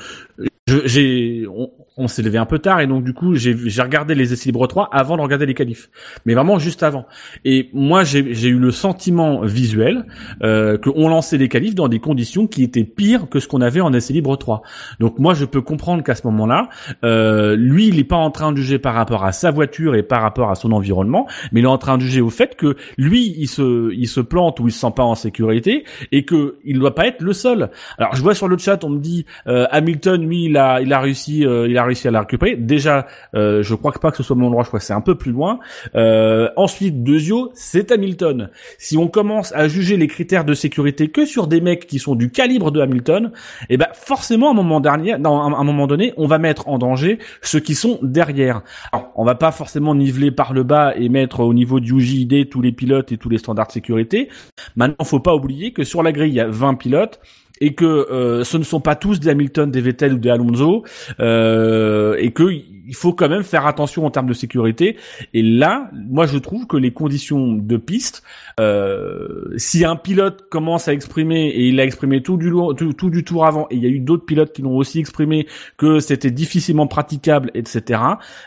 [0.68, 4.34] j'ai on, on s'est levé un peu tard et donc du coup j'ai regardé les
[4.34, 5.90] essais libres 3 avant de regarder les qualifs,
[6.26, 7.06] mais vraiment juste avant.
[7.46, 10.06] Et moi j'ai eu le sentiment visuel
[10.44, 13.82] euh, qu'on lançait les qualifs dans des conditions qui étaient pires que ce qu'on avait
[13.82, 14.62] en essai libre 3.
[15.00, 16.70] Donc moi je peux comprendre qu'à ce moment-là,
[17.04, 20.04] euh, lui il est pas en train de juger par rapport à sa voiture et
[20.04, 22.76] par rapport à son environnement, mais il est en train de juger au fait que
[22.98, 26.58] lui il se il se plante ou il se sent pas en sécurité et que
[26.66, 27.70] il doit pas être le seul.
[27.98, 30.92] Alors je vois sur le chat on me dit euh, Hamilton lui il a il
[30.92, 32.56] a réussi euh, il a réussi à la récupérer.
[32.56, 34.94] Déjà euh, je crois que pas que ce soit mon endroit, je crois que c'est
[34.94, 35.60] un peu plus loin.
[35.96, 38.50] Euh, ensuite Dezio c'est Hamilton.
[38.78, 42.16] Si on commence à juger les critères de sécurité que sur des mecs qui sont
[42.16, 43.32] du calibre de Hamilton,
[43.70, 46.68] et ben forcément à un moment dernier, non, à un moment donné, on va mettre
[46.68, 48.62] en danger ceux qui sont derrière.
[48.92, 52.50] Alors, on va pas forcément niveler par le bas et mettre au niveau du UJID
[52.50, 54.30] tous les pilotes et tous les standards de sécurité.
[54.76, 57.20] Maintenant, faut pas oublier que sur la grille, il y a 20 pilotes
[57.62, 60.84] et que euh, ce ne sont pas tous des Hamilton, des Vettel ou des Alonso,
[61.20, 62.44] euh, et que
[62.88, 64.98] il faut quand même faire attention en termes de sécurité.
[65.34, 68.22] Et là, moi, je trouve que les conditions de piste,
[68.60, 72.52] euh, si un pilote commence à exprimer et il a exprimé tout du
[72.96, 75.48] tout, du tour avant, et il y a eu d'autres pilotes qui l'ont aussi exprimé
[75.78, 78.00] que c'était difficilement praticable, etc.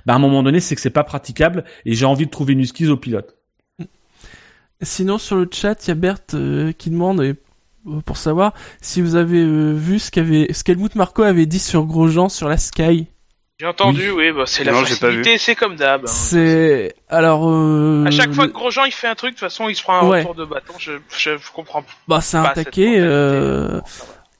[0.07, 2.53] Ben à un moment donné, c'est que c'est pas praticable, et j'ai envie de trouver
[2.53, 3.37] une excuse au pilote.
[4.81, 7.21] Sinon, sur le chat, il y a Berthe euh, qui demande
[8.05, 11.85] pour savoir si vous avez euh, vu ce qu'avait ce qu'Helmut Marco avait dit sur
[11.85, 13.07] Grosjean sur la Sky.
[13.61, 16.03] J'ai entendu, oui, bah, c'est la Non, j'ai pas facilité, c'est comme d'hab.
[16.03, 16.07] hein.
[16.07, 19.69] C'est alors euh, À chaque fois que Grosjean il fait un truc, de toute façon
[19.69, 20.21] il se prend un Ouais.
[20.21, 20.75] retour de bâton.
[20.79, 21.89] Je, je, je comprends pas.
[22.07, 22.97] bah c'est un taquet.
[23.01, 23.81] euh,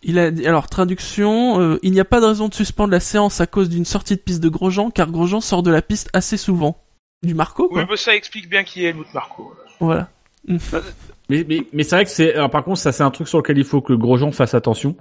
[0.05, 3.01] Il a dit, alors traduction, euh, il n'y a pas de raison de suspendre la
[3.01, 6.09] séance à cause d'une sortie de piste de Grosjean, car Grosjean sort de la piste
[6.13, 6.77] assez souvent.
[7.25, 9.53] Du Marco, Oui, bah, ça explique bien qui est Helmut Marco.
[9.81, 10.09] Voilà.
[11.29, 13.39] Mais, mais, mais c'est vrai que c'est alors, par contre ça c'est un truc sur
[13.39, 14.97] lequel il faut que Grosjean fasse attention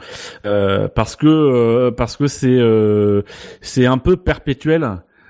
[0.45, 3.21] euh, parce que euh, parce que c'est euh,
[3.61, 4.87] c'est un peu perpétuel.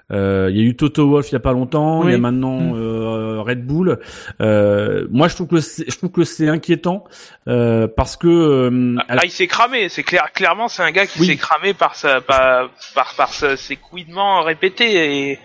[0.09, 2.17] Euh, Il y a eu Toto Wolff il y a pas longtemps, il y a
[2.17, 2.75] maintenant Mm.
[2.77, 3.99] euh, Red Bull.
[4.39, 7.03] Euh, moi je trouve que c'est, je trouve que c'est inquiétant
[7.49, 9.89] euh, parce que euh, Ah, là, il s'est cramé.
[9.89, 11.25] C'est clair, clairement, c'est un gars qui Oui.
[11.27, 15.39] s'est cramé par sa, par, par, par sa- ses couinements répétés et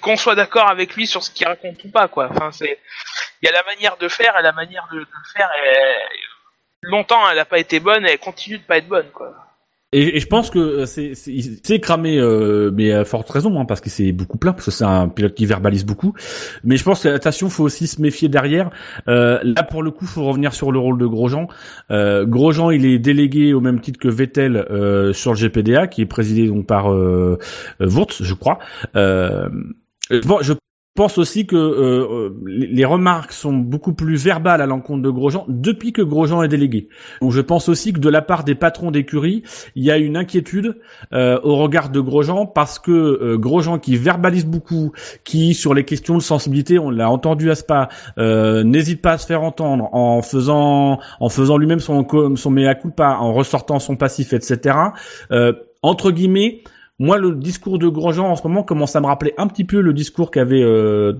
[0.00, 2.28] qu'on soit d'accord avec lui sur ce qu'il raconte ou pas, quoi.
[2.30, 2.78] Enfin, c'est,
[3.40, 5.50] il y a la manière de faire et la manière de, faire.
[6.82, 9.34] Longtemps, elle a pas été bonne et elle continue de pas être bonne, quoi.
[9.92, 13.66] Et, et je pense que euh, c'est c'est cramé, euh, mais à forte raison, hein,
[13.66, 16.14] parce qu'il s'est beaucoup plaint, parce que c'est un pilote qui verbalise beaucoup.
[16.64, 18.70] Mais je pense que attention, faut aussi se méfier derrière.
[19.08, 21.46] Euh, là, pour le coup, faut revenir sur le rôle de Grosjean.
[21.90, 26.00] Euh, Grosjean, il est délégué au même titre que Vettel euh, sur le GPDA, qui
[26.00, 27.38] est présidé donc par euh,
[27.80, 28.58] euh, Wurtz, je crois.
[28.96, 29.48] Euh,
[30.24, 30.54] bon, je
[30.94, 35.44] pense aussi que euh, euh, les remarques sont beaucoup plus verbales à l'encontre de Grosjean
[35.48, 36.88] depuis que Grosjean est délégué.
[37.20, 39.42] Donc je pense aussi que de la part des patrons d'écurie,
[39.74, 40.76] il y a une inquiétude
[41.12, 44.92] euh, au regard de Grosjean parce que euh, Grosjean qui verbalise beaucoup,
[45.24, 47.88] qui sur les questions de sensibilité, on l'a entendu à Spa,
[48.18, 52.74] euh, n'hésite pas à se faire entendre en faisant en faisant lui-même son son mea
[52.74, 54.76] culpa, en ressortant son passif, etc.
[55.30, 56.62] Euh, entre guillemets.
[56.98, 59.80] Moi, le discours de Grosjean en ce moment commence à me rappeler un petit peu
[59.80, 61.12] le discours qu'avait euh,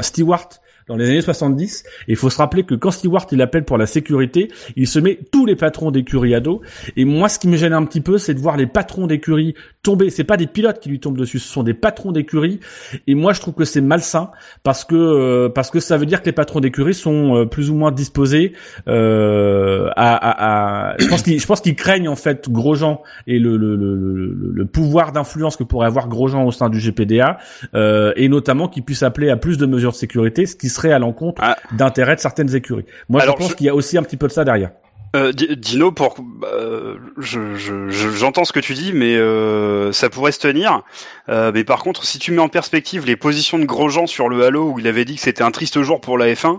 [0.00, 0.48] Stewart
[0.88, 1.84] dans les années 70.
[2.08, 4.98] Et il faut se rappeler que quand Stewart il appelle pour la sécurité, il se
[4.98, 6.62] met tous les patrons d'écurie à dos.
[6.96, 9.54] Et moi, ce qui me gêne un petit peu, c'est de voir les patrons d'écurie
[9.84, 10.10] tomber.
[10.10, 12.58] C'est pas des pilotes qui lui tombent dessus, ce sont des patrons d'écurie.
[13.06, 14.30] Et moi, je trouve que c'est malsain
[14.64, 17.70] parce que euh, parce que ça veut dire que les patrons d'écurie sont euh, plus
[17.70, 18.52] ou moins disposés
[18.88, 23.38] euh, à, à, à- Je pense qu'ils je pense qu'ils craignent en fait Grosjean et
[23.38, 27.38] le le, le, le, le pouvoir d'influence que pourrait avoir Grosjean au sein du GPDA
[27.74, 30.92] euh, et notamment qu'ils puissent appeler à plus de mesures de sécurité, ce qui serait
[30.92, 31.56] à l'encontre Ah.
[31.76, 32.84] d'intérêt de certaines écuries.
[33.08, 34.70] Moi, Alors, je pense je- qu'il y a aussi un petit peu de ça derrière.
[35.14, 39.92] Euh, Di- Dino, pour, euh, je, je, je- j'entends ce que tu dis, mais euh,
[39.92, 40.82] ça pourrait se tenir.
[41.28, 44.44] Euh, mais par contre, si tu mets en perspective les positions de Grosjean sur le
[44.44, 46.58] Halo, où il avait dit que c'était un triste jour pour la F1,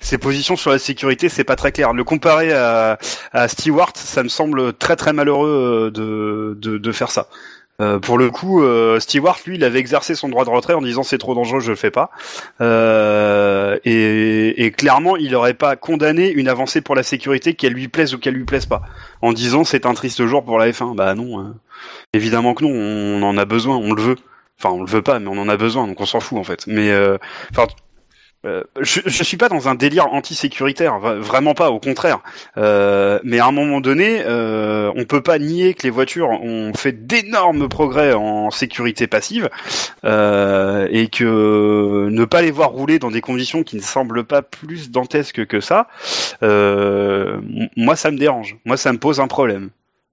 [0.00, 1.94] ses positions sur la sécurité, c'est pas très clair.
[1.94, 2.98] Le comparer à,
[3.48, 7.28] Stewart, ça me semble très très malheureux euh, de, de faire ça.
[7.80, 10.80] Euh, pour le coup, euh, Stewart, lui, il avait exercé son droit de retrait en
[10.80, 12.10] disant c'est trop dangereux, je le fais pas.
[12.60, 17.88] Euh, et, et clairement, il n'aurait pas condamné une avancée pour la sécurité, qu'elle lui
[17.88, 18.82] plaise ou qu'elle lui plaise pas,
[19.22, 20.94] en disant c'est un triste jour pour la F1.
[20.94, 21.54] Bah non, hein.
[22.12, 24.16] évidemment que non, on en a besoin, on le veut.
[24.58, 26.44] Enfin, on le veut pas, mais on en a besoin, donc on s'en fout en
[26.44, 26.66] fait.
[26.66, 27.18] Mais euh,
[27.50, 27.66] enfin.
[28.46, 32.20] Euh, je, je suis pas dans un délire anti-sécuritaire, vraiment pas, au contraire.
[32.56, 36.72] Euh, mais à un moment donné, euh, on peut pas nier que les voitures ont
[36.74, 39.50] fait d'énormes progrès en sécurité passive
[40.04, 44.42] euh, et que ne pas les voir rouler dans des conditions qui ne semblent pas
[44.42, 45.88] plus dantesques que ça,
[46.42, 47.40] euh,
[47.76, 49.70] moi ça me dérange, moi ça me pose un problème.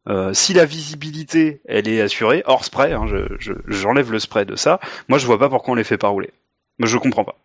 [0.09, 4.45] Euh, si la visibilité elle est assurée hors spray, hein, je- je- j'enlève le spray
[4.45, 6.31] de ça, moi je vois pas pourquoi on les fait pas rouler.
[6.79, 7.35] Je comprends pas.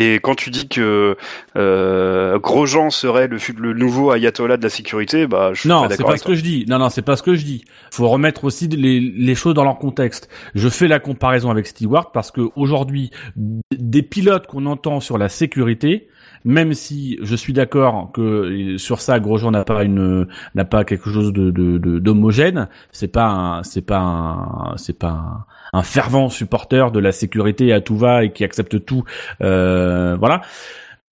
[0.00, 1.16] Et quand tu dis que
[1.56, 6.04] euh, Grosjean serait le, le nouveau ayatollah de la sécurité, bah je suis Non, c'est
[6.04, 6.64] pas ce que je dis.
[6.68, 7.64] Non, non, c'est pas ce que je dis.
[7.90, 10.28] Faut remettre aussi les, les choses dans leur contexte.
[10.54, 15.28] Je fais la comparaison avec Stewart parce que aujourd'hui, des pilotes qu'on entend sur la
[15.28, 16.06] sécurité,
[16.44, 21.10] même si je suis d'accord que sur ça, Grosjean n'a pas une n'a pas quelque
[21.10, 22.68] chose de de- de- d'homogène.
[22.92, 25.08] C'est pas c'est pas c'est pas
[25.72, 29.04] un, un fervent supporter de la sécurité à tout va et qui accepte tout.
[29.42, 30.42] Euh, voilà.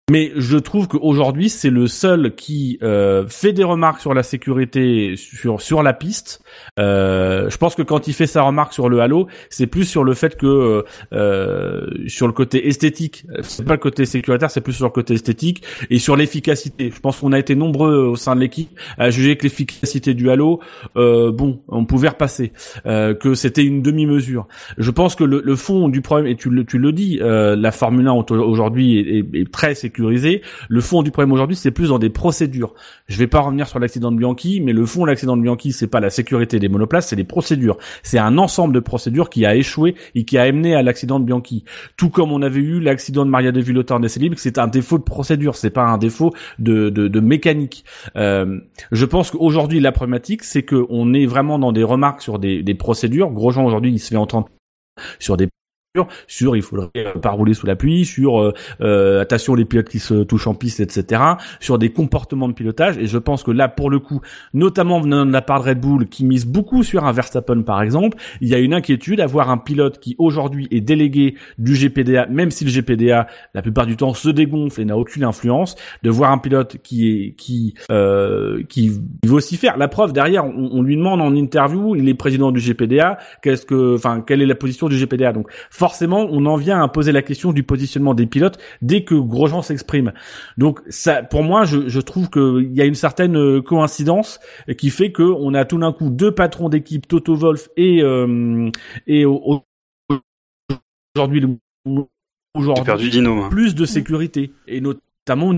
[0.08, 5.14] Mais je trouve qu'aujourd'hui, c'est le seul qui euh, fait des remarques sur la sécurité
[5.16, 6.42] sur sur la piste.
[6.78, 10.04] Euh, je pense que quand il fait sa remarque sur le halo, c'est plus sur
[10.04, 14.74] le fait que euh, sur le côté esthétique, c'est pas le côté sécuritaire, c'est plus
[14.74, 16.92] sur le côté esthétique et sur l'efficacité.
[16.94, 20.30] Je pense qu'on a été nombreux au sein de l'équipe à juger que l'efficacité du
[20.30, 20.60] halo,
[20.96, 22.52] euh, bon, on pouvait repasser,
[22.86, 24.46] euh, que c'était une demi-mesure.
[24.78, 27.56] Je pense que le, le fond du problème, et tu le, tu le dis, euh,
[27.56, 31.56] la Formule 1 auto- aujourd'hui est, est- est très sécuritaire Le fond du problème aujourd'hui,
[31.56, 32.74] c'est plus dans des procédures.
[33.06, 35.72] Je vais pas revenir sur l'accident de Bianchi, mais le fond de l'accident de Bianchi,
[35.72, 37.78] c'est pas la sécurité des monoplaces, c'est les procédures.
[38.02, 41.24] C'est un ensemble de procédures qui a échoué et qui a amené à l'accident de
[41.24, 41.64] Bianchi.
[41.96, 44.98] Tout comme on avait eu l'accident de Maria de Villota en essai c'est un défaut
[44.98, 47.84] de procédure, c'est pas un défaut de, de, de mécanique.
[48.16, 48.60] Euh,
[48.92, 52.74] je pense qu'aujourd'hui, la problématique, c'est qu'on est vraiment dans des remarques sur des, des
[52.74, 53.30] procédures.
[53.30, 54.48] Grosjean, aujourd'hui, il se fait entendre
[55.18, 55.48] sur des
[56.26, 56.88] sur il faudrait
[57.22, 60.54] pas rouler sous la pluie, sur euh, euh, attention les pilotes qui se touchent en
[60.54, 61.22] piste, etc.
[61.60, 62.98] Sur des comportements de pilotage.
[62.98, 64.20] Et je pense que là, pour le coup,
[64.54, 67.82] notamment venant de la part de Red Bull, qui mise beaucoup sur un Verstappen par
[67.82, 71.74] exemple, il y a une inquiétude à voir un pilote qui aujourd'hui est délégué du
[71.74, 75.76] GPDA, même si le GPDA la plupart du temps se dégonfle et n'a aucune influence,
[76.02, 78.88] de voir un pilote qui est qui euh, qui
[79.24, 79.76] veut aussi faire.
[79.76, 83.66] La preuve derrière, on, on lui demande en interview, il est président du GPDA, qu'est-ce
[83.66, 85.32] que, enfin, quelle est la position du GPDA.
[85.32, 85.48] Donc
[85.86, 89.62] forcément, on en vient à poser la question du positionnement des pilotes dès que Grosjean
[89.62, 90.12] s'exprime.
[90.58, 94.40] Donc, ça, pour moi, je, je trouve qu'il y a une certaine euh, coïncidence
[94.78, 98.68] qui fait que on a tout d'un coup deux patrons d'équipe, Toto Wolf et euh,
[99.06, 99.62] et au-
[100.10, 100.16] au-
[101.14, 101.40] aujourd'hui
[103.10, 103.48] Dino.
[103.48, 105.54] plus de sécurité et notamment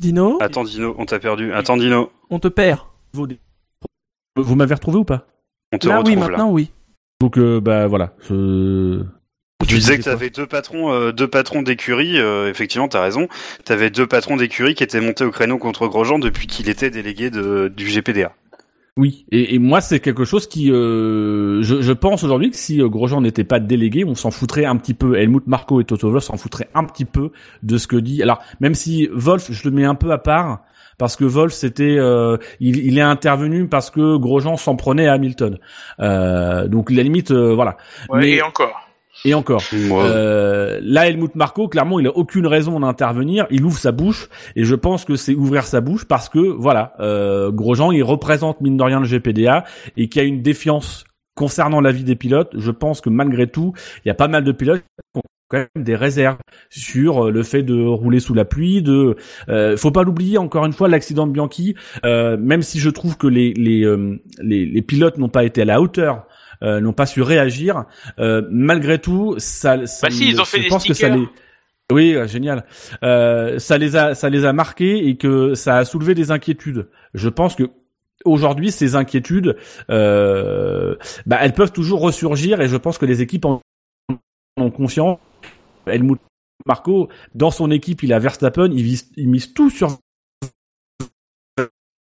[0.00, 1.52] Dino, Attends Dino, on t'a perdu.
[1.52, 2.80] Attends Dino, on te perd.
[3.14, 5.26] Vous m'avez retrouvé ou pas?
[5.72, 6.28] On te Là, retrouve oui, là.
[6.28, 6.70] maintenant, oui.
[7.20, 8.14] Donc euh, bah voilà.
[8.28, 9.02] Je...
[9.66, 12.18] Tu disais que tu avais deux patrons, euh, deux patrons d'écurie.
[12.18, 13.26] euh, effectivement, t'as raison.
[13.66, 16.90] Tu avais deux patrons d'écurie qui étaient montés au créneau contre Grosjean depuis qu'il était
[16.90, 18.32] délégué de, du GPDA.
[18.96, 22.78] Oui, et, et moi c'est quelque chose qui, euh, je, je pense aujourd'hui que si
[22.78, 25.16] Grosjean n'était pas délégué, on s'en foutrait un petit peu.
[25.16, 27.30] Helmut Marko et Toto Wolff s'en foutraient un petit peu
[27.62, 28.22] de ce que dit.
[28.22, 30.62] Alors même si Wolf, je le mets un peu à part
[30.98, 35.14] parce que Wolf c'était, euh, il, il est intervenu parce que Grosjean s'en prenait à
[35.14, 35.58] Hamilton.
[36.00, 37.76] Euh, donc la limite, euh, voilà.
[38.10, 38.80] Ouais, Mais- Et encore.
[39.24, 39.62] Et encore.
[39.72, 43.46] Euh, là, Helmut Marko, clairement, il a aucune raison d'intervenir.
[43.50, 46.92] Il ouvre sa bouche, et je pense que c'est ouvrir sa bouche parce que, voilà,
[47.00, 49.64] euh, Grosjean, il représente mine de rien le GPDA
[49.96, 51.02] et qu'il y a une défiance
[51.34, 52.50] concernant la vie des pilotes.
[52.56, 53.72] Je pense que malgré tout,
[54.04, 56.38] il y a pas mal de pilotes qui ont quand même des réserves
[56.70, 58.82] sur euh, le fait de rouler sous la pluie.
[58.82, 59.16] De,
[59.48, 61.74] euh, faut pas l'oublier encore une fois, l'accident de Bianchi.
[62.04, 65.62] euh, même si je trouve que les les euh, les, les pilotes n'ont pas été
[65.62, 66.26] à la hauteur.
[66.62, 67.84] euh, n'ont pas su réagir.
[68.18, 71.08] Euh, malgré tout, ça, ça Bah si, ils ont fait je des pense que ça
[71.08, 71.26] les,
[71.92, 72.64] oui, génial.
[73.02, 76.88] Euh, ça les a, ça les a marqués et que ça a soulevé des inquiétudes.
[77.14, 77.64] Je pense que
[78.24, 79.56] aujourd'hui, ces inquiétudes,
[79.90, 80.96] euh,
[81.26, 83.62] bah, elles peuvent toujours ressurgir et je pense que les équipes en
[84.56, 85.18] ont conscience.
[85.90, 86.20] Helmut
[86.66, 89.98] Marco, dans son équipe, il a Verstappen, il, mise tout sur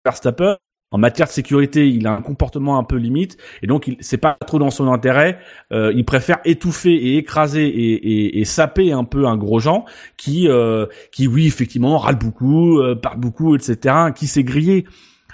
[0.05, 0.57] Verstappen.
[0.89, 4.17] En matière de sécurité, il a un comportement un peu limite et donc il- c'est
[4.17, 5.37] pas trop dans son intérêt.
[5.73, 9.83] Euh, il préfère étouffer et écraser et, et, et saper un peu un gros Jean
[10.15, 14.13] qui, euh, qui oui effectivement râle beaucoup, euh, parle beaucoup, etc.
[14.15, 14.85] Qui s'est grillé.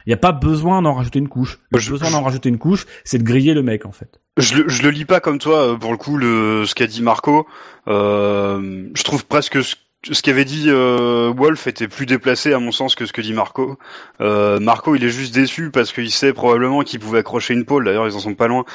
[0.05, 1.59] Il n'y a pas besoin d'en rajouter une couche.
[1.71, 4.19] Le Je- besoin d'en rajouter une couche, c'est de griller le mec en fait.
[4.37, 6.87] je, le, je le lis pas comme toi, euh, pour le coup, le, ce qu'a
[6.87, 7.47] dit Marco.
[7.87, 9.75] Euh, je trouve presque ce,
[10.11, 13.33] ce qu'avait dit euh, Wolf était plus déplacé à mon sens que ce que dit
[13.33, 13.77] Marco.
[14.19, 17.85] Euh, Marco, il est juste déçu parce qu'il sait probablement qu'il pouvait accrocher une pole.
[17.85, 18.65] D'ailleurs, ils en sont pas loin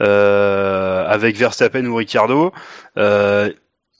[0.00, 2.52] euh, avec Verstappen ou Ricardo.
[2.96, 3.50] Euh,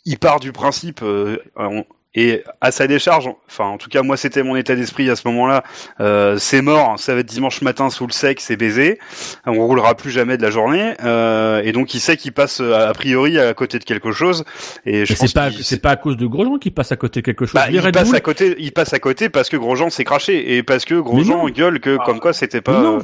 [0.05, 1.84] il part du principe euh, on-
[2.14, 3.28] et à sa décharge.
[3.48, 5.62] Enfin, en tout cas, moi, c'était mon état d'esprit à ce moment-là.
[6.00, 8.98] Euh, c'est mort, ça va être dimanche matin sous le sec, c'est baisé.
[9.46, 10.94] On roulera plus jamais de la journée.
[11.04, 14.44] Euh, et donc, il sait qu'il passe a priori à côté de quelque chose.
[14.86, 17.20] Et je c'est pas, qu'il- c'est pas à cause de Grosjean qui passe à côté
[17.20, 17.54] de quelque chose.
[17.54, 20.04] bah, il Red passe Bull- à côté, il passe à côté parce que Grosjean s'est
[20.04, 22.80] craché et parce que Grosjean gueule que comme quoi c'était pas.
[22.80, 22.98] Non.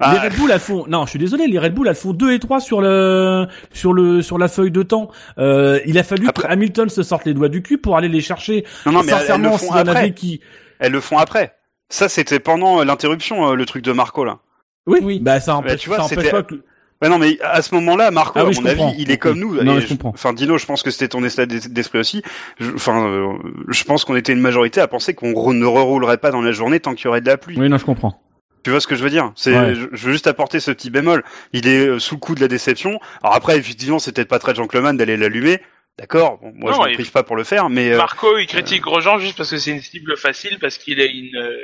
[0.00, 0.84] Ah, les Red Bull, elles font.
[0.88, 1.46] Non, je suis désolé.
[1.46, 4.70] Les Red Bull, elles font 2 et 3 sur le sur le sur la feuille
[4.70, 5.10] de temps.
[5.38, 8.08] Euh, il a fallu Après- que Hamilton se sorte les doigts du cul pour aller
[8.08, 8.64] les chercher.
[8.86, 10.12] non, non, mais elles, elles Sincèrement, le s'il font y en avait après.
[10.14, 10.40] qui.
[10.78, 11.54] Elles le font après.
[11.88, 14.38] Ça, c'était pendant euh, l'interruption, euh, le truc de Marco là.
[14.86, 14.98] Oui.
[15.02, 15.18] Oui.
[15.20, 16.54] Bah ça empêche, tu vois, ça empêche pas que.
[17.02, 19.38] Ouais, non, mais à ce moment-là, Marco, Ah à oui, mon avis, il est comme
[19.38, 19.54] nous.
[19.62, 20.10] Non, je comprends.
[20.10, 22.22] Enfin, Dino, je pense que c'était ton état d'es- d'esprit aussi.
[22.58, 23.32] Je- Enfin, euh,
[23.68, 26.78] je pense qu'on était une majorité à penser qu'on ne reroulerait pas dans la journée
[26.78, 27.56] tant qu'il y aurait de la pluie.
[27.58, 28.20] Oui, non, je comprends.
[28.62, 29.32] Tu vois ce que je veux dire?
[29.36, 29.74] C'est, Ouais.
[29.74, 31.24] je, veux juste apporter ce petit bémol.
[31.52, 33.00] Il est euh, sous le coup de la déception.
[33.22, 35.60] Alors après, effectivement, c'est peut-être pas très gentleman d'aller l'allumer.
[35.98, 36.38] D'accord?
[36.38, 38.82] Bon, moi, Non, je ne prive pas pour le faire, mais euh, Marco, il critique
[38.82, 41.56] Grosjean juste parce que c'est une cible facile, parce qu'il a une, euh,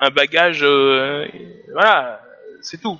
[0.00, 1.26] un bagage, euh,
[1.72, 2.20] voilà,
[2.60, 2.98] c'est tout.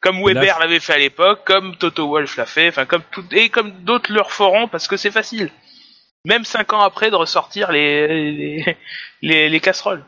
[0.00, 3.48] Comme Weber l'avait fait à l'époque, comme Toto Wolff l'a fait, enfin comme tout, et
[3.48, 5.50] comme d'autres le feront parce que c'est facile.
[6.26, 8.76] Même cinq ans après de ressortir les les,
[9.22, 10.04] les, les casseroles.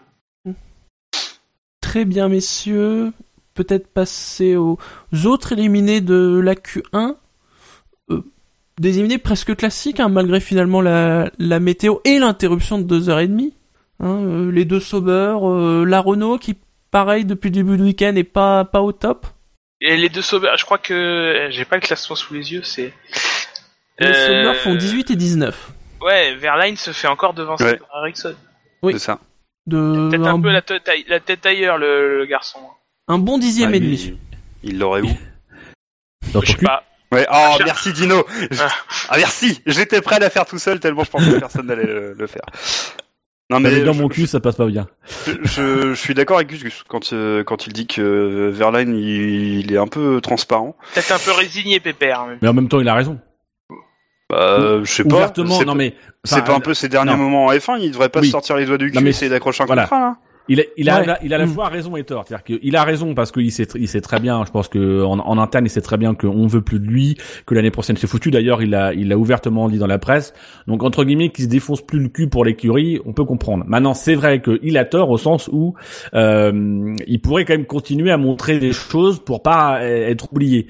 [1.89, 3.13] Très bien, messieurs.
[3.55, 4.79] Peut-être passer aux
[5.25, 7.15] autres éliminés de la Q1.
[8.11, 8.21] Euh,
[8.79, 13.21] des hymnes presque classiques, hein, malgré finalement la, la météo et l'interruption de deux heures
[13.21, 13.55] et demie.
[14.01, 16.57] Hein, euh, les deux sauveurs, euh, la Renault qui,
[16.91, 19.27] pareil, depuis le début du week-end est pas, pas au top.
[19.81, 22.93] Et les deux sauveurs, je crois que j'ai pas le classement sous les yeux, c'est.
[23.99, 25.71] Les Euh, sauveurs font 18 et 19.
[26.03, 27.77] Ouais, Verline se fait encore devancer Ouais.
[27.91, 28.35] par Ericsson.
[28.83, 28.93] Oui.
[28.93, 29.19] C'est ça.
[29.69, 32.59] De, Peut-être un, un peu la tête, aille- la tête ailleurs, le, le garçon.
[33.07, 34.19] un bon dixième Ah, et demi.
[34.63, 35.07] Il l'aurait où
[36.33, 36.85] Dans Je ton sais cul pas.
[37.13, 37.57] Ouais, oh, Ah.
[37.65, 38.25] merci Dino.
[39.09, 39.63] Ah, merci.
[39.67, 42.27] J'étais prêt à la faire tout seul tellement je pensais que personne n'allait le, le
[42.27, 42.43] faire.
[43.51, 44.89] Non Mais dans je, mon cul, ça passe pas bien.
[45.27, 49.73] je, suis d'accord avec Gus Gus quand euh, quand il dit que Verline il, il
[49.73, 50.77] est un peu transparent.
[50.93, 52.27] Peut-être un peu résigné, Pépère.
[52.27, 53.19] mais- Mais en même temps, il a raison.
[54.31, 55.17] Bah, je sais pas.
[55.17, 55.95] Ouvertement, C'est non mais.
[56.25, 57.17] c'est pas un peu ses derniers non.
[57.19, 58.27] moments en F1, il devrait pas Oui.
[58.27, 59.83] se sortir les doigts du cul Non, mais et essayer d'accrocher un voilà.
[59.83, 60.17] contrat là.
[60.51, 61.03] Il a, il a, Ouais.
[61.05, 61.51] il a, il a à la Mm.
[61.51, 62.25] fois raison et tort.
[62.27, 64.43] C'est-à-dire qu'il a raison parce qu'il sait, il sait très bien.
[64.47, 67.19] Je pense que en, en interne, il sait très bien qu'on veut plus de lui,
[67.45, 68.31] que l'année prochaine c'est foutu.
[68.31, 70.33] D'ailleurs, il a, il a ouvertement dit dans la presse.
[70.67, 73.65] Donc entre guillemets, qu'il se défonce plus le cul pour l'écurie, on peut comprendre.
[73.67, 75.75] Maintenant, c'est vrai qu'il a tort au sens où
[76.15, 80.67] euh, il pourrait quand même continuer à montrer des choses pour pas euh, être oublié.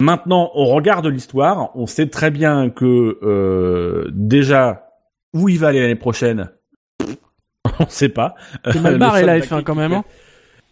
[0.00, 4.88] Maintenant, on regarde l'histoire, on sait très bien que euh, déjà
[5.34, 6.50] où il va aller l'année prochaine,
[7.78, 8.34] on sait pas.
[8.64, 9.92] C'est mal barré la baquet F1 quand même.
[9.92, 10.04] Hein.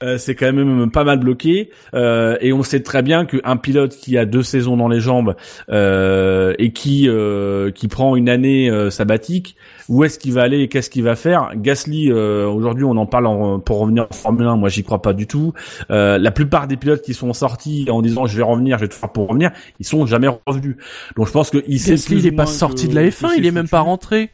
[0.02, 3.96] euh, c'est quand même pas mal bloqué euh, et on sait très bien qu'un pilote
[3.96, 5.36] qui a deux saisons dans les jambes
[5.68, 9.56] euh, et qui euh, qui prend une année euh, sabbatique,
[9.88, 13.06] où est-ce qu'il va aller et qu'est-ce qu'il va faire Gasly, euh, aujourd'hui, on en
[13.06, 14.56] parle en- pour revenir en Formule 1.
[14.56, 15.52] Moi, j'y crois pas du tout.
[15.90, 18.88] Euh, la plupart des pilotes qui sont sortis en disant je vais revenir, je vais
[18.88, 20.76] tout faire pour revenir, ils sont jamais revenus.
[21.16, 23.08] Donc, je pense qu'il sait Gasly, plus il est pas sorti que- de la que
[23.10, 24.30] F1, c'est il est même pas rentré.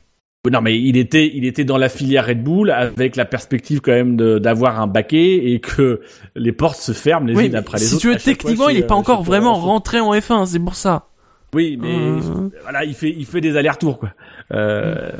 [0.52, 3.92] Non, mais il était, il était dans la filière Red Bull avec la perspective quand
[3.92, 6.02] même d'avoir un baquet et que
[6.36, 8.00] les portes se ferment les Oui, unes après les si autres.
[8.02, 10.59] tu veux, fois techniquement, il chez, est pas euh, encore vraiment rentré en F1, c'est
[10.59, 11.07] pour ça.
[11.55, 12.20] Oui, mais Euh.
[12.62, 14.11] voilà, il fait, il fait des allers-retours quoi.
[14.52, 15.12] Euh,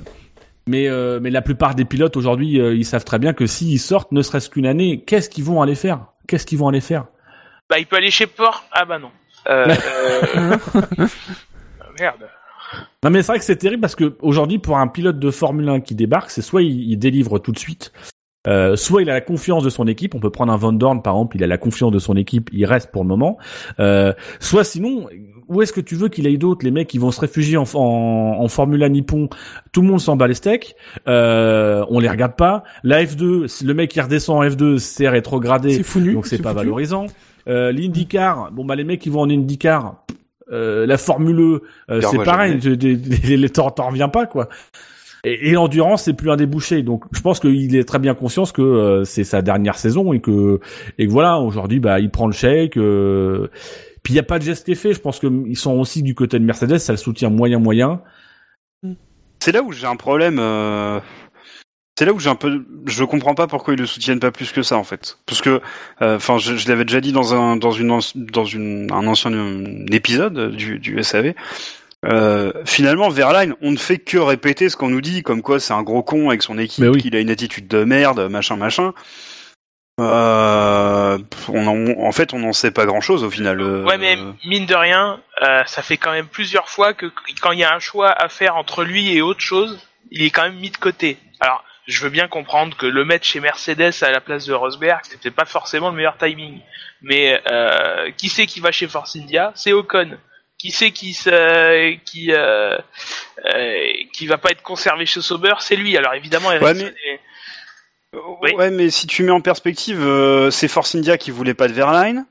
[0.67, 3.81] Mais euh, mais la plupart des pilotes aujourd'hui, euh, ils savent très bien que s'ils
[3.81, 6.07] sortent, ne serait-ce qu'une année, qu'est-ce qu'ils vont aller faire?
[6.27, 7.07] Qu'est-ce qu'ils vont aller faire?
[7.69, 8.65] Bah, il peut aller chez Port.
[8.73, 9.11] Ah bah non.
[9.49, 9.67] Euh,
[10.37, 10.57] euh...
[12.01, 12.29] Merde.
[13.03, 15.69] Non mais c'est vrai que c'est terrible parce que aujourd'hui pour un pilote de Formule
[15.69, 17.93] 1 qui débarque, c'est soit il, il délivre tout de suite,
[18.47, 20.15] euh, soit il a la confiance de son équipe.
[20.15, 22.51] On peut prendre un Van Dorn par exemple, il a la confiance de son équipe,
[22.53, 23.39] il reste pour le moment.
[23.81, 25.09] Euh, soit sinon,
[25.49, 27.65] où est-ce que tu veux qu'il aille d'autres Les mecs qui vont se réfugier en,
[27.75, 29.29] en, en Formule 1 Nippon,
[29.73, 30.75] tout le monde s'en bat les steaks.
[31.09, 32.65] Euh, on les regarde pas.
[32.83, 36.43] La F2, si le mec qui redescend en F2, c'est rétrogradé, C'est fou donc c'est
[36.43, 37.07] pas valorisant.
[37.49, 40.05] Euh, L'IndyCar, bon bah les mecs qui vont en IndyCar,
[40.53, 42.77] euh, la Formule E, euh, c'est pareil, jamais.
[42.79, 44.49] tu- tu- les, les, t'en t'en reviens pas quoi.
[45.25, 48.45] Et, et l'endurance c'est plus un débouché, donc je pense qu'il est très bien conscient
[48.45, 50.61] que euh, c'est sa dernière saison et que
[50.99, 52.77] et que voilà aujourd'hui bah il prend le chèque.
[52.77, 53.49] Euh,
[54.05, 54.95] puis il y a pas de geste fait.
[54.95, 58.01] Je pense que ils sont aussi du côté de Mercedes, ça le soutient moyen moyen.
[59.41, 60.39] C'est là où j'ai un problème.
[60.39, 61.01] euh,
[61.99, 64.53] C'est là où j'ai un peu, je comprends pas pourquoi ils le soutiennent pas plus
[64.53, 65.19] que ça en fait.
[65.27, 65.61] Parce que,
[66.03, 69.33] euh, enfin, je, je l'avais déjà dit dans un dans une dans une un ancien
[69.33, 71.35] euh, épisode du du SAV.
[72.07, 75.73] Euh, finalement, Verline, on ne fait que répéter ce qu'on nous dit, comme quoi c'est
[75.73, 77.01] un gros con avec son équipe, oui.
[77.01, 78.93] qu'il a une attitude de merde, machin, machin.
[80.01, 81.19] Euh,
[81.49, 83.61] on en, en fait, on n'en sait pas grand chose au final.
[83.61, 87.07] euh, Ouais, mais mine de rien, euh, ça fait quand même plusieurs fois que
[87.41, 89.79] quand il y a un choix à faire entre lui et autre chose,
[90.11, 91.17] il est quand même mis de côté.
[91.41, 95.01] Alors, je veux bien comprendre que le mettre chez Mercedes à la place de Rosberg,
[95.05, 96.61] c'était pas forcément le meilleur timing.
[97.03, 99.53] Mais euh, qui c'est qui va chez Force India?
[99.55, 100.17] C'est Ocon.
[100.59, 102.33] Qui c'est qui se, qui
[104.13, 105.55] qui va pas être conservé chez Sauber?
[105.61, 105.97] C'est lui.
[105.97, 107.21] Alors évidemment, Ouais, mais- est-
[108.43, 108.53] Oui.
[108.57, 111.73] Ouais, mais si tu mets en perspective, euh, c'est Force India qui voulait pas de
[111.73, 112.27] Verline.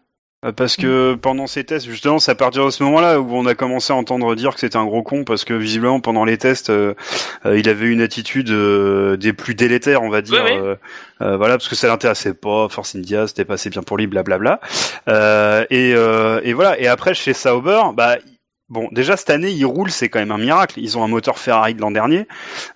[0.45, 3.45] euh, Parce que pendant ces tests, justement, c'est à partir de ce moment-là où on
[3.45, 6.37] a commencé à entendre dire que c'était un gros con, parce que visiblement pendant les
[6.37, 6.93] tests, euh,
[7.45, 10.43] euh, il avait une attitude euh, des plus délétères, on va dire.
[10.43, 10.59] Ouais.
[11.21, 14.07] euh, voilà, parce que ça l'intéressait pas, Force India, c'était pas assez bien pour lui,
[14.07, 14.59] blablabla.
[15.07, 16.77] Euh, et, euh, et voilà.
[16.79, 18.17] Et après, chez Sauber, bah
[18.73, 20.79] Bon, déjà cette année, ils roulent, c'est quand même un miracle.
[20.79, 22.27] Ils ont un moteur Ferrari de l'an dernier.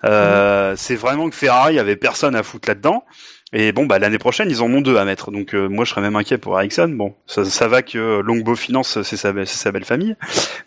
[0.04, 3.04] Euh, C'est vraiment que Ferrari avait personne à foutre là-dedans.
[3.52, 5.32] Et bon, bah l'année prochaine, ils en ont deux à mettre.
[5.32, 6.88] Donc euh, moi, je serais même inquiet pour Ericsson.
[6.90, 10.14] Bon, ça, ça va que Longbow Finance, c'est sa, sa belle famille.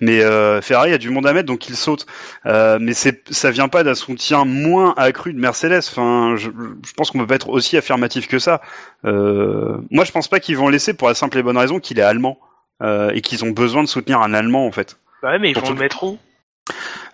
[0.01, 2.05] Mais euh, Ferrari a du monde à mettre, donc il saute.
[2.45, 5.83] Euh, mais c'est, ça vient pas d'un soutien moins accru de Mercedes.
[5.91, 6.49] Enfin, je,
[6.85, 8.61] je pense qu'on peut pas être aussi affirmatif que ça.
[9.05, 11.99] Euh, moi, je pense pas qu'ils vont laisser pour la simple et bonne raison qu'il
[11.99, 12.37] est allemand
[12.81, 14.97] euh, et qu'ils ont besoin de soutenir un Allemand en fait.
[15.21, 16.17] Bah ouais, mais ils vont le mettre où?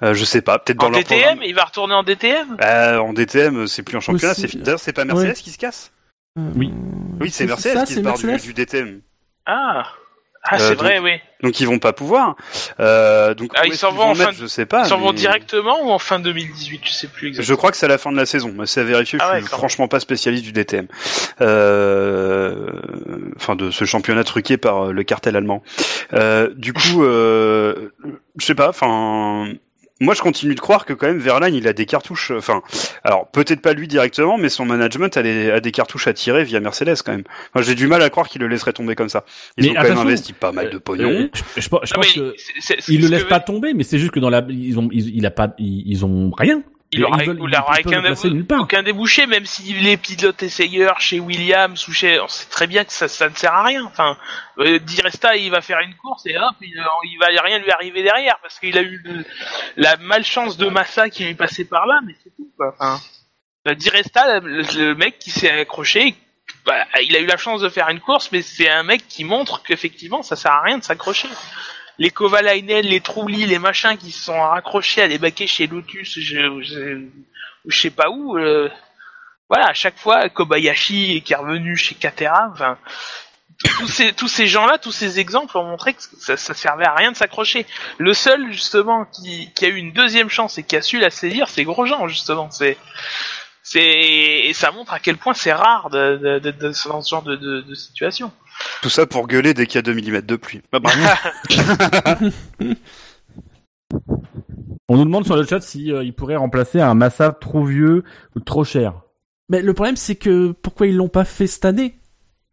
[0.03, 1.39] Euh, je sais pas, peut-être dans En leur DTM programme.
[1.43, 4.33] Il va retourner en DTM Euh, en DTM, c'est plus en championnat.
[4.33, 4.47] Aussi.
[4.47, 5.33] C'est, d'ailleurs, c'est pas Mercedes Ouais.
[5.33, 5.91] qui se casse?
[6.37, 6.71] Euh, Oui.
[7.19, 9.01] Oui, c'est Mercedes ça, qui c'est se part du, du DTM.
[9.45, 9.87] Ah
[10.49, 11.11] Ah, Euh, c'est donc- vrai, oui.
[11.43, 12.35] donc ils vont pas pouvoir.
[12.79, 14.83] Euh, donc Ah, ils s'en vont en mettre, fin de- je sais pas.
[14.85, 17.57] Ils s'en vont directement ou en fin 2018 Je sais plus Je exactement.
[17.57, 19.19] crois que c'est à la fin de la saison, c'est à vérifier.
[19.21, 20.87] Ah je suis franchement pas spécialiste du DTM,
[21.41, 22.65] euh...
[23.35, 25.63] enfin de ce championnat truqué par le cartel allemand.
[26.13, 27.89] Euh, du coup, euh...
[28.39, 28.69] je sais pas.
[28.69, 29.49] Enfin,
[29.99, 32.31] moi je continue de croire que quand même Verlaine il a des cartouches.
[32.31, 32.61] Enfin,
[33.03, 36.43] alors peut-être pas lui directement, mais son management a, des- a des cartouches à tirer
[36.43, 37.23] via Mercedes quand même.
[37.53, 39.23] Enfin, j'ai du mal à croire qu'il le laisserait tomber comme ça.
[39.57, 41.09] Ils Mais ont quand même investi pas mal de pognon.
[41.09, 42.15] Euh, je, je pense- je Non, pense
[42.87, 45.15] ils le laissent que- pas tomber, mais c'est juste que dans la, ils ont, ils,
[45.15, 46.61] il a pas, ils, ils ont rien.
[46.93, 47.93] Il aura, Ils veulent- il aura ils peuvent
[48.29, 52.65] aucun, aucun débouché, même s'il est pilote essayeur chez Williams ou chez, on sait très
[52.65, 53.83] bien que ça, ça ne sert à rien.
[53.85, 54.17] Enfin,
[54.59, 57.71] euh, Di Resta, il va faire une course et hop, il, il va rien lui
[57.71, 59.25] arriver derrière parce qu'il a eu le-
[59.75, 62.49] la malchance de Massa qui lui passait par là, mais c'est tout.
[62.55, 62.73] Quoi.
[62.79, 63.01] Enfin,
[63.67, 66.15] euh, Di Resta, le, le mec qui s'est accroché,
[66.65, 69.25] bah, il a eu la chance de faire une course, mais c'est un mec qui
[69.25, 71.27] montre qu'effectivement, ça sert à rien de s'accrocher.
[71.99, 76.19] Les Kovalainen, les Trulli, les machins qui se sont raccrochés à des baquets chez Lotus,
[76.19, 77.05] je, je,
[77.65, 78.37] je sais pas où.
[78.37, 78.69] euh,
[79.49, 82.77] voilà, à chaque fois, Kobayashi qui est revenu chez Katera, enfin,
[83.79, 86.93] tous ces, tous ces gens-là, tous ces exemples ont montré que ça, ça servait à
[86.93, 87.65] rien de s'accrocher.
[87.97, 91.09] Le seul, justement, qui, qui a eu une deuxième chance et qui a su la
[91.09, 92.51] saisir, c'est Grosjean, justement.
[92.51, 92.77] C'est,
[93.63, 97.73] c'est, et ça montre à quel point c'est rare de, dans ce genre de, de
[97.73, 98.31] situation.
[98.81, 100.61] Tout ça pour gueuler dès qu'il y a 2 mm de pluie.
[100.73, 102.17] Ah,
[104.89, 108.03] On nous demande sur le chat si euh, il pourrait remplacer un Massa trop vieux
[108.35, 109.01] ou trop cher.
[109.49, 111.95] Mais le problème, c'est que pourquoi ils l'ont pas fait cette année?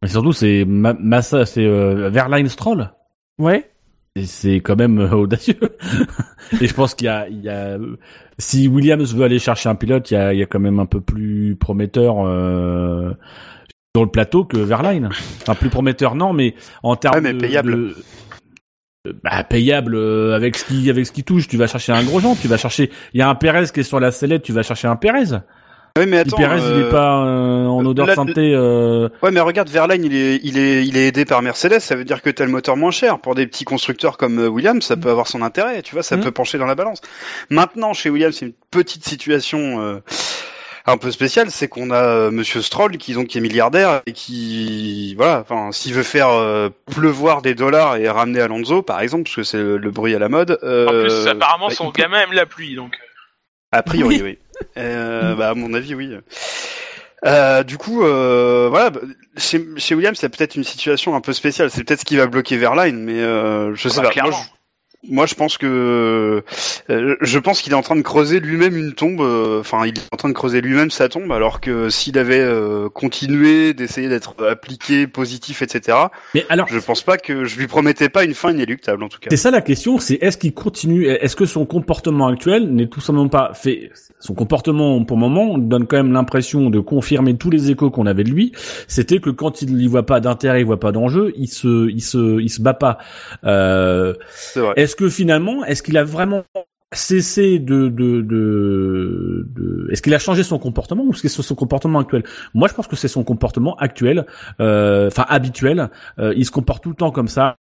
[0.03, 2.91] Mais surtout, c'est Ma- Massa, c'est euh, Verline Stroll.
[3.39, 3.71] Ouais.
[4.17, 5.59] Et c'est quand même euh, audacieux.
[6.61, 7.79] Et je pense qu'il y a, il y a,
[8.39, 10.79] si Williams veut aller chercher un pilote, il y a, il y a quand même
[10.79, 12.17] un peu plus prometteur
[13.97, 15.09] euh, sur le plateau que Verline.
[15.43, 17.73] Enfin, plus prometteur, non, mais en termes Ouais, mais payable.
[17.73, 17.97] de-
[19.07, 21.47] euh, bah, payable euh, avec ce qui avec ce qui touche.
[21.49, 22.91] Tu vas chercher un gros Jean, tu vas chercher.
[23.13, 25.37] Il y a un Perez qui est sur la sellette, tu vas chercher un Perez.
[25.99, 26.37] oui, mais attends.
[26.37, 28.53] Perez, il euh, est pas euh, en odeur là- santé.
[28.55, 29.09] Euh...
[29.23, 31.79] Ouais, mais regarde, Verlaine, il est, il est, il est aidé par Mercedes.
[31.81, 33.19] Ça veut dire que t'as le moteur moins cher.
[33.21, 35.83] Pour des petits constructeurs comme euh, Williams, ça peut avoir son intérêt.
[35.83, 36.21] Tu vois, ça Mm.
[36.23, 37.01] peut pencher dans la balance.
[37.51, 40.01] Maintenant, chez Williams, c'est une petite situation euh,
[40.87, 44.13] un peu spéciale, c'est qu'on a euh, Monsieur Stroll qui donc qui est milliardaire et
[44.13, 49.25] qui, voilà, enfin, s'il veut faire euh, pleuvoir des dollars et ramener Alonso, par exemple,
[49.25, 50.59] parce que c'est le, le bruit à la mode.
[50.63, 52.95] euh, En plus, apparemment, bah, son peut- gamin aime la pluie, donc.
[53.73, 54.39] A priori, oui.
[54.79, 56.15] Euh, bah, à mon avis, oui.
[57.27, 59.01] Euh, du coup, euh, voilà, bah,
[59.37, 61.71] chez, chez Williams, c'est peut-être une situation un peu spéciale.
[61.71, 64.03] C'est peut-être ce qui va bloquer Verline, mais euh, je sais Bah, pas.
[64.03, 64.37] Moi clairement.
[64.37, 64.49] je,
[65.09, 66.43] moi, je pense que
[66.91, 69.21] euh, je pense qu'il est en train de creuser lui-même une tombe.
[69.21, 72.41] euh, Enfin, il est en train de creuser lui-même sa tombe, alors que s'il avait
[72.41, 75.99] euh, continué d'essayer d'être appliqué, positif, etc.
[76.35, 79.19] Mais alors, Je pense pas que je lui promettais pas une fin inéluctable, en tout
[79.19, 79.29] cas.
[79.31, 83.01] C'est ça la question, c'est est-ce qu'il continue, est-ce que son comportement actuel n'est tout
[83.01, 83.91] simplement pas fait,
[84.21, 88.07] son comportement pour le moment donne quand même l'impression de confirmer tous les échos qu'on
[88.07, 88.53] avait de lui,
[88.89, 92.01] c'était que quand il n'y voit pas d'intérêt, il voit pas d'enjeu, il se, il
[92.03, 92.99] se, il se bat pas.
[93.45, 94.73] Euh, C'est vrai.
[94.95, 96.45] Est-ce que finalement, est-ce qu'il a vraiment
[96.95, 101.43] cessé de, de, de, de- est-ce qu'il a changé son comportement ou est-ce que c'est
[101.43, 102.23] son comportement actuel?
[102.55, 104.27] Moi, je pense que c'est son comportement actuel,
[104.61, 105.91] euh, enfin habituel.
[106.19, 107.57] Euh, il se comporte tout le temps comme ça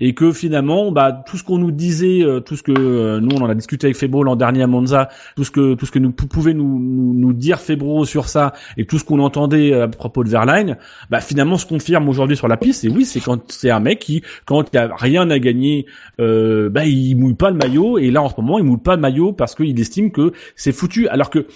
[0.00, 3.36] et que finalement, bah, tout ce qu'on nous disait, euh, tout ce que euh, nous
[3.36, 5.90] on en a discuté avec Febro l'an dernier à Monza, tout ce que tout ce
[5.90, 9.20] que nous pou- pouvait nous, nous nous dire Febro sur ça et tout ce qu'on
[9.20, 10.76] entendait à propos de Verline,
[11.10, 12.84] bah finalement se confirme aujourd'hui sur la piste.
[12.84, 15.86] Et oui, c'est quand c'est un mec qui, quand il a rien à gagner,
[16.18, 17.98] bah il mouille pas le maillot.
[17.98, 20.72] Et là en ce moment, il mouille pas le maillot parce qu'il estime que c'est
[20.72, 21.08] foutu.
[21.08, 21.46] Alors que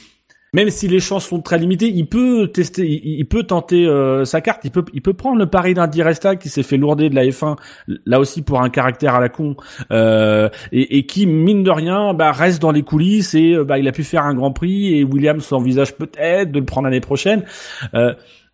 [0.52, 4.40] même si les chances sont très limitées, il peut tester, il, peut tenter euh, sa
[4.40, 4.62] carte.
[4.64, 7.24] Il peut, il peut prendre le pari d'un Diresta qui s'est fait lourder de la
[7.24, 7.56] F1,
[8.04, 9.56] là aussi pour un caractère à la con,
[9.92, 13.86] euh, et, qui mine de rien, bah, reste dans les coulisses et euh, bah, il
[13.86, 17.44] a pu faire un Grand Prix et Williams envisage peut-être de le prendre l'année prochaine.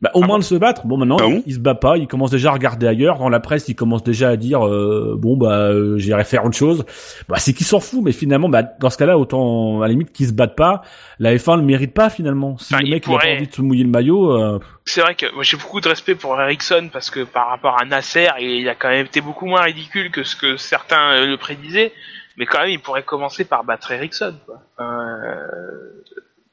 [0.02, 0.86] Bah, au moins de se battre.
[0.86, 1.96] Bon, maintenant, Ah bon il se bat pas.
[1.96, 3.18] Il commence déjà à regarder ailleurs.
[3.18, 6.56] Dans la presse, il commence déjà à dire euh, bon bah euh, j'irai faire autre
[6.56, 6.84] chose.
[7.28, 8.00] Bah, c'est qu'il s'en fout.
[8.02, 10.82] Mais finalement, bah, dans ce cas-là, autant à la limite qu'il se batte pas.
[11.18, 12.58] La F1 le mérite pas finalement.
[12.58, 14.58] Si Enfin, le il mec il a pas envie de se mouiller le maillot, euh,
[14.84, 17.86] C'est vrai que moi j'ai beaucoup de respect pour Ericsson parce que par rapport à
[17.86, 21.36] Nasser, il a quand même été beaucoup moins ridicule que ce que certains euh, le
[21.38, 21.92] prédisaient.
[22.36, 24.34] Mais quand même, il pourrait commencer par battre Ericsson.
[24.44, 24.60] Quoi.
[24.76, 26.02] Enfin, euh,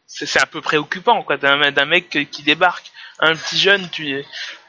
[0.06, 3.88] c'est un peu préoccupant quoi d'un mec qui débarque, un petit jeune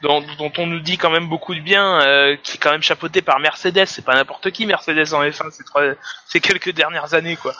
[0.01, 0.23] dont,
[0.57, 3.39] on nous dit quand même beaucoup de bien, euh, qui est quand même chapeauté par
[3.39, 3.85] Mercedes.
[3.85, 5.83] C'est pas n'importe qui Mercedes en F1 ces trois,
[6.27, 7.53] ces quelques dernières années quoi.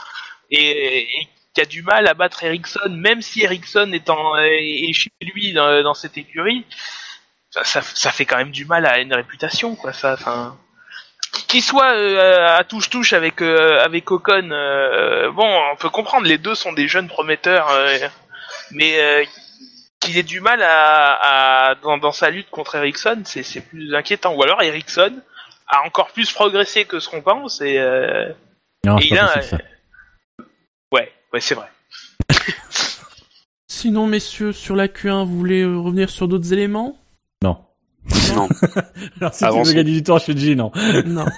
[0.51, 1.07] Et,
[1.53, 4.35] qui a du mal à battre Ericsson, même si Ericsson est, en,
[4.91, 6.65] chez lui dans, cette écurie,
[7.49, 9.93] ça, fait quand même du mal à une réputation, quoi.
[9.93, 10.17] Ça,
[11.47, 14.49] qu'il soit euh, à touche-touche avec euh, avec Ocon,
[15.33, 17.69] bon, on peut comprendre, les deux sont des jeunes prometteurs,
[18.71, 19.25] mais
[20.05, 24.33] qu'il ait du mal à, à dans, dans sa lutte contre Ericsson, c'est plus inquiétant.
[24.35, 25.13] Ou alors Ericsson
[25.67, 28.29] a encore plus progressé que ce qu'on pense et euh,
[28.85, 29.33] Non, Et c'est il a,
[30.91, 31.67] ouais, ouais, c'est vrai.
[33.67, 36.97] Sinon, messieurs, sur la Q1, vous voulez euh, revenir sur d'autres éléments?
[37.43, 37.57] Non.
[38.35, 38.47] Non.
[39.19, 39.63] Alors, si tu Avançons.
[39.69, 40.71] veux gagner du temps, je te dis non.
[41.05, 41.25] Non.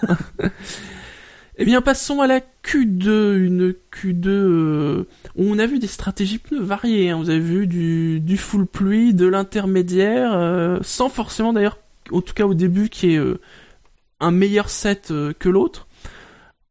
[1.58, 6.38] eh bien, passons à la Q2, une Q2 euh, où on a vu des stratégies
[6.38, 7.10] pneus variées.
[7.10, 7.18] hein.
[7.18, 11.80] Vous avez vu du, du full pluie, de l'intermédiaire, euh, sans forcément d'ailleurs,
[12.12, 13.40] en tout cas au début, qui est euh,
[14.20, 15.88] un meilleur set euh, que l'autre.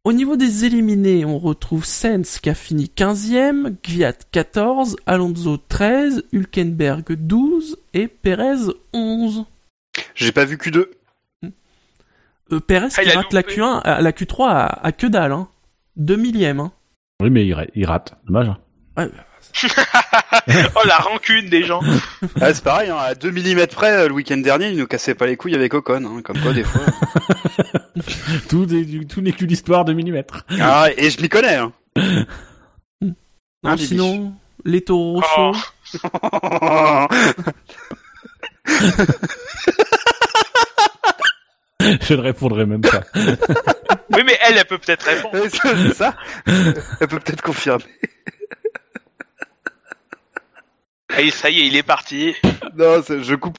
[0.05, 6.27] Au niveau des éliminés, on retrouve Sens qui a fini 15e, Gviat 14, Alonso 13,
[6.33, 9.47] Hülkenberg 12 et Perez 11.
[10.15, 10.87] J'ai pas vu Q2.
[12.53, 13.55] Euh, Perez Ah, qui rate la loupé.
[13.57, 15.49] Q1, à- la Q3 à, à que dalle, hein.
[15.97, 16.73] 2 millièmes, hein.
[17.23, 18.15] Oui, mais il, ra- il rate.
[18.27, 18.49] Dommage.
[18.49, 18.59] hein.
[18.97, 19.11] Ouais,
[20.77, 21.81] oh la rancune des gens.
[22.41, 25.15] Ah, c'est pareil, hein, à 2 mm près, euh, le week-end dernier, il nous cassait
[25.15, 26.83] pas les couilles avec Ocon, hein, comme quoi des fois.
[28.49, 30.45] Tout, est- tout n'est qu'une histoire de millimètres.
[30.61, 31.57] ah, et je m'y connais.
[31.57, 31.73] Hein.
[33.01, 33.15] Non,
[33.65, 33.87] Ah, Bibi.
[33.89, 34.35] sinon,
[34.65, 35.53] les Rosso.
[36.13, 37.07] Oh.
[42.03, 43.03] Je ne répondrai même pas.
[44.15, 45.37] Oui, mais elle, elle peut peut-être répondre.
[45.51, 46.15] C'est ça
[46.47, 47.85] Elle peut peut-être confirmer.
[51.11, 52.35] Ah, ça y est, il est parti.
[52.77, 53.59] Non, c'est- je coupe.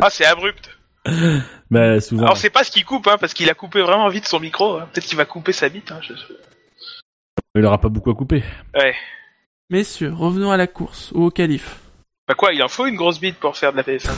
[0.00, 0.70] Ah, c'est abrupt.
[1.70, 2.24] Bah, souvent.
[2.24, 4.76] Alors, c'est pas ce qu'il coupe, hein, parce qu'il a coupé vraiment vite son micro.
[4.78, 4.88] hein.
[4.92, 5.90] Peut-être qu'il va couper sa bite.
[5.92, 6.12] Hein, je...
[7.56, 8.42] Il aura pas beaucoup à couper.
[8.74, 8.94] Ouais.
[9.70, 11.76] Messieurs, revenons à la course, ou au calife.
[12.28, 14.10] Bah quoi, il en faut une grosse bite pour faire de la PS1.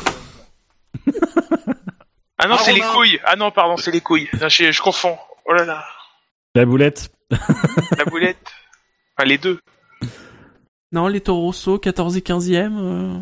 [2.42, 3.20] ah non, Ah, c'est les couilles.
[3.24, 4.28] Ah non, pardon, c'est les couilles.
[4.40, 5.16] Non, je, je confonds.
[5.46, 5.84] Oh là là,
[6.54, 7.10] La boulette.
[7.98, 8.52] la boulette.
[9.16, 9.58] Enfin, les deux.
[10.92, 12.78] Non, les Toro Rosso, 14 et 15e.
[12.78, 13.18] euh,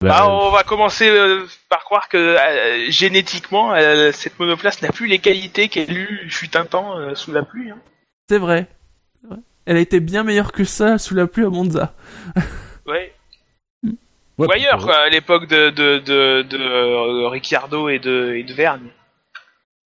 [0.00, 4.90] Bah, Ah, on va commencer euh, par croire que euh, génétiquement, euh, cette monoplace n'a
[4.90, 7.70] plus les qualités qu'elle eut fut un temps euh, sous la pluie.
[7.70, 7.78] Hein.
[8.28, 8.66] C'est vrai.
[9.30, 9.36] Ouais.
[9.66, 11.94] Elle a été bien meilleure que ça sous la pluie à Monza.
[12.86, 13.13] Ouais.
[14.38, 18.42] Ouais, Ou ailleurs, quoi, à l'époque de, de, de, de euh, Ricciardo et de, et
[18.44, 18.88] de Vergne.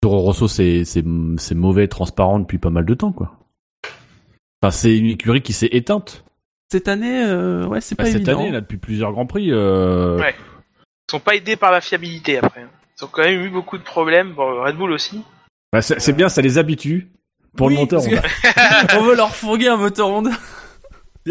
[0.00, 1.04] Toro Rosso, c'est, c'est,
[1.38, 3.32] c'est mauvais, transparent depuis pas mal de temps, quoi.
[4.62, 6.24] Enfin, c'est une écurie qui s'est éteinte.
[6.70, 8.40] Cette année, euh, ouais, c'est Bah, pas cette évident.
[8.40, 9.50] année, là, depuis plusieurs grands prix.
[9.52, 10.18] Euh...
[10.18, 10.34] Ouais.
[11.08, 12.62] Ils sont pas aidés par la fiabilité après.
[12.62, 12.68] hein.
[13.00, 14.32] Ils ont quand même eu beaucoup de problèmes.
[14.34, 15.22] Bon, Red Bull aussi.
[15.72, 17.08] bah, c'est, c'est bien, ça les habitue.
[17.56, 20.30] Pour Oui, le moteur, on que- on veut leur fourguer un moteur Honda.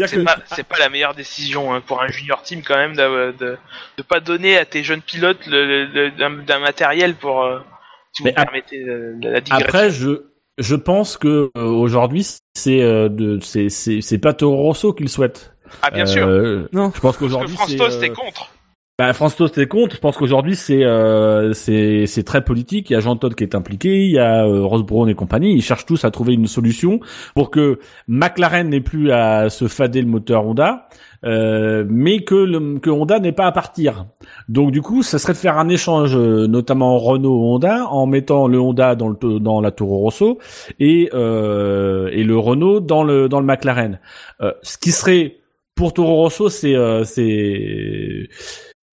[0.06, 3.56] C'est que- pas, la meilleure décision hein, pour un junior team quand même de, de,
[3.96, 7.58] de pas donner à tes jeunes pilotes le, le- d'un, d'un matériel pour, euh,
[8.12, 9.66] si vous Mais me ap- permettez euh, la, la digression.
[9.66, 10.10] Après, je,
[10.58, 15.08] je pense que euh, aujourd'hui, c'est, euh, de, c'est, c'est, c'est pas Toro Rosso qu'il
[15.08, 15.52] souhaite.
[15.82, 16.26] ah bien sûr.
[16.26, 16.92] Euh, Non.
[16.94, 18.50] Je pense Parce que qu'aujourd'hui, France euh, est contre.
[19.00, 19.94] Bah, est contre.
[19.94, 22.90] Je pense qu'aujourd'hui c'est euh, c'est très politique.
[22.90, 25.14] Il y a Jean Todt qui est impliqué, il y a euh, Ross Brown et
[25.14, 25.54] compagnie.
[25.54, 26.98] Ils cherchent tous à trouver une solution
[27.36, 27.78] pour que
[28.08, 30.88] McLaren n'ait plus à se fader le moteur Honda,
[31.24, 34.06] euh, mais que le, que Honda n'ait pas à partir.
[34.48, 38.48] Donc du coup, ça serait de faire un échange, euh, notamment Renault Honda, en mettant
[38.48, 40.40] le Honda dans le dans la Toro Rosso
[40.80, 44.00] et euh, et le Renault dans le dans le McLaren.
[44.40, 45.36] Euh, ce qui serait
[45.76, 46.74] pour Toro Rosso, c'est
[47.04, 48.28] c'est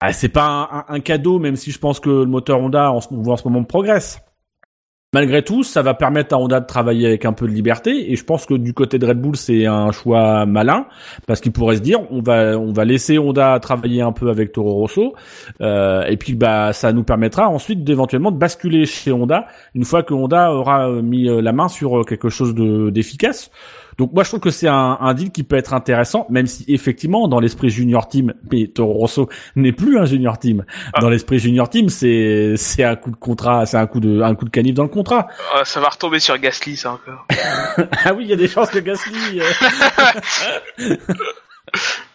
[0.00, 3.08] ah, c'est pas un, cadeau, même si je pense que le moteur Honda en ce,
[3.12, 4.20] en ce moment progresse.
[5.12, 8.14] Malgré tout, ça va permettre à Honda de travailler avec un peu de liberté, et
[8.14, 10.86] je pense que du côté de Red Bull, c'est un choix malin,
[11.26, 15.14] parce qu'il pourrait se dire, on va laisser Honda travailler un peu avec Toro Rosso,
[15.62, 20.04] euh, et puis bah ça nous permettra ensuite d'éventuellement de basculer chez Honda une fois
[20.04, 23.50] que Honda aura euh, mis euh, la main sur euh, quelque chose de d'efficace.
[24.00, 26.64] Donc moi je trouve que c'est un, un deal qui peut être intéressant, même si
[26.68, 30.64] effectivement dans l'esprit junior team, mais Toro Rosso n'est plus un junior team.
[30.94, 31.00] Ah.
[31.02, 34.34] Dans l'esprit junior team, c'est c'est un coup de contrat, c'est un coup de un
[34.34, 35.26] coup de canif dans le contrat.
[35.54, 37.26] Ah, ça va retomber sur Gasly, ça encore.
[38.06, 39.42] ah oui, il y a des chances que Gasly.
[40.78, 40.96] euh,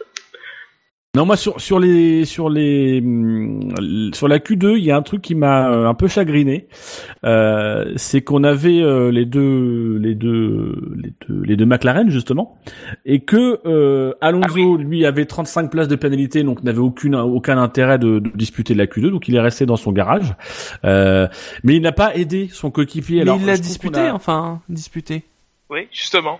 [1.16, 5.01] Non, moi sur sur les sur les hum, sur la Q2, il y a un
[5.01, 6.68] truc qui m'a euh, un peu chagriné,
[7.24, 12.57] euh, c'est qu'on avait euh, les deux les deux les deux les deux McLaren justement,
[13.05, 17.97] et que euh, Alonso lui avait 35 places de pénalité, donc n'avait aucune aucun intérêt
[17.97, 20.34] de, de disputer la Q2, donc il est resté dans son garage,
[20.84, 21.30] euh,
[21.63, 23.18] mais il n'a pas aidé son coéquipier.
[23.18, 25.24] Mais Alors, il l'a disputé, a- enfin, disputé.
[25.70, 26.39] Oui, justement.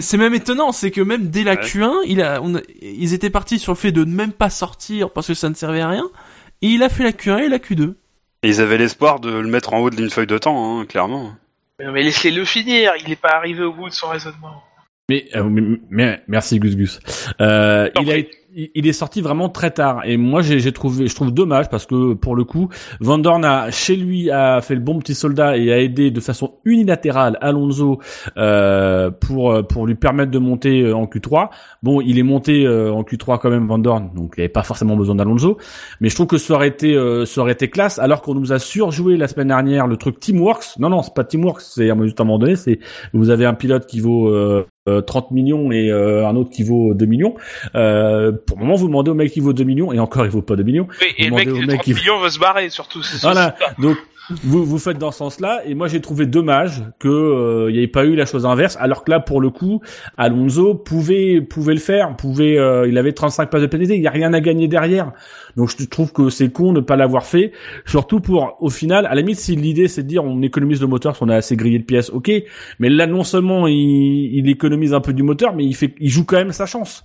[0.00, 1.60] C'est, même étonnant, c'est que même dès la Ouais.
[1.60, 4.48] Q1, il a, on a- ils étaient partis sur le fait de ne même pas
[4.50, 6.08] sortir parce que ça ne servait à rien,
[6.62, 7.94] et il a fait la Q1 et la Q2.
[8.42, 11.34] Et ils avaient l'espoir de le mettre en haut d'une feuille de temps, hein, clairement.
[11.78, 14.62] Mais, mais laissez-le finir, il est pas arrivé au bout de son raisonnement.
[15.10, 17.00] Mais, euh, mais- mais- merci Gus Gus.
[17.40, 18.16] Euh, il, a.
[18.54, 22.14] il est sorti vraiment très tard et moi j'ai trouvé je trouve dommage parce que
[22.14, 22.68] pour le coup
[23.00, 26.20] Van Dorn a chez lui a fait le bon petit soldat et a aidé de
[26.20, 28.00] façon unilatérale Alonso
[28.36, 31.48] euh, pour euh, pour lui permettre de monter euh, en Q3.
[31.82, 34.62] Bon, il est monté euh, en Q3 quand même Van Dorn, donc il avait pas
[34.62, 35.58] forcément besoin d'Alonso,
[36.00, 38.52] mais je trouve que ça aurait été euh, ça aurait été classe alors qu'on nous
[38.52, 40.78] a surjoué la semaine dernière le truc Teamworks.
[40.78, 42.78] Non non, c'est pas Teamworks, c'est à un moment donné, c'est
[43.12, 46.94] vous avez un pilote qui vaut euh, euh, 30 millions et un autre qui vaut
[46.94, 47.34] 2 millions.
[47.74, 50.30] Euh, pour le moment, vous demandez au mec qui vaut 2 millions, et encore, il
[50.30, 50.88] vaut pas 2 millions.
[51.00, 53.00] Oui, et le mec au de mec 30 qui- millions veut se barrer, surtout.
[53.22, 53.54] Voilà.
[53.78, 53.96] Donc,
[54.42, 57.82] vous, vous faites dans ce sens-là, et moi, j'ai trouvé dommage que euh, il n'y
[57.84, 59.80] ait pas eu la chose inverse, alors que là, pour le coup,
[60.16, 64.08] Alonso pouvait pouvait le faire, pouvait, euh, il avait 35 places de pénalité, il y
[64.08, 65.12] a rien à gagner derrière.
[65.56, 67.52] Donc, je trouve que c'est con de pas l'avoir fait,
[67.84, 70.88] surtout pour, au final, à la limite, si l'idée c'est de dire on économise le
[70.88, 72.30] moteur, si on a assez grillé de pièces, ok,
[72.80, 73.76] mais là, non seulement il,
[74.34, 77.04] il économise un peu du moteur, mais il fait, il joue quand même sa chance.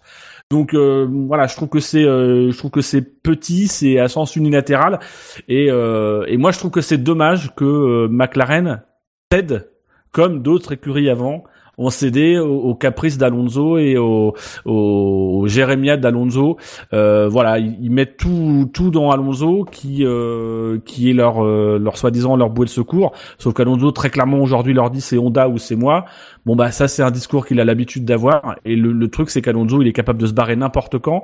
[0.52, 4.10] Donc euh, voilà, je trouve que c'est, euh, je trouve que c'est petit, c'est à
[4.10, 5.00] sens unilatéral,
[5.48, 8.84] et, euh, et moi je trouve que c'est dommage que euh, McLaren
[9.32, 9.72] cède,
[10.12, 11.46] comme d'autres écuries avant,
[11.78, 16.58] ont cédé au, au caprice d'Alonso et au, au, au jérémiade d'Alonso.
[16.94, 21.80] Euh, voilà, ils, ils mettent tout, tout dans Alonso, qui, euh, qui est leur, euh,
[21.80, 23.14] leur soi-disant leur bouée de secours.
[23.38, 26.06] Sauf qu'Alonso très clairement aujourd'hui leur dit c'est Honda ou c'est moi.
[26.46, 28.56] Bon bah ça c'est un discours qu'il a l'habitude d'avoir.
[28.66, 31.24] Et le, le truc c'est qu'Alonso il est capable de se barrer n'importe quand.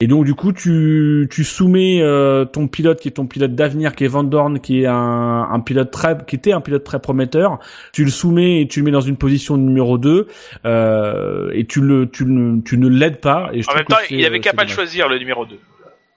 [0.00, 3.94] Et donc du coup tu, tu soumets euh, ton pilote qui est ton pilote d'avenir
[3.94, 7.00] qui est Van Dorn qui est un, un pilote très qui était un pilote très
[7.00, 7.60] prometteur,
[7.94, 10.26] tu le soumets et tu le mets dans une position numéro 2
[10.66, 13.96] euh, et tu le tu ne tu ne l'aides pas et je En même temps,
[14.10, 14.74] il avait qu'à pas le dommage.
[14.74, 15.58] choisir, le numéro 2.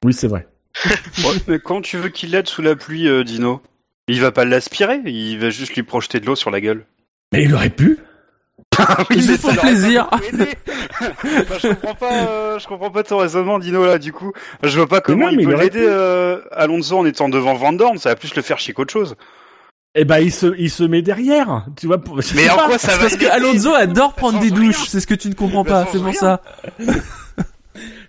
[0.03, 0.47] Oui, c'est vrai.
[1.23, 3.61] Ouais, mais quand tu veux qu'il l'aide sous la pluie, euh, Dino?
[4.07, 6.86] Il va pas l'aspirer, il va juste lui projeter de l'eau sur la gueule.
[7.32, 7.99] Mais il aurait pu.
[9.09, 10.09] Oui, Juste mais pour plaisir.
[10.32, 10.45] aidé.
[11.01, 13.97] Bah, je comprends pas, euh, je comprends pas ton raisonnement, Dino là.
[13.97, 14.32] Du coup,
[14.63, 17.97] je vois pas comment non, il peut l'aider euh, Alonso en étant devant Van Dorn.
[17.97, 19.15] Ça va plus le faire chier qu'autre chose.
[19.95, 21.97] Eh ben il se il se met derrière, tu vois.
[21.97, 22.19] Pour...
[22.36, 22.65] Mais en pas.
[22.67, 25.30] quoi ça C'est va parce que Alonso adore prendre des douches, c'est ce que tu
[25.30, 26.41] ne comprends Ça pas, c'est pour ça.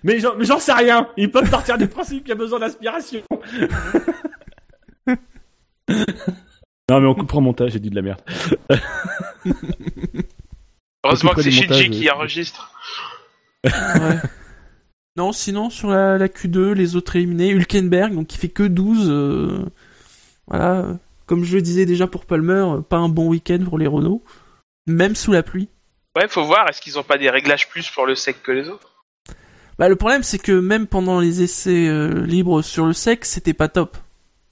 [0.03, 1.09] Mais j'en mais j'en sais rien.
[1.17, 3.21] Ils peuvent partir du principe qu'il y a besoin d'aspiration.
[5.09, 8.21] non mais on coupera au montage, j'ai dit de la merde.
[11.05, 12.73] Heureusement que c'est Shinji qui euh, enregistre.
[13.65, 13.71] Ouais.
[15.17, 19.09] Non, sinon sur la, la Q2, les autres éliminés, Hülkenberg, donc qui fait que 12.
[19.11, 19.67] euh,
[20.47, 20.87] voilà,
[21.27, 24.23] comme je le disais déjà pour Palmer, euh, pas un bon week-end pour les Renault,
[24.87, 25.69] même sous la pluie.
[26.17, 28.69] Ouais, faut voir, est-ce qu'ils ont pas des réglages plus pour le sec que les
[28.69, 29.05] autres?
[29.79, 33.53] Bah le problème c'est que même pendant les essais euh, libres sur le sec, c'était
[33.53, 33.97] pas top.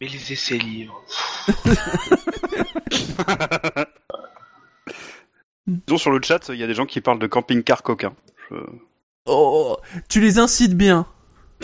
[0.01, 1.03] Mais les essais libres.
[5.86, 8.12] Disons sur le chat, il y a des gens qui parlent de camping-car coquin.
[8.50, 8.56] Je-
[9.30, 9.76] Oh,
[10.08, 11.06] tu les incites bien.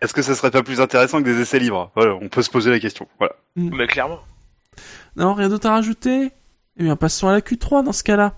[0.00, 1.90] Est-ce que ça serait pas plus intéressant que des essais libres?
[1.94, 3.06] Voilà, on peut se poser la question.
[3.18, 3.34] Voilà.
[3.56, 4.20] Mais clairement.
[5.16, 6.30] Non, rien d'autre à rajouter?
[6.78, 8.34] Eh bien, passons à la Q3 dans ce cas-là.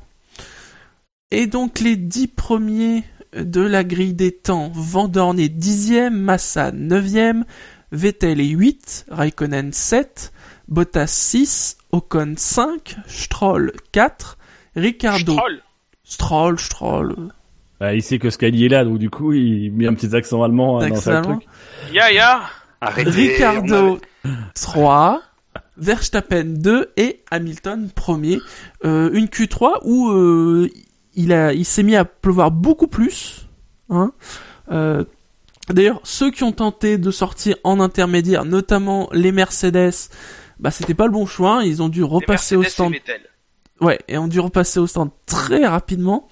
[1.30, 3.04] Et donc, les 10 premiers
[3.36, 4.70] de la grille des temps.
[4.74, 7.44] Vandorn est 10e, Massa 9e,
[7.92, 10.32] Vettel est 8, Raikkonen 7,
[10.68, 14.38] Bottas 6, Ocon 5, Stroll 4,
[14.76, 15.32] Ricardo...
[15.32, 15.62] Stroll.
[16.04, 17.14] Stroll, Stroll...
[17.80, 20.42] Bah, il sait que Scully est là, donc du coup il met un petit accent
[20.42, 21.46] allemand hein, dans sa truc.
[21.92, 22.40] Ya ya
[22.80, 23.10] Arrêtez.
[23.10, 24.00] on Ricardo
[24.54, 25.22] 3,
[25.76, 28.40] Verstappen 2 et Hamilton 1er.
[28.84, 30.68] Euh, une Q3 où euh,
[31.14, 33.46] il, a, il s'est mis à pleuvoir beaucoup plus.
[33.90, 34.12] Hein.
[34.72, 35.04] Euh,
[35.70, 39.92] D'ailleurs, ceux qui ont tenté de sortir en intermédiaire, notamment les Mercedes,
[40.59, 41.62] bah c'était pas le bon choix.
[41.64, 42.92] Ils ont dû repasser au et stand.
[42.92, 43.20] Vettel.
[43.80, 46.28] Ouais, et ont dû repasser au stand très rapidement.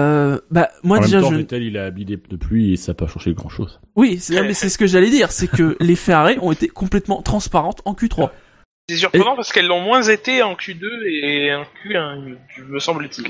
[0.00, 2.76] Euh, bah moi en déjà même temps, je Vettel il a habillé de pluie et
[2.76, 3.80] ça n'a pas changé grand chose.
[3.94, 7.22] oui c'est mais c'est ce que j'allais dire c'est que les Ferrari ont été complètement
[7.22, 8.30] transparentes en Q3
[8.88, 12.36] C'est surprenant parce qu'elles l'ont moins été en Q2 et en Q1,
[12.66, 13.28] me semble-t-il.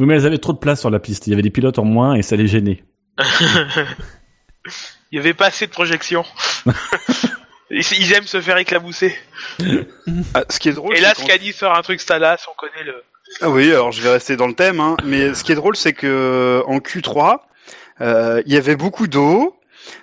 [0.00, 1.26] Oui, mais elles avaient trop de place sur la piste.
[1.26, 2.84] Il y avait des pilotes en moins et ça les gênait.
[5.10, 6.24] Il y avait pas assez de projection.
[7.70, 9.16] ils ils aiment se faire éclabousser.
[10.34, 10.96] Ah, ce qui est drôle.
[10.96, 13.02] Et là, Scadi sort un truc Stalas, on connaît le.
[13.42, 15.76] Ah oui, alors je vais rester dans le thème, hein, mais ce qui est drôle,
[15.76, 17.40] c'est que en Q3,
[18.00, 19.58] euh, il y avait beaucoup d'eau,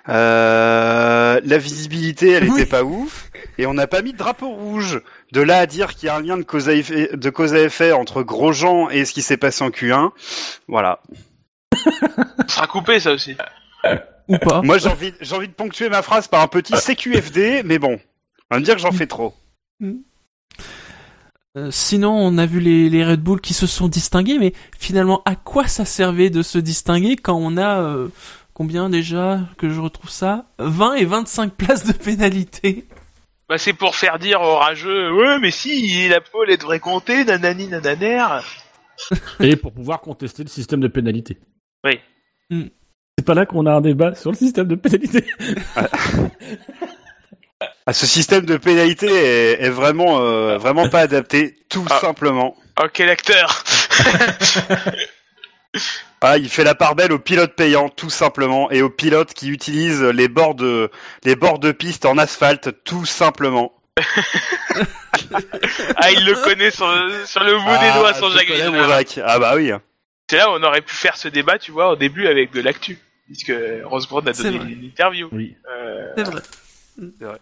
[0.08, 2.60] euh, la visibilité, elle Oui.
[2.60, 5.02] était pas ouf, et on n'a pas mis de drapeau rouge.
[5.32, 7.52] De là à dire qu'il y a un lien de cause à effet, de cause
[7.54, 10.10] à effet entre Grosjean et ce qui s'est passé en Q1,
[10.68, 11.00] voilà.
[11.74, 13.36] Ça sera coupé, ça aussi.
[14.28, 14.62] Ou pas.
[14.62, 17.98] Moi, j'ai envie, j'ai envie de ponctuer ma phrase par un petit CQFD, mais bon,
[18.50, 19.34] on va me dire que j'en fais trop.
[21.56, 25.22] Euh, sinon, on a vu les, les Red Bull qui se sont distingués, mais finalement,
[25.24, 28.08] à quoi ça servait de se distinguer quand on a euh,
[28.52, 30.46] combien déjà que je retrouve ça?
[30.58, 32.86] 20 et 25 places de pénalité.
[33.48, 37.24] Bah c'est pour faire dire aux rageux, ouais mais si, la pole elle devrait compter,
[37.24, 38.40] nanani nananer.
[39.40, 41.38] Et pour pouvoir contester le système de pénalité.
[41.84, 42.00] Oui.
[42.50, 42.68] Hmm.
[43.18, 45.24] C'est pas là qu'on a un débat sur le système de pénalité.
[47.86, 51.98] Ah, ce système de pénalité est, est vraiment, euh, vraiment pas adapté, tout Ah.
[52.00, 52.56] simplement.
[52.82, 53.64] Oh quel acteur
[56.20, 59.48] Ah, il fait la part belle aux pilotes payants, tout simplement, et aux pilotes qui
[59.48, 60.90] utilisent les bords de,
[61.24, 63.72] les bords de piste en asphalte, tout simplement.
[65.96, 66.86] Ah il le connaît sur,
[67.24, 69.18] sur le bout des Ah, doigts son Jacques.
[69.24, 69.72] Ah bah oui.
[70.30, 72.60] C'est là où on aurait pu faire ce débat, tu vois, au début avec de
[72.60, 72.98] l'actu.
[73.26, 73.52] Puisque
[73.84, 74.72] Rose Brown a donné vrai.
[74.72, 75.28] une interview.
[75.32, 75.56] Oui.
[75.70, 77.38] Euh, C'est vrai.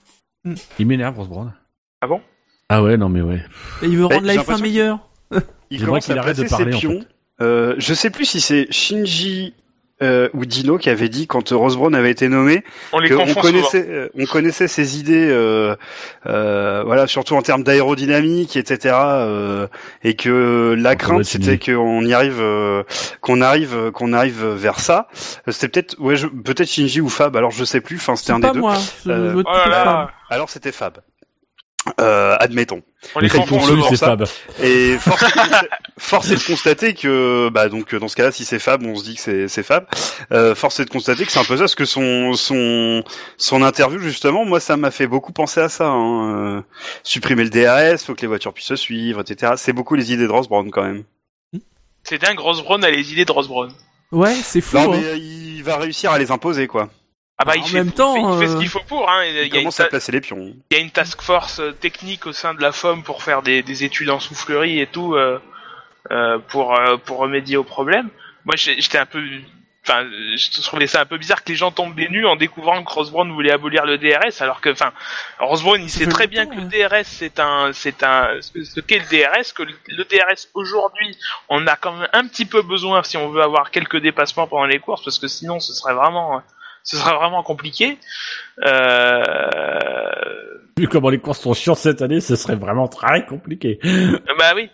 [0.78, 1.52] Il m'énerve, Ross Brown.
[2.00, 2.20] Ah bon?
[2.68, 3.42] Ah ouais, non mais ouais.
[3.82, 4.98] Et il veut Eh, rendre la F1 l'impression meilleure.
[5.30, 7.04] Il J'aimerais commence qu'il à arrête de parler, en ses pions.
[7.40, 9.54] Euh, je sais plus si c'est Shinji
[10.02, 13.08] euh, ou Dino qui avait dit quand Rose Brown avait été nommé On les
[13.42, 15.76] connaissait, euh, on connaissait ses idées, euh,
[16.26, 18.94] euh, voilà, surtout en termes d'aérodynamique, etc.
[18.98, 19.66] euh,
[20.02, 22.82] et que la On crainte c'était qu'on y arrive, euh,
[23.20, 25.06] qu'on arrive, qu'on arrive vers ça.
[25.48, 27.36] C'était peut-être, ouais, je- peut-être Shinji ou Fab.
[27.36, 27.96] Alors je sais plus.
[27.96, 28.60] Enfin, c'était un des pas deux.
[29.04, 30.10] Je Euh, Oh là là.
[30.30, 30.98] Alors c'était Fab.
[32.00, 32.82] Euh, admettons.
[33.14, 33.96] on les confond le.
[33.96, 34.24] Fab.
[34.62, 38.32] Et force est, de consta- force est de constater que, bah donc dans ce cas-là,
[38.32, 39.86] si c'est Fab, on se dit que c'est c'est Fab.
[40.32, 43.04] Euh, force est de constater que c'est un peu ça, parce que son son
[43.36, 45.86] son interview justement, moi ça m'a fait beaucoup penser à ça.
[45.86, 46.56] Hein.
[46.56, 46.62] Euh,
[47.02, 49.52] supprimer le DRS, faut que les voitures puissent se suivre, etc.
[49.56, 51.04] C'est beaucoup les idées de Ross Brown quand même.
[52.02, 53.70] C'est dingue, Rose Brown a les idées de Rose Brown.
[54.10, 54.76] Ouais, c'est fou.
[54.78, 54.96] Non hein.
[54.98, 56.88] mais euh, il va réussir à les imposer quoi.
[57.38, 58.80] Ah bah il En fait, même il temps, fait- il fait ce euh, qu'il faut
[58.86, 59.10] pour.
[59.10, 59.24] Hein.
[59.24, 60.38] Il, Il y a une commence à placer les pions.
[60.70, 63.42] il y a une task force euh, technique au sein de la FOM pour faire
[63.42, 65.40] des, des études en soufflerie et tout euh,
[66.12, 68.08] euh, pour euh, pour remédier au problème.
[68.44, 69.20] Moi j'étais un peu
[69.86, 70.04] enfin
[70.36, 72.90] je trouvais ça un peu bizarre que les gens tombent des nues en découvrant que
[72.92, 74.92] Ross Brown voulait abolir le DRS alors que enfin
[75.40, 78.80] Ross Brown il sait très bien que le DRS c'est un c'est un ce ce
[78.80, 81.18] qu'est le DRS que le- le DRS aujourd'hui
[81.50, 84.64] on a quand même un petit peu besoin si on veut avoir quelques dépassements pendant
[84.66, 86.40] les courses parce que sinon ce serait vraiment
[86.84, 87.98] ce serait vraiment compliqué.
[88.64, 90.24] Euh,
[90.76, 93.78] Vu comment les courses sont chiantes cette année, ce serait vraiment très compliqué.
[94.38, 94.68] Bah oui.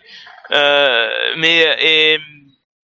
[0.51, 1.07] Euh,
[1.37, 2.19] mais et,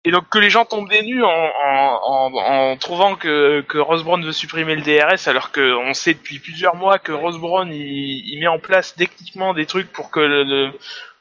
[0.06, 3.78] et donc que les gens tombent des nues en, en, en, en trouvant que, que
[3.80, 7.68] Ross Brown veut supprimer le DRS alors que on sait depuis plusieurs mois que Brown
[7.74, 10.72] il, il met en place techniquement des trucs pour que le, le-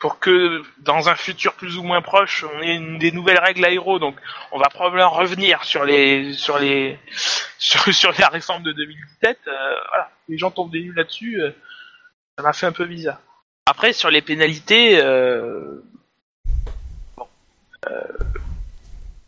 [0.07, 3.99] pour que dans un futur plus ou moins proche on ait des nouvelles règles aéro
[3.99, 4.15] donc
[4.53, 6.97] on va probablement revenir sur les sur les
[7.59, 9.53] sur, sur la réforme de 2017 euh,
[9.89, 11.51] voilà les gens tombent des nues là-dessus euh,
[12.39, 13.19] ça m'a fait un peu bizarre
[13.67, 15.83] après sur les pénalités euh,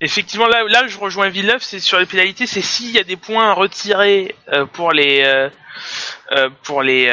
[0.00, 1.60] Effectivement, là, là, je rejoins Villeneuve.
[1.60, 4.36] C'est sur les pénalités, c'est s'il y a des points à retirer
[4.72, 5.48] pour les
[6.62, 7.12] pour les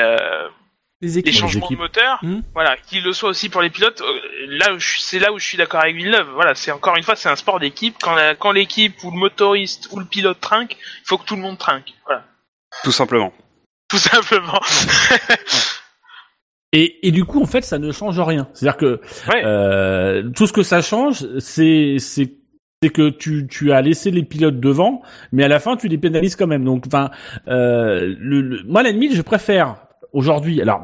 [1.01, 1.34] Les les équipes.
[1.34, 1.80] changements de équipes.
[1.80, 2.19] moteur.
[2.22, 2.39] Hmm.
[2.53, 4.01] Voilà, qu'il le soit aussi pour les pilotes.
[4.01, 6.27] euh, Là, où je- c'est là où je suis d'accord avec Villeneuve.
[6.34, 7.95] Voilà, c'est encore une fois, c'est un sport d'équipe.
[8.01, 11.35] Quand la- quand l'équipe ou le motoriste ou le pilote trinque, il faut que tout
[11.35, 11.93] le monde trinque.
[12.05, 12.23] Voilà,
[12.84, 13.34] Tout simplement.
[13.89, 14.59] tout simplement.
[16.77, 18.49] Et, et du coup, en fait, ça ne change rien.
[18.53, 18.99] C'est-à-dire que
[19.31, 19.45] Ouais.
[19.45, 22.34] euh, tout ce que ça change, c'est c'est
[22.84, 25.01] c'est que tu, tu as laissé les pilotes devant,
[25.31, 26.65] mais à la fin, tu les pénalises quand même.
[26.65, 27.11] Donc, enfin,
[27.47, 29.85] euh, le, le- moi, à la limite, je préfère
[30.15, 30.61] aujourd'hui.
[30.61, 30.81] Alors,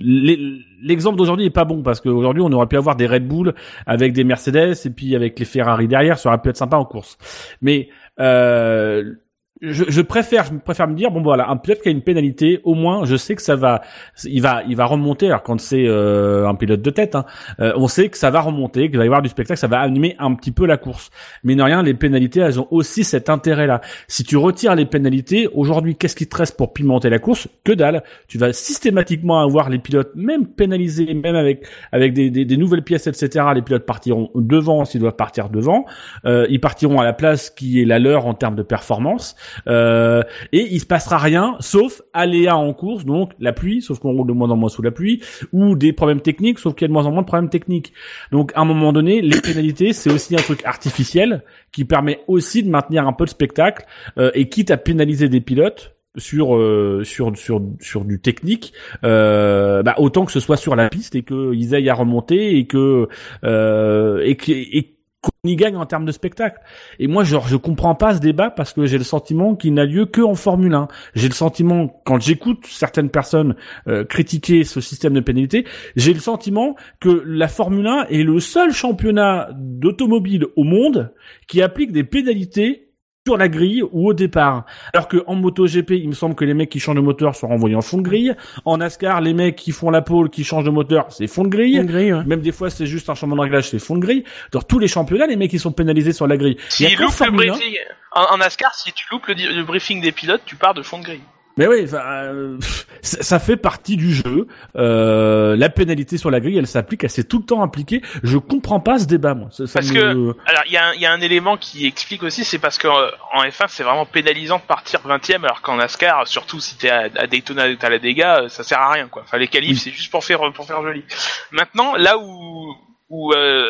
[0.00, 3.54] l'e- l'exemple d'aujourd'hui est pas bon parce qu'aujourd'hui, on aurait pu avoir des Red Bull
[3.86, 6.84] avec des Mercedes et puis avec les Ferrari derrière, ça aurait pu être sympa en
[6.84, 7.16] course.
[7.62, 7.88] Mais
[8.20, 9.14] euh,
[9.62, 12.60] je, je préfère, je préfère me dire bon voilà, un pilote qui a une pénalité,
[12.64, 13.82] au moins je sais que ça va,
[14.24, 15.28] il va, il va remonter.
[15.28, 17.24] Alors quand c'est euh, un pilote de tête, hein,
[17.60, 19.78] euh, on sait que ça va remonter, qu'il va y avoir du spectacle, ça va
[19.78, 21.10] animer un petit peu la course.
[21.44, 23.80] Mais ne rien, les pénalités, elles ont aussi cet intérêt-là.
[24.08, 27.46] Si tu retires les pénalités, aujourd'hui, qu'est-ce qui te reste pour pimenter la course?
[27.62, 28.02] Que dalle.
[28.26, 32.82] Tu vas systématiquement avoir les pilotes, même pénalisés, même avec avec des, des, des nouvelles
[32.82, 33.46] pièces, etc.
[33.54, 35.84] Les pilotes partiront devant s'ils doivent partir devant.
[36.24, 39.36] Euh, ils partiront à la place qui est la leur en termes de performance.
[39.66, 40.22] Euh,
[40.52, 44.26] et il se passera rien, sauf aléa en course, donc la pluie, sauf qu'on roule
[44.26, 45.22] de moins en moins sous la pluie,
[45.52, 47.92] ou des problèmes techniques, sauf qu'il y a de moins en moins de problèmes techniques.
[48.30, 51.42] Donc à un moment donné, les pénalités, c'est aussi un truc artificiel
[51.72, 53.86] qui permet aussi de maintenir un peu de spectacle,
[54.18, 58.72] euh, et quitte à pénaliser des pilotes sur euh, sur sur sur du technique
[59.04, 62.66] euh, bah, autant que ce soit sur la piste et qu'ils aillent à remonter et
[62.66, 63.08] que
[63.44, 64.94] euh, et que et
[65.44, 66.60] y gagne en termes de spectacle.
[67.00, 69.84] Et moi, genre, je comprends pas ce débat parce que j'ai le sentiment qu'il n'a
[69.84, 70.86] lieu que en Formule 1.
[71.16, 73.56] J'ai le sentiment, quand j'écoute certaines personnes
[73.88, 75.66] euh, critiquer ce système de pénalité,
[75.96, 81.12] j'ai le sentiment que la Formule 1 est le seul championnat d'automobile au monde
[81.48, 82.91] qui applique des pénalités
[83.24, 84.64] sur la grille ou au départ.
[84.92, 87.46] Alors que en MotoGP, il me semble que les mecs qui changent de moteur sont
[87.46, 88.34] renvoyés en fond de grille.
[88.64, 91.48] En NASCAR, les mecs qui font la pole, qui changent de moteur, c'est fond de
[91.48, 91.78] grille.
[91.78, 92.24] Ouais.
[92.24, 94.24] Même des fois, c'est juste un changement de réglage, c'est fond de grille.
[94.50, 96.56] Dans tous les championnats, les mecs, ils sont pénalisés sur la grille.
[96.80, 97.76] Il y a S'il qu'en loupe le Formule 1 briefing,
[98.10, 101.04] en, en NASCAR, si tu loupes le briefing des pilotes, tu pars de fond de
[101.04, 101.22] grille.
[101.58, 102.58] Mais oui, euh,
[103.02, 104.46] ça fait partie du jeu.
[104.76, 108.00] Euh, la pénalité sur la grille, elle s'applique, elle s'est tout le temps appliquée.
[108.22, 109.48] Je comprends pas ce débat, moi.
[109.50, 111.86] Ça, ça Parce me- Alors, il y, a un- il y a un élément qui
[111.86, 112.94] explique aussi, c'est parce qu'en
[113.34, 117.08] en F1, c'est vraiment pénalisant de partir 20ème, alors qu'en NASCAR, surtout si t'es à,
[117.16, 119.22] à Daytona t'as la dégâts, euh, ça sert à rien, quoi.
[119.24, 119.76] Enfin, les qualifs, Oui.
[119.76, 121.04] c'est juste pour faire, pour faire joli.
[121.50, 122.74] Maintenant, là où,
[123.10, 123.66] où euh,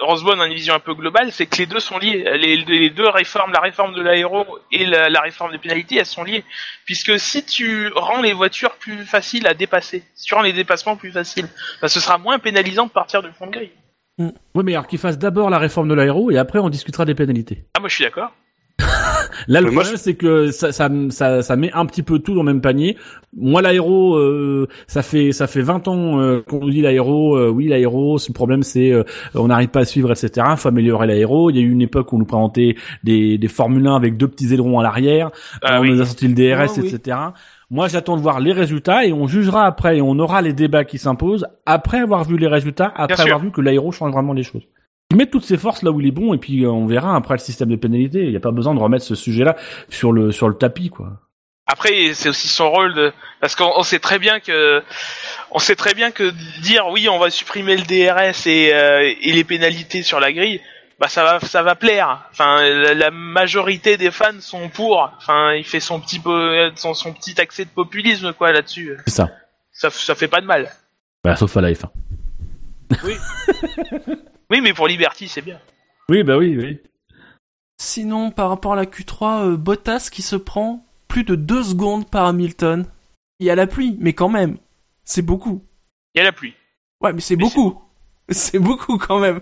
[0.00, 2.24] Rosebone a une vision un peu globale, c'est que les deux sont liés.
[2.36, 6.06] Les, les deux réformes, la réforme de l'aéro et la, la réforme des pénalités, elles
[6.06, 6.44] sont liées.
[6.84, 10.96] Puisque si tu rends les voitures plus faciles à dépasser, si tu rends les dépassements
[10.96, 11.48] plus faciles,
[11.80, 13.70] bah, ce sera moins pénalisant de partir du fond de grille.
[14.18, 17.14] Oui, mais alors qu'ils fassent d'abord la réforme de l'aéro et après on discutera des
[17.14, 17.64] pénalités.
[17.74, 18.32] Ah, moi, je suis d'accord.
[19.48, 22.34] Là, le Mais problème, c'est que ça, ça, ça, ça met un petit peu tout
[22.34, 22.96] dans le même panier.
[23.36, 27.36] Moi, l'aéro, euh, ça fait ça fait 20 ans euh, qu'on nous dit l'aéro.
[27.36, 29.02] euh, oui, l'aéro, ce problème, c'est euh,
[29.34, 30.46] on n'arrive pas à suivre, etc.
[30.56, 31.50] Faut améliorer l'aéro.
[31.50, 34.16] Il y a eu une époque où on nous présentait des, des Formule 1 avec
[34.16, 35.30] deux petits ailerons à l'arrière.
[35.62, 35.90] Ah on oui.
[35.90, 36.88] nous a sorti le DRS, oui.
[36.88, 37.16] etc.
[37.70, 40.84] Moi, j'attends de voir les résultats et on jugera après et on aura les débats
[40.84, 44.42] qui s'imposent après avoir vu les résultats, après avoir vu que l'aéro change vraiment les
[44.44, 44.62] choses.
[45.14, 47.14] Il met toutes ses forces là où il est bon et puis euh, on verra
[47.14, 48.24] après le système de pénalité.
[48.24, 49.54] Il n'y a pas besoin de remettre ce sujet-là
[49.88, 51.20] sur le sur le tapis quoi.
[51.66, 54.82] Après, c'est aussi son rôle de, parce qu'on on sait très bien que,
[55.50, 56.30] on sait très bien que
[56.60, 60.60] dire oui, on va supprimer le DRS et, euh, et les pénalités sur la grille,
[61.00, 62.28] bah ça va, ça va plaire.
[62.32, 65.10] Enfin, la, la majorité des fans sont pour.
[65.16, 66.36] Enfin, il fait son petit, po-
[66.76, 68.98] son, son petit accès de populisme quoi là-dessus.
[69.06, 69.30] C'est ça.
[69.72, 70.70] Ça, ça fait pas de mal.
[71.24, 71.86] Bah, sauf à la F1.
[73.04, 73.14] Oui,
[74.60, 75.58] mais pour Liberty, c'est bien.
[76.08, 76.80] Oui, bah oui, oui.
[77.80, 82.08] Sinon, par rapport à la Q3, euh, Bottas qui se prend plus de 2 secondes
[82.08, 82.86] par Hamilton.
[83.40, 84.58] Il y a la pluie, mais quand même.
[85.04, 85.62] C'est beaucoup.
[86.14, 86.54] Il y a la pluie.
[87.00, 87.80] Ouais, mais c'est beaucoup.
[88.30, 89.40] C'est beaucoup quand même.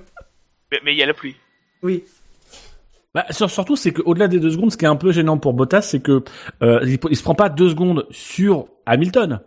[0.72, 1.36] Mais mais il y a la pluie.
[1.84, 2.02] Oui.
[3.14, 5.52] Bah, sur- surtout, c'est qu'au-delà des deux secondes, ce qui est un peu gênant pour
[5.54, 6.24] Bottas, c'est que
[6.62, 9.40] euh, il, il se prend pas deux secondes sur Hamilton.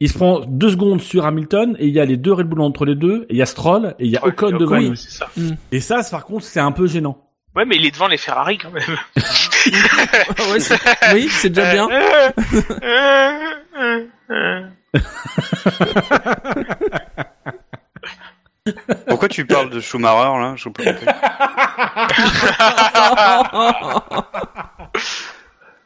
[0.00, 2.60] Il se prend deux secondes sur Hamilton et il y a les deux Red Bull
[2.60, 4.96] entre les deux, et il y a Stroll et il y a Ocon devant lui.
[4.96, 5.28] ça.
[5.72, 7.18] Et ça, par contre, c'est un peu gênant.
[7.56, 8.82] Ouais, mais il est devant les Ferrari quand même.
[10.52, 10.78] Ouais, c'est-
[11.14, 11.88] oui, c'est déjà bien.
[19.06, 20.54] Pourquoi tu parles de Schumacher là?
[20.56, 20.68] Je.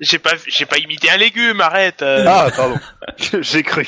[0.01, 2.03] J'ai pas, j'ai pas imité un légume, arrête.
[2.03, 2.25] euh.
[2.27, 2.77] Ah pardon,
[3.41, 3.87] j'ai cru.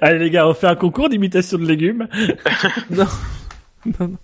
[0.00, 2.08] Allez les gars, on fait un concours d'imitation de légumes.
[2.90, 3.06] non.
[3.84, 4.16] Non, non.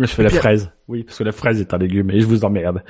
[0.00, 0.70] Je fais la fraise.
[0.86, 2.84] Oui, parce que la fraise est un légume et je vous emmerde.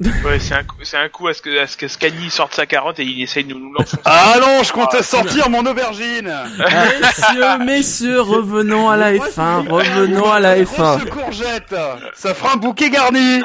[0.00, 2.54] Ouais, c'est un, coup- c'est un coup à ce que, à ce que Scani sorte
[2.54, 3.98] sa carotte et il essaye de nous l'enfoncer.
[4.04, 6.32] Ah non, je comptais Ah, sortir mon aubergine.
[6.58, 11.74] Messieurs, messieurs, revenons à la F1, revenons à la F1, Grosse courgette,
[12.14, 13.38] ça fera un bouquet garni.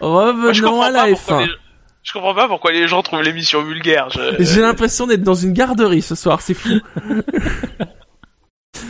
[0.00, 1.46] Moi, je revenons comprends à la pas pourquoi F1.
[1.46, 1.52] les-
[2.06, 4.08] Je comprends pas pourquoi les gens trouvent l'émission vulgaire.
[4.10, 4.36] Je...
[4.38, 6.80] J'ai l'impression d'être dans une garderie ce soir, c'est fou.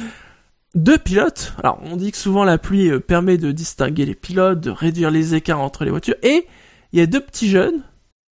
[0.75, 1.55] Deux pilotes.
[1.63, 5.11] Alors, on dit que souvent la pluie euh, permet de distinguer les pilotes, de réduire
[5.11, 6.17] les écarts entre les voitures.
[6.23, 6.47] Et
[6.93, 7.83] il y a deux petits jeunes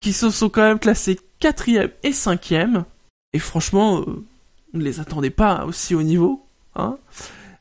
[0.01, 2.85] qui se sont quand même classés quatrième et cinquième.
[3.33, 4.25] Et franchement, euh,
[4.75, 6.45] on ne les attendait pas aussi haut niveau.
[6.75, 6.99] Hein.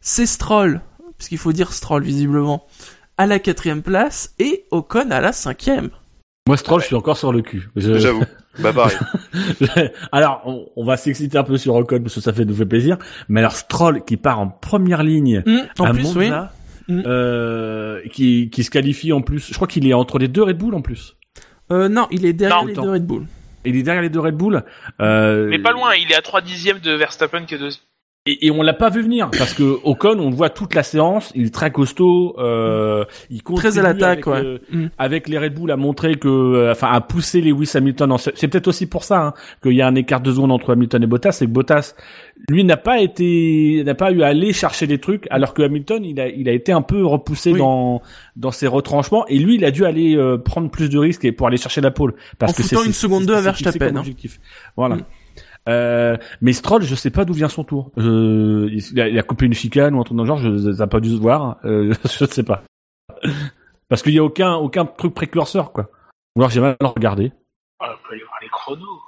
[0.01, 0.81] C'est Stroll,
[1.19, 2.65] puisqu'il faut dire Stroll visiblement,
[3.19, 5.91] à la quatrième place et Ocon à la cinquième.
[6.47, 7.69] Moi, Stroll, je suis encore sur le cul.
[7.75, 8.23] Je- J'avoue.
[8.59, 8.97] Bah pareil.
[10.11, 12.65] alors, on, on va s'exciter un peu sur Ocon parce que ça fait nous fait
[12.65, 12.97] plaisir.
[13.29, 16.25] Mais alors, Stroll qui part en première ligne Hum, en à plus, oui.
[16.29, 16.53] Monza,
[16.87, 17.03] Mm.
[17.05, 19.47] euh, qui, qui se qualifie en plus.
[19.49, 21.15] Je crois qu'il est entre les deux Red Bull en plus.
[21.71, 23.27] Euh, non, il est derrière Non, les deux Red Bull.
[23.63, 24.63] Il est derrière les deux Red Bull.
[24.99, 27.83] Euh, Mais pas loin, il est à 3 dixièmes de Verstappen qui est deuxième.
[28.27, 30.83] Et, et on l'a pas vu venir parce que Ocon, on le voit toute la
[30.83, 34.41] séance, il est très costaud, euh, il contribue Très à l'attaque, avec, ouais.
[34.45, 34.85] euh, Mm.
[34.99, 38.11] avec les Red Bull à montrer que, euh, enfin, à pousser Lewis Hamilton.
[38.11, 39.33] en- C'est peut-être aussi pour ça hein,
[39.63, 41.95] qu'il y a un écart de zone entre Hamilton et Bottas, c'est que Bottas,
[42.47, 46.05] lui, n'a pas été, n'a pas eu à aller chercher des trucs, alors que Hamilton,
[46.05, 47.57] il a, il a été un peu repoussé Oui.
[47.59, 48.03] dans
[48.35, 51.31] dans ses retranchements, et lui, il a dû aller euh, prendre plus de risques et
[51.31, 54.03] pour aller chercher la pole, parce En que c'est une seconde deux à Verstappen, hein.
[54.77, 54.97] Voilà.
[54.97, 55.03] Mm.
[55.69, 57.91] Euh, mais Stroll, je sais pas d'où vient son tour.
[57.97, 60.83] Il, a, il a coupé une chicane ou un truc dans le genre, je, ça
[60.83, 61.57] a pas dû se voir.
[61.65, 62.63] Euh, je sais pas.
[63.89, 65.89] Parce qu'il y a aucun aucun truc précurseur quoi.
[66.35, 67.31] Ou alors j'ai mal regardé.
[67.79, 69.01] Oh, on peut aller voir les chronos.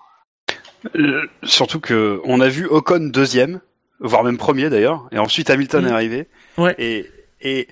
[0.96, 3.62] Euh, surtout que on a vu Ocon deuxième,
[4.00, 6.28] voire même premier d'ailleurs, et ensuite Hamilton est arrivé.
[6.58, 6.76] Ouais.
[6.78, 7.10] Et
[7.42, 7.68] et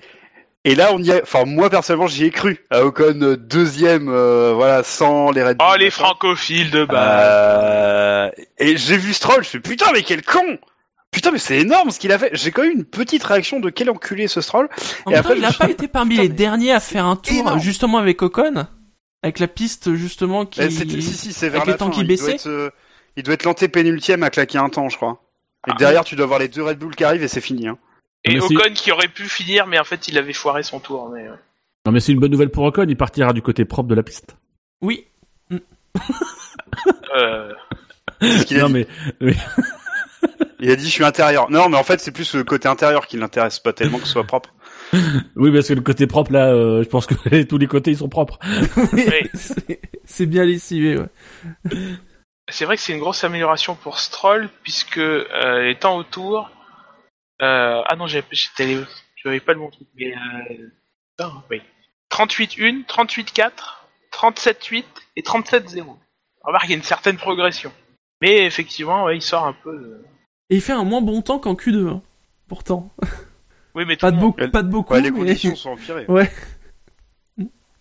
[0.64, 4.08] et là on y a, enfin moi personnellement j'y ai cru à Ocon euh, deuxième,
[4.08, 5.66] euh, voilà sans les Red Bull.
[5.70, 6.04] Oh, les machin.
[6.04, 7.20] francophiles de base.
[7.30, 10.58] Euh, et j'ai vu Stroll, je fais putain mais quel con.
[11.10, 12.30] Putain mais c'est énorme ce qu'il a fait.
[12.32, 14.68] J'ai quand même eu une petite réaction de quel enculé ce Stroll.
[15.04, 17.16] En Et après, il je a pas été parmi Putain, les derniers à faire un
[17.16, 17.60] tour, Énorme.
[17.60, 18.66] justement avec Ocon,
[19.22, 20.60] avec la piste justement qui.
[20.62, 22.70] Eh, si si c'est vers avec la les temps qui il doit baissaient être, euh,
[23.16, 25.20] il doit être l'antépénultième à claquer un temps je crois.
[25.66, 27.68] Et Ah, derrière tu dois voir les deux Red Bull qui arrivent et c'est fini.
[27.68, 27.76] Hein.
[28.24, 31.10] Et Ocon qui aurait pu finir, mais en fait, il avait foiré son tour.
[31.10, 31.26] Mais...
[31.86, 34.02] Non mais c'est une bonne nouvelle pour Ocon, il partira du côté propre de la
[34.02, 34.36] piste.
[34.80, 35.06] Oui.
[37.14, 37.52] Euh,
[38.22, 38.86] Ce qu'il a non dit.
[39.20, 39.34] mais
[40.60, 41.50] Il a dit je suis intérieur.
[41.50, 44.12] Non mais en fait c'est plus le côté intérieur qui l'intéresse, pas tellement que ce
[44.12, 44.54] soit propre.
[45.36, 47.98] oui parce que le côté propre là, euh, je pense que tous les côtés ils
[47.98, 48.38] sont propres.
[48.94, 49.04] Oui.
[49.34, 51.06] C'est- C'est bien lessivé, ouais.
[52.50, 56.50] c'est vrai que c'est une grosse amélioration pour Stroll, puisque euh, les temps autour.
[57.42, 58.84] Euh, ah non, j'avais j'étais allé-
[59.16, 59.88] j'avais pas le bon truc.
[59.96, 60.68] Mais, euh,
[61.16, 61.60] putain, oui.
[62.10, 64.84] 38-1, 38-4, 37-8
[65.16, 65.96] et 37-0.
[66.42, 67.72] Remarque, il y a une certaine progression.
[68.20, 70.04] Mais effectivement, ouais, il sort un peu de...
[70.50, 72.02] Et il fait un moins bon temps qu'en Q2, hein.
[72.48, 72.90] pourtant.
[73.74, 74.92] Oui, mais tout Pas le de, monde- beaucoup, pas de beaucoup.
[74.92, 76.04] Ouais, les mais- conditions sont empirées.
[76.06, 76.30] Ouais.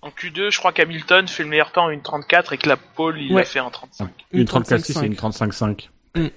[0.02, 2.78] En Q2, je crois qu'Hamilton fait le meilleur temps en une 34 et que la
[2.78, 3.42] pole, il Ouais.
[3.42, 4.10] l'a fait en 35.
[4.32, 5.04] Une 34 35,5.
[5.04, 5.90] et une 35.5.
[6.16, 6.28] Mm.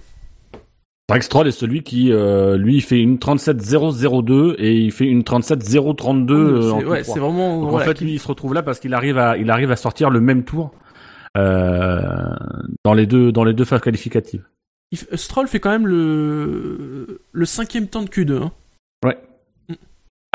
[1.07, 4.91] C'est vrai que Stroll est celui qui, euh, lui, il fait une 37.002 et il
[4.91, 7.05] fait une 37.032 euh, en ouais, Q3.
[7.05, 7.61] c'est vraiment.
[7.61, 9.71] Donc voilà, en fait, lui, il se retrouve là parce qu'il arrive à, il arrive
[9.71, 10.73] à sortir le même tour
[11.37, 12.09] euh,
[12.85, 14.45] dans les deux, dans les deux phases qualificatives.
[14.93, 18.43] il Stroll fait quand même le le cinquième temps de Q2.
[18.43, 18.53] Hein.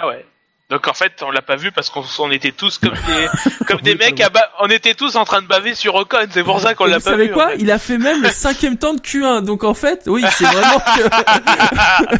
[0.01, 0.23] Ah ouais.
[0.69, 3.81] Donc en fait, on l'a pas vu parce qu'on on était tous comme des comme
[3.81, 6.43] des Oui, mecs à ba- on était tous en train de baver sur Ocon, c'est
[6.43, 7.33] pour ça qu'on l'a vous pas savez vu.
[7.33, 7.47] quoi?
[7.47, 7.55] en fait.
[7.59, 9.43] Il a fait même le cinquième temps de Q1.
[9.43, 12.17] Donc en fait, oui, c'est vraiment que...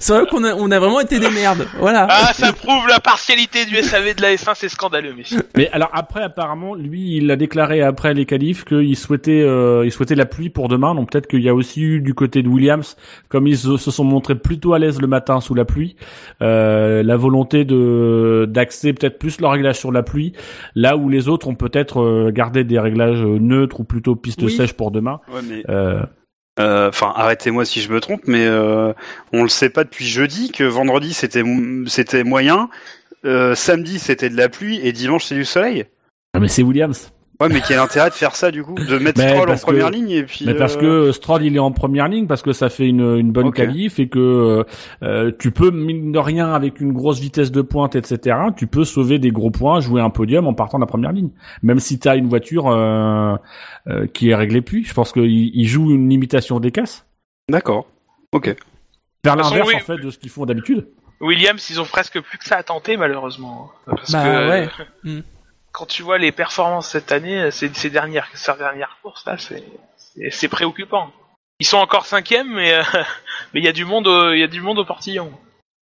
[0.00, 1.66] c'est vrai qu'on a, on a vraiment été des merdes.
[1.78, 2.06] Voilà.
[2.08, 5.42] Ah, ça prouve la partialité du SAV de la F1, c'est scandaleux, messieurs.
[5.56, 9.92] Mais alors après, apparemment, lui, il a déclaré après les qualifs qu'il souhaitait, euh, il
[9.92, 10.94] souhaitait la pluie pour demain.
[10.94, 12.96] Donc peut-être qu'il y a aussi eu du côté de Williams,
[13.28, 15.96] comme ils se se sont montrés plutôt à l'aise le matin sous la pluie,
[16.42, 17.89] euh, la volonté de
[18.46, 20.32] d'axer peut-être plus leur réglage sur la pluie,
[20.74, 24.42] là où les autres ont peut-être euh, gardé des réglages euh, neutres ou plutôt piste
[24.42, 24.52] Oui.
[24.52, 25.20] sèche pour demain.
[25.32, 26.02] Ouais, mais Euh,
[26.58, 28.92] euh, enfin arrêtez-moi si je me trompe, mais euh,
[29.32, 31.42] on le sait pas depuis jeudi que vendredi c'était
[31.86, 32.68] c'était moyen,
[33.24, 35.84] euh, samedi c'était de la pluie et dimanche c'est du soleil.
[36.38, 37.12] mais c'est Williams.
[37.40, 39.60] Ouais, mais quel intérêt de faire ça du coup, de mettre Mais Stroll en que-
[39.62, 40.44] première ligne et puis.
[40.44, 43.16] Mais parce euh, que Stroll il est en première ligne parce que ça fait une,
[43.16, 43.54] une bonne Ok.
[43.56, 44.64] qualif et que
[45.02, 48.36] euh, tu peux mine de rien avec une grosse vitesse de pointe etc.
[48.56, 51.30] Tu peux sauver des gros points, jouer un podium en partant de la première ligne.
[51.62, 53.34] Même si tu as une voiture euh,
[53.88, 57.06] euh, qui est réglée puis, je pense qu'il il joue une limitation des casses.
[57.48, 57.86] D'accord.
[58.32, 58.54] Ok.
[59.24, 59.74] Faire l'inverse oui.
[59.76, 60.86] en fait de ce qu'ils font d'habitude.
[61.22, 63.70] Williams, ils ont presque plus que ça à tenter, malheureusement.
[63.86, 65.22] Parce Bah, que ouais.
[65.72, 70.48] Quand tu vois les performances cette année, ces, ces dernières, ces dernières courses là, c'est
[70.48, 71.12] préoccupant.
[71.60, 72.82] Ils sont encore cinquième, mais euh,
[73.72, 75.32] du monde, il y a du monde au portillon.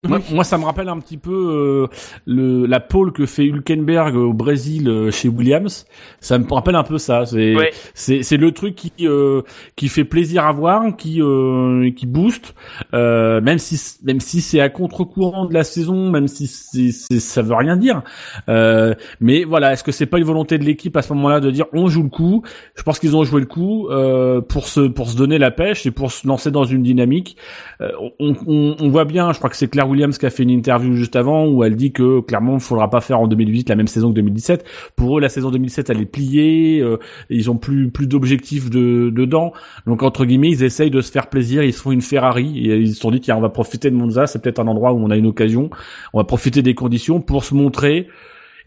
[0.07, 1.87] Moi, moi, ça me rappelle un petit peu euh,
[2.25, 5.87] le, la pole que fait Hülkenberg au Brésil euh, chez Williams.
[6.21, 7.27] Ça me rappelle un peu ça.
[7.27, 7.73] C'est Ouais.
[7.95, 9.43] c'est le truc qui euh,
[9.75, 12.55] qui fait plaisir à voir, qui euh, qui booste,
[12.95, 17.43] euh, même si même si c'est à contre-courant de la saison, même si c'est ça
[17.43, 18.03] veut rien dire.
[18.49, 21.51] Euh, mais voilà, est-ce que c'est pas une volonté de l'équipe à ce moment-là de
[21.51, 22.45] dire on joue le coup?
[22.77, 25.87] Je pense qu'ils ont joué le coup euh, pour se pour se donner la pêche
[25.87, 27.37] et pour se lancer dans une dynamique.
[27.81, 30.43] Euh, on, on, on voit bien, je crois que c'est Claire Williams qui a fait
[30.43, 33.69] une interview juste avant où elle dit que clairement il faudra pas faire en 2008
[33.69, 34.65] la même saison que 2017.
[34.97, 36.99] Pour eux, la saison 2007 elle est pliée, euh,
[37.31, 39.53] ils ont plus plus d'objectifs de, dedans.
[39.87, 42.77] Donc entre guillemets, ils essayent de se faire plaisir, ils se font une Ferrari et
[42.77, 44.99] ils se sont dit tiens on va profiter de Monza, c'est peut-être un endroit où
[44.99, 45.71] on a une occasion,
[46.13, 48.09] on va profiter des conditions pour se montrer.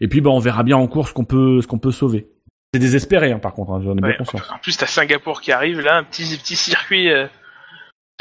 [0.00, 2.26] Et puis bah on verra bien en course ce qu'on peut ce qu'on peut sauver.
[2.74, 4.50] C'est désespéré hein, par contre, hein, j'en ai bien conscience.
[4.50, 7.26] En plus, t'as Singapour qui arrive là, un petit petit circuit euh,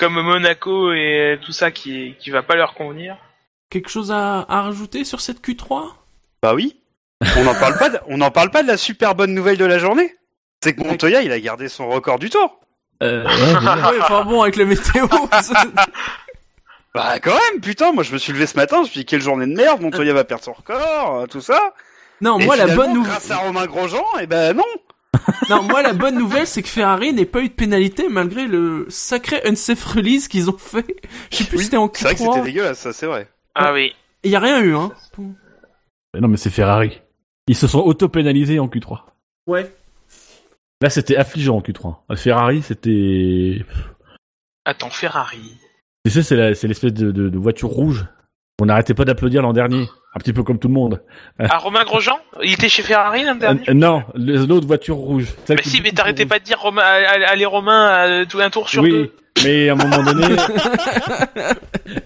[0.01, 3.15] comme Monaco et tout ça qui qui va pas leur convenir.
[3.69, 5.85] Quelque chose à, à rajouter sur cette Q3
[6.43, 6.75] Bah oui.
[7.37, 7.89] On n'en parle pas.
[7.89, 7.99] De...
[8.07, 10.15] On n'en parle pas de la super bonne nouvelle de la journée.
[10.63, 12.59] C'est que Montoya, il a gardé son record du tour.
[13.03, 13.55] Euh, Ouais,
[14.01, 15.07] enfin bon, avec la météo.
[16.93, 19.05] Bah quand même, putain, moi je me suis levé ce matin, je me suis dit
[19.05, 21.73] quelle journée de merde, Montoya va perdre son record, euh, tout ça.
[22.19, 23.11] non, Et moi la bonne nouvelle.
[23.11, 24.65] Grâce à Romain Grosjean, et ben non.
[25.49, 28.85] Non, moi la bonne nouvelle, c'est que Ferrari n'ait pas eu de pénalité malgré le
[28.89, 30.85] sacré unsafe release qu'ils ont fait.
[31.31, 32.43] Je sais plus si c'était en C'est vrai que c'était Q3.
[32.43, 33.27] dégueulasse, ça c'est vrai.
[33.55, 33.93] Ah oui.
[34.23, 34.91] Il y a rien eu, hein.
[36.19, 37.01] non mais c'est Ferrari.
[37.47, 39.01] Ils se sont auto-pénalisés en Q3.
[39.47, 39.69] Ouais.
[40.81, 42.15] Là, c'était affligeant en Q3.
[42.15, 43.65] Ferrari, c'était...
[44.65, 45.57] Attends, Ferrari.
[46.05, 48.05] Tu sais, c'est la- c'est l'espèce de, de- de voiture rouge.
[48.61, 49.87] On n'arrêtait pas d'applaudir l'an dernier.
[50.13, 51.01] Un petit peu comme tout le monde.
[51.39, 55.27] Ah, Romain Grosjean Il était chez Ferrari l'an dernier Euh, non, le- l'autre voiture rouge.
[55.47, 58.83] Mais si, mais t'arrêtais pas de dire Romain, allez Romain, euh, tout un tour sur
[58.83, 59.15] Oui, deux.
[59.43, 60.35] Mais à un moment donné...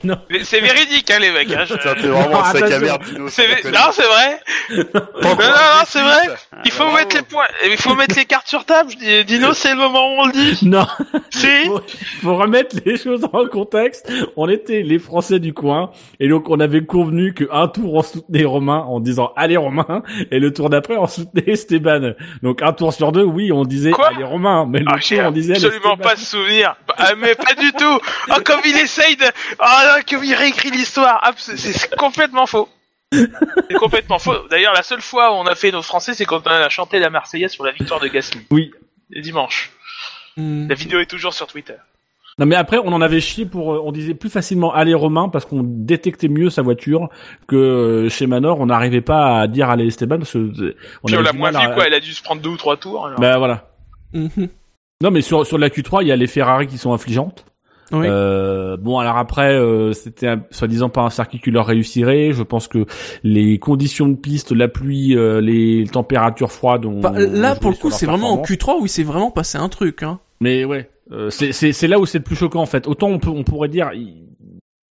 [0.03, 0.17] non.
[0.29, 1.51] Mais C'est véridique, hein, les mecs.
[1.51, 3.01] hein, je- Putain, t'es vraiment un sac à merde.
[3.17, 4.39] Non, c'est vrai.
[4.69, 4.83] Non,
[5.23, 6.35] non, non, c'est vrai.
[6.65, 6.97] Il faut bravo.
[6.97, 8.91] mettre les points, il faut mettre les cartes sur table.
[9.27, 10.57] Dino, c'est le moment où on le dit.
[10.67, 10.85] Non,
[11.29, 11.47] Si.
[11.67, 11.81] faut,
[12.21, 14.11] faut remettre les choses dans le contexte.
[14.35, 18.45] On était les Français du coin, et donc on avait convenu qu'un tour on soutenait
[18.45, 22.13] Romain en disant allez Romain, et le tour d'après on soutenait Esteban.
[22.41, 25.19] Donc un tour sur deux, oui, on disait Quoi allez Romain, mais le Ah, tour
[25.25, 26.75] on disait allez absolument pas ce souvenir.
[26.97, 27.99] Ah, mais pas du tout.
[28.29, 29.25] Oh, comme il essaye de,
[29.59, 31.19] oh comme il réécrit l'histoire.
[31.23, 32.69] Ah, c'est- complètement faux.
[33.11, 34.47] C'est complètement faux.
[34.49, 36.99] D'ailleurs, la seule fois où on a fait nos Français, c'est quand on a chanté
[36.99, 38.41] la Marseillaise sur la victoire de Gasly.
[38.51, 38.71] Oui.
[39.09, 39.71] Le dimanche.
[40.37, 40.67] Hmm.
[40.67, 41.75] La vidéo est toujours sur Twitter.
[42.37, 45.29] Non mais après on en avait chié pour, euh, on disait plus facilement allez Romain
[45.29, 47.07] parce qu'on détectait mieux sa voiture
[47.47, 51.07] que euh, chez Manor on n'arrivait pas à dire allez Esteban parce que euh, on
[51.07, 51.87] Puis on avait l'a moins à- quoi.
[51.87, 53.07] Elle a dû se prendre deux ou trois tours.
[53.07, 53.17] alors.
[53.21, 53.69] Bah voilà.
[54.11, 54.49] Mhm.
[55.01, 57.45] Non mais sur sur la Q3 il y a les Ferrari qui sont affligeantes.
[57.91, 58.07] Oui.
[58.09, 62.31] Euh, bon alors après euh, c'était soi-disant pas un circuit qui leur réussirait.
[62.31, 62.85] Je pense que
[63.23, 66.85] les conditions de piste, la pluie, euh, les températures froides.
[66.85, 68.77] Ont, Bah, là, pour le coup, c'est vraiment en performance.
[68.77, 70.01] Q3 où il s'est vraiment passé un truc.
[70.01, 70.19] Hein.
[70.39, 72.87] Mais ouais, euh, c'est là où c'est le plus choquant en fait.
[72.87, 73.91] Autant on peut on pourrait dire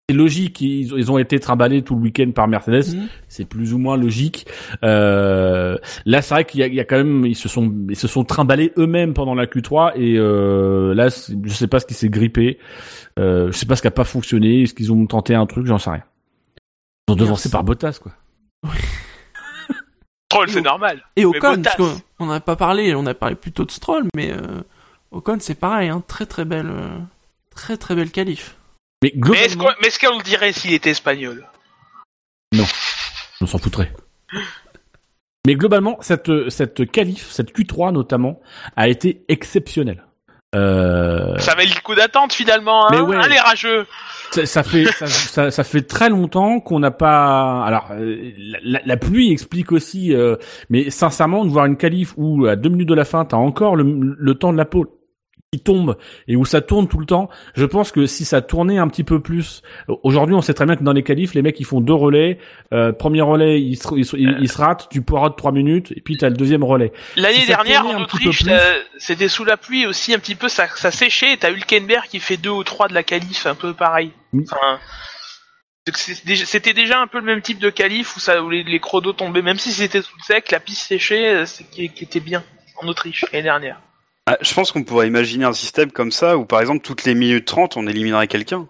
[0.08, 3.08] c'est logique, ils, ils ont été trimballés tout le week-end par Mercedes, Mhm.
[3.28, 4.46] c'est plus ou moins logique.
[4.84, 7.74] Euh, là, c'est vrai qu'il y a, il y a quand même, ils se sont,
[7.90, 11.88] ils se sont trimballés eux-mêmes pendant la Q3 et euh, là, je sais pas ce
[11.88, 12.60] qui s'est grippé,
[13.18, 15.66] euh, je sais pas ce qui a pas fonctionné, est-ce qu'ils ont tenté un truc,
[15.66, 16.04] j'en sais rien.
[17.08, 18.12] Ils ont devancé par Bottas quoi.
[20.30, 21.02] Troll, c'est normal.
[21.16, 24.32] Et Ocon, parce qu'on on n'a pas parlé, on a parlé plutôt de Stroll, mais
[24.32, 24.62] euh,
[25.12, 26.72] Ocon c'est pareil, hein, très très belle,
[27.56, 28.56] très très belle qualif.
[29.14, 31.46] Mais est-ce qu'on le dirait s'il était espagnol?
[33.42, 33.92] On s'en foutrait.
[35.46, 38.42] Mais globalement, cette cette qualif, cette Q3 notamment,
[38.76, 40.04] a été exceptionnelle.
[40.56, 43.18] Euh, Ça valait le coup d'attente finalement, hein, Mais ouais.
[43.18, 43.86] Hein, les rageux.
[44.32, 47.64] Ça, ça fait ça, ça, ça fait très longtemps qu'on n'a pas.
[47.66, 48.32] Alors euh,
[48.64, 50.38] la pluie explique aussi, euh,
[50.70, 53.76] mais sincèrement de voir une qualif où à deux minutes de la fin t'as encore
[53.76, 53.84] le,
[54.18, 54.88] le temps de la pole
[55.54, 55.98] qui tombe
[56.28, 57.30] et où ça tourne tout le temps.
[57.56, 59.62] Je pense que si ça tournait un petit peu plus,
[60.04, 62.40] aujourd'hui on sait très bien que dans les qualifs les mecs ils font deux relais.
[62.74, 65.94] Euh, premier relais il se, il, se- il- il se rate, tu poireautes trois minutes
[65.96, 66.92] et puis t'as le deuxième relais.
[67.16, 68.52] L'année Si dernière en Autriche, plus.
[68.98, 71.38] c'était sous la pluie aussi un petit peu, ça, ça séchait.
[71.38, 74.12] T'as Hülkenberg qui fait deux ou trois de la qualif, un peu pareil.
[74.34, 74.80] Enfin,
[75.94, 79.14] c'était déjà un peu le même type de qualif où, ça, où les, les chronos
[79.14, 82.44] tombaient, même si c'était sous le sec, la piste séchait, euh, qui était bien
[82.82, 83.80] en Autriche l'année dernière.
[84.28, 87.14] Ah, je pense qu'on pourrait imaginer un système comme ça où, par exemple, toutes les
[87.14, 88.68] minutes 30, on éliminerait quelqu'un.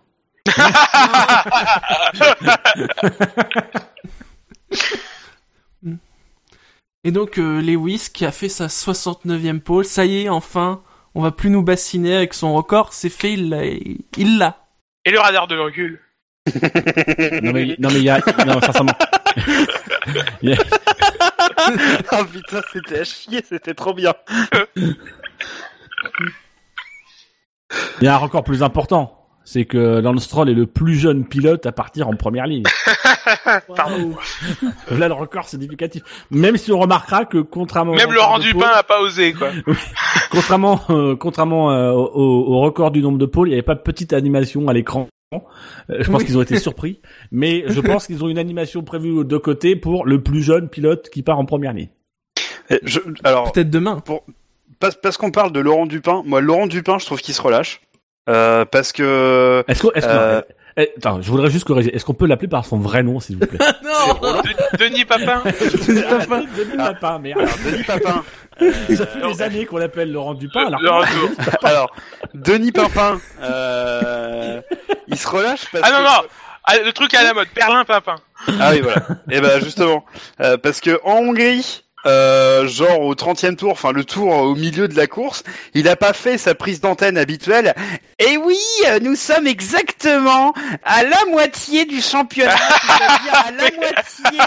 [7.05, 10.81] Et donc euh, Lewis qui a fait sa 69e pole, ça y est, enfin,
[11.13, 13.63] on va plus nous bassiner avec son record, c'est fait, il l'a.
[14.17, 14.57] Il l'a.
[15.05, 16.01] Et le radar de recul.
[17.43, 18.91] Non mais non mais il y a non sincèrement.
[22.11, 24.13] Ah putain, c'était à chier, c'était trop bien.
[28.01, 29.11] Il y a un record plus important.
[29.47, 32.63] C'est que Lance Stroll est le plus jeune pilote à partir en première ligne.
[33.75, 34.15] Pardon.
[34.89, 36.01] Là, le record significatif.
[36.31, 39.01] Même si on remarquera que contrairement au Même record Laurent de Dupin pôle- a pas
[39.01, 39.49] osé, quoi.
[40.31, 43.75] contrairement euh, contrairement euh, au, au record du nombre de pôles, il n'y avait pas
[43.75, 45.07] de petite animation à l'écran.
[45.33, 45.37] Euh,
[45.99, 46.25] je pense Oui.
[46.25, 46.99] qu'ils ont été surpris,
[47.31, 51.09] mais je pense qu'ils ont une animation prévue de côté pour le plus jeune pilote
[51.11, 51.89] qui part en première ligne.
[52.71, 54.01] Et je- alors, Peut-être demain.
[54.79, 57.81] Parce, parce qu'on parle de Laurent Dupin, moi, Laurent Dupin, je trouve qu'il se relâche.
[58.27, 60.41] Euh, parce que Est-ce que, est-ce que- Euh.
[60.77, 61.95] eh, attends, je voudrais juste corriger.
[61.95, 65.43] Est-ce qu'on peut l'appeler par son vrai nom, s'il vous plaît non De- Denis Papin.
[65.87, 66.01] Denis
[66.77, 67.39] Papin, merde.
[67.41, 68.23] alors, Denis Papin.
[68.95, 70.65] Ça fait des années qu'on l'appelle Laurent Dupin.
[70.67, 71.03] Alors, Laurent
[71.63, 71.91] alors,
[72.33, 74.61] Denis Papin, euh,
[75.07, 76.03] il se relâche parce Ah non, que...
[76.23, 76.27] non
[76.63, 78.15] ah, Le truc à la mode, Perlin Papin.
[78.59, 79.01] Ah oui, voilà.
[79.29, 80.03] Et ben justement,
[80.41, 84.87] euh, parce que en Hongrie, euh, genre au 30e tour, enfin le tour au milieu
[84.87, 87.73] de la course, il a pas fait sa prise d'antenne habituelle.
[88.19, 88.57] Et oui,
[89.01, 90.53] nous sommes exactement
[90.83, 94.39] à la moitié du championnat, c'est-à-dire à la moitié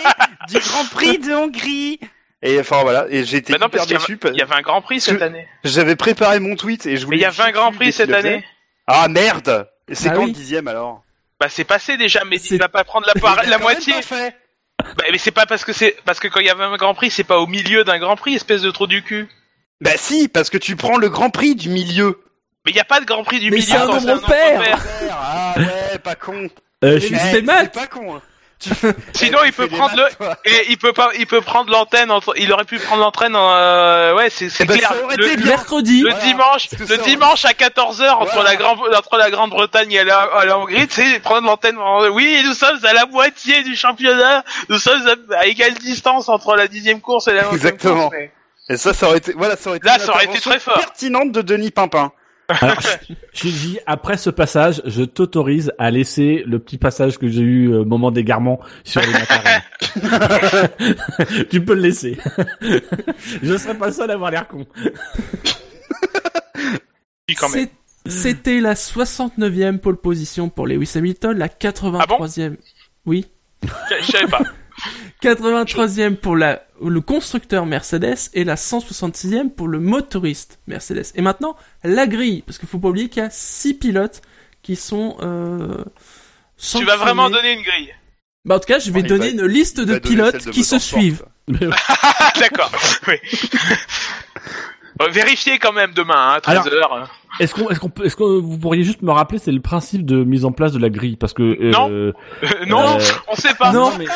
[0.49, 2.01] du Grand Prix de Hongrie.
[2.43, 4.19] Et enfin voilà, et été Bah non, hyper parce qu'il y, déçu.
[4.23, 5.47] avait- il y avait un Grand Prix cette année.
[5.65, 7.17] J'avais préparé mon tweet et je Mais voulais.
[7.19, 8.45] il y a 20 Grands Prix cette année.
[8.87, 10.27] Ah merde c'est Ah quand oui.
[10.29, 11.03] le dixième alors?
[11.41, 13.95] Bah c'est passé déjà, mais il va pas prendre la, la moitié.
[13.95, 14.37] pas fait.
[14.83, 16.95] Bah, mais c'est pas parce que c'est parce que quand il y avait un Grand
[16.95, 19.29] Prix, c'est pas au milieu d'un Grand Prix, espèce de trou du cul.
[19.81, 22.21] Bah si, parce que tu prends le Grand Prix du milieu.
[22.65, 24.61] Mais il y a pas de Grand Prix du Mais milieu c'est un nombre pair.
[24.61, 24.85] pair.
[25.13, 26.49] Ah ouais, pas con.
[26.85, 27.73] Euh, je Eh, suis- c'est maths.
[27.75, 28.17] pas con.
[28.17, 28.23] hein.
[29.13, 30.27] Sinon, il peut prendre maths, le-.
[30.53, 33.53] Et il peut pas, il peut prendre l'antenne entre, il aurait pu prendre l'antenne en,
[33.55, 34.89] euh, ouais, c'est, c'est Eh ben, clair.
[34.91, 35.37] ça aurait Le.
[35.45, 36.25] Mercredi, le Voilà.
[36.25, 38.51] dimanche, C'est le ça, dimanche à 14h entre Voilà.
[38.51, 41.79] la Grande, entre la Grande-Bretagne et la, à la Hongrie, tu sais, prendre l'antenne.
[41.79, 44.45] en- Oui, nous sommes à la moitié du championnat.
[44.69, 48.09] Nous sommes à, à égale distance entre la dixième course et la Exactement.
[48.09, 48.15] course.
[48.19, 48.33] mais-
[48.71, 50.51] Et ça, ça aurait été, voilà, ça aurait été Là, une ça aurait été intervention
[50.51, 50.75] très fort.
[50.79, 52.13] Pertinente de Denis Pimpin.
[52.49, 52.79] Alors,
[53.35, 57.85] Shinji, après ce passage, je t'autorise à laisser le petit passage que j'ai eu au
[57.85, 59.63] moment d'égarement sur les matériels.
[61.51, 62.17] tu peux le laisser.
[63.43, 64.67] je serai pas seul à avoir l'air con.
[67.29, 67.67] Oui, quand même.
[67.67, 72.57] c'est- c'était la 69e pole position pour Lewis Hamilton, la 83e.
[73.05, 73.27] oui.
[73.63, 73.69] Je
[74.01, 74.41] je savais pas.
[75.23, 81.07] 83e pour la, le constructeur Mercedes et la 166e pour le motoriste Mercedes.
[81.15, 84.23] Et maintenant, la grille, parce qu'il faut pas oublier qu'il y a 6 pilotes
[84.63, 85.85] qui sont euh,
[86.59, 87.93] Tu vas vraiment donner une grille?
[88.45, 90.79] Bah, en tout cas, je vais donner va- une liste de pilotes de qui se
[90.79, 91.25] suivent.
[91.49, 92.73] d'accord.
[93.09, 93.15] Oui.
[95.11, 97.09] Vérifiez quand même demain, hein, 13 Alors- h
[97.41, 100.05] Est-ce qu'on, est-ce qu'on peut, est-ce que vous pourriez juste me rappeler, c'est le principe
[100.05, 101.89] de mise en place de la grille, parce que euh, Non.
[102.67, 103.73] non, Euh, on sait pas.
[103.73, 103.93] non.
[103.99, 104.07] mais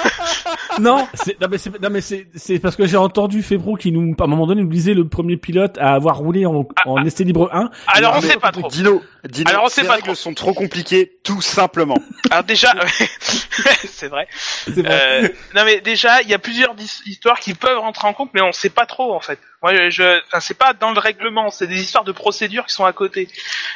[0.80, 3.93] Non, c'est, non mais c'est, non mais c'est, c'est parce que j'ai entendu Febro qui
[3.93, 7.05] nous, à un moment donné, nous disait le premier pilote à avoir roulé en, en
[7.05, 7.70] essai libre 1.
[7.89, 8.68] Alors on sait pas trop.
[8.68, 10.14] Dino, Dino, Alors, on sait pas trop.
[10.14, 11.98] sont trop compliquées, tout simplement.
[12.30, 12.72] Alors déjà,
[13.20, 14.26] c'est vrai.
[14.32, 14.93] c'est vrai.
[15.24, 16.74] Euh, non mais déjà, il y a plusieurs
[17.06, 19.39] histoires qui peuvent rentrer en compte, mais on sait pas trop en fait.
[19.62, 22.84] Moi, je, enfin, c'est pas dans le règlement, c'est des histoires de procédures qui sont
[22.84, 23.28] à côté.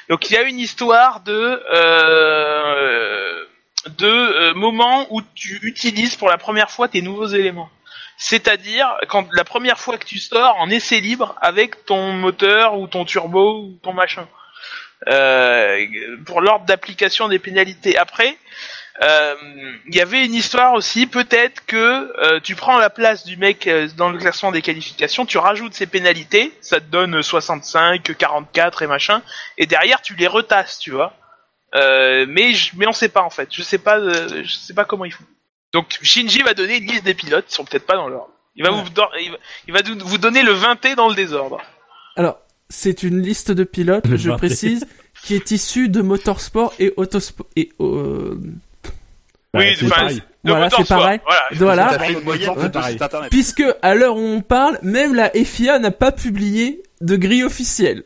[0.08, 3.44] Donc il y a une histoire de euh,
[3.98, 7.70] de euh, moment où tu utilises pour la première fois tes nouveaux éléments.
[8.18, 12.88] C'est-à-dire quand la première fois que tu sors en essai libre avec ton moteur ou
[12.88, 14.26] ton turbo ou ton machin.
[15.08, 15.86] Euh,
[16.24, 17.98] pour l'ordre d'application des pénalités.
[17.98, 18.38] Après,
[19.02, 21.76] il y avait une histoire aussi, peut-être que
[22.18, 25.74] euh, tu prends la place du mec euh, dans le classement des qualifications, tu rajoutes
[25.74, 29.22] ses pénalités, ça te donne 65, 44 et machin,
[29.58, 31.12] et derrière tu les retasses, tu vois.
[31.74, 34.74] Euh, mais je, mais on sait pas en fait, je sais pas, euh, je sais
[34.74, 35.24] pas comment ils font.
[35.72, 38.30] Donc Shinji va donner une liste des pilotes, ils sont peut-être pas dans l'ordre.
[38.54, 38.82] Il va Ouais.
[38.82, 38.90] vous
[39.20, 41.60] il va, il va vous donner le 20 dans le désordre.
[42.16, 42.38] Alors,
[42.70, 44.86] c'est une liste de pilotes, Le je précise,
[45.22, 48.40] qui est issue de motorsport et autosport et euh,
[49.56, 50.22] Oui, c'est enfin, pareil.
[50.44, 51.20] de Voilà, c'est pareil.
[51.54, 51.98] Voilà.
[53.30, 58.04] Puisque à l'heure où on parle, même la FIA n'a pas publié de grille officielle.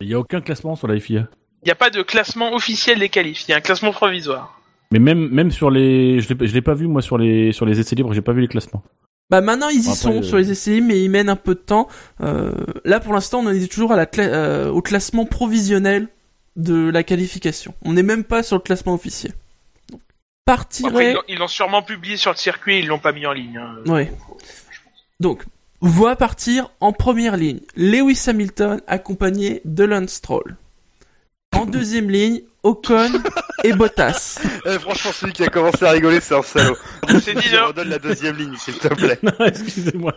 [0.00, 1.28] Il y a aucun classement sur la FIA.
[1.62, 4.60] Il n'y a pas de classement officiel des qualifs, il y a un classement provisoire.
[4.92, 7.66] Mais même, même sur les, je l'ai, je l'ai pas vu moi sur les, sur
[7.66, 8.82] les essais libres, j'ai pas vu les classements.
[9.30, 11.54] Bah maintenant ils y Après, sont euh, sur les essais, mais ils mènent un peu
[11.54, 11.88] de temps.
[12.22, 12.52] Euh,
[12.84, 16.08] là pour l'instant on en est toujours à la cla- euh, au classement provisionnel
[16.56, 17.74] de la qualification.
[17.84, 19.32] On n'est même pas sur le classement officiel.
[20.86, 23.58] Après, ils l'ont- sûrement publié sur le circuit ils l'ont pas mis en ligne.
[23.58, 23.76] hein.
[23.90, 24.12] Ouais.
[25.20, 25.44] Donc,
[25.80, 30.56] voit partir en première ligne Lewis Hamilton accompagné de Lance Stroll.
[31.56, 33.10] En deuxième ligne, Ocon
[33.64, 34.38] et Bottas.
[34.66, 36.76] Eh, franchement, celui qui a commencé à rigoler, c'est un salaud.
[37.08, 37.66] C'est Je Dino.
[37.68, 39.18] redonne la deuxième ligne, s'il te plaît.
[39.22, 40.14] Non, excusez-moi.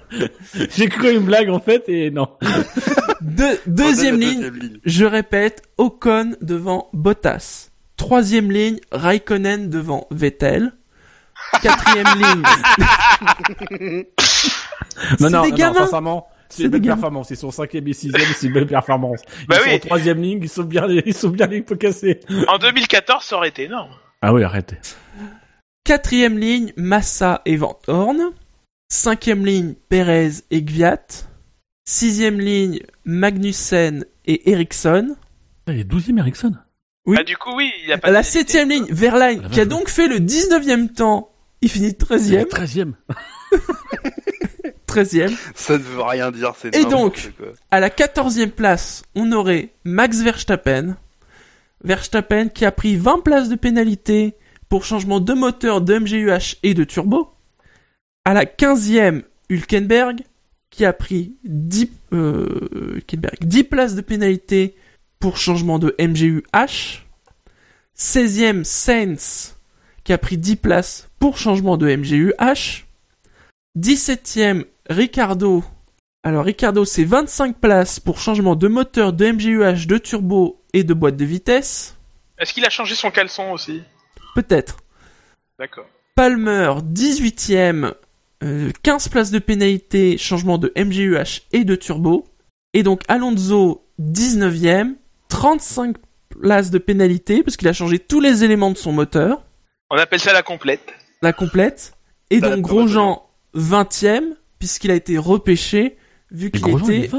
[0.76, 2.28] J'ai cru une blague en fait et non.
[3.22, 4.80] De- deuxième Redonne la ligne, deuxième ligne.
[4.86, 7.70] je répète, Ocon devant Bottas.
[8.02, 10.74] Troisième ligne, Raikkonen devant Vettel.
[11.62, 12.44] Quatrième ligne,
[15.20, 17.30] Non, non, des non, sincèrement, c'est une des belle performance.
[17.30, 19.22] Ils sont cinquième et sixième, c'est une belle performance.
[19.42, 19.76] Ils Bah sont oui.
[19.76, 22.20] en troisième ligne, ils sont bien, ils sont bien les pots cassés.
[22.48, 23.92] En 2014, ça aurait été énorme.
[24.24, 24.78] Ah oui, arrêtez.
[25.84, 28.32] quatrième ligne, Massa et Van Horn.
[28.90, 31.06] Cinquième ligne, Perez et Gviat.
[31.88, 35.16] Sixième ligne, Magnussen et Ericsson.
[35.68, 36.56] Il y a douzième Ericsson.
[37.06, 37.18] Oui.
[37.18, 39.60] Bah, du coup, oui, il y a pas À la septième ligne, Verline, La qui
[39.60, 41.32] a donc fait le 19e temps.
[41.62, 42.96] Il finit 13e, Treizième.
[44.88, 45.36] 13e.
[45.56, 47.48] Ça ne veut rien dire, c'est Et donc quoi.
[47.70, 50.98] À la 14e place, on aurait Max Verstappen.
[51.84, 54.36] Verstappen qui a pris 20 places de pénalité
[54.70, 57.32] pour changement de moteur, de MGUH et de turbo.
[58.26, 60.22] À la 15e, Hülkenberg
[60.70, 64.76] qui a pris 10, euh, Hülkenberg, 10 places de pénalité
[65.22, 67.06] pour changement de MGUH.
[67.98, 69.56] 16e, Sainz
[70.04, 72.86] qui a pris 10 places pour changement de MGUH.
[73.78, 75.64] 17e, Ricardo
[76.24, 80.94] alors Ricardo, c'est 25 places pour changement de moteur, de MGUH, de turbo et de
[80.94, 81.98] boîte de vitesse.
[82.38, 83.82] Est-ce qu'il a changé son caleçon aussi?
[84.36, 84.78] Peut-être.
[85.58, 85.88] D'accord.
[86.14, 87.96] Palmer 18ème,
[88.44, 92.28] euh, 15 places de pénalité, changement de MGUH et de turbo.
[92.74, 94.98] Et donc Alonso 19ème,
[95.32, 95.96] 35
[96.30, 99.42] places de pénalité parce qu'il a changé tous les éléments de son moteur,
[99.90, 100.94] On appelle ça la complète.
[101.22, 101.94] la complète.
[102.30, 103.24] Et Ça, donc Grosjean
[103.56, 105.98] 20ème puisqu'il a été repêché
[106.32, 107.18] vu qu'il Grosjean, il est était.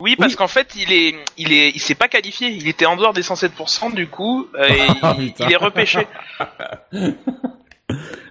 [0.00, 2.48] Oui, parce qu'en fait, il est, il est, il s'est pas qualifié.
[2.48, 6.08] Il était en dehors des 107%, du coup, euh, et Ah, il est repêché.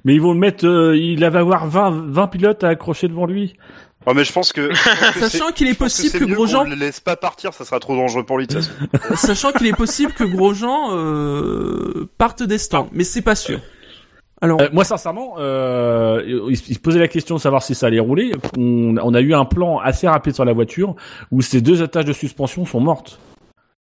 [0.03, 3.25] Mais ils vont le mettre, euh, il va avoir 20, 20 pilotes à accrocher devant
[3.25, 3.55] lui.
[4.07, 4.73] Oh, mais je pense que.
[4.73, 7.65] je pense que c'est- sachant qu'il est possible que Grosjean le laisse pas partir, ça
[7.65, 9.15] sera trop dangereux pour lui de toute façon.
[9.27, 13.59] Sachant qu'il est possible que Grosjean euh, parte des stands, mais c'est pas sûr.
[14.43, 17.75] Alors, Euh, moi, sincèrement, euh, il, se- il se posait la question de savoir si
[17.75, 18.31] ça allait rouler.
[18.57, 20.95] On, on a eu un plan assez rapide sur la voiture
[21.31, 23.19] où ces deux attaches de suspension sont mortes.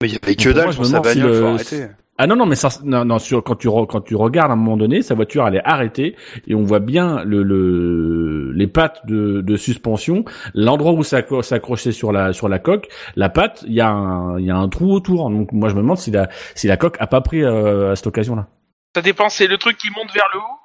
[0.03, 1.87] Mais il y avait que dalle pour me sa demande si bagnole, le- faut arrêter.
[2.23, 4.53] Ah non non mais ça non non sur quand tu re- quand tu regardes à
[4.53, 6.17] un moment donné sa voiture elle est arrêtée
[6.47, 10.25] et on voit bien le, le les pattes de, de suspension
[10.55, 14.39] l'endroit où ça s'accrochait sur la sur la coque la patte il y a un
[14.39, 16.77] il y a un trou autour donc moi je me demande si la si la
[16.77, 18.47] coque a pas pris euh, à cette occasion là
[18.95, 20.59] Ça dépend, c'est le truc qui monte vers le haut?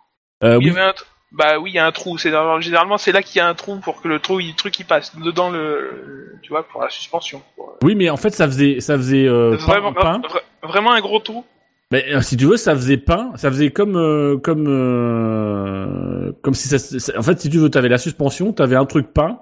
[0.44, 0.94] euh, oui un
[1.32, 2.18] Bah oui, il y a un trou.
[2.18, 4.56] C'est généralement c'est là qu'il y a un trou pour que le trou, il, le
[4.56, 7.42] truc il passe dedans le, tu vois, pour la suspension.
[7.56, 10.20] Pour- oui mais en fait ça faisait ça faisait euh, pain- vraiment, pain.
[10.20, 11.44] vra- vraiment un gros trou.
[11.92, 16.54] Mais euh, si tu veux, ça faisait pain, ça faisait comme euh, comme euh, comme
[16.54, 19.40] si ça, ça- en fait si tu veux, t'avais la suspension, t'avais un truc peint,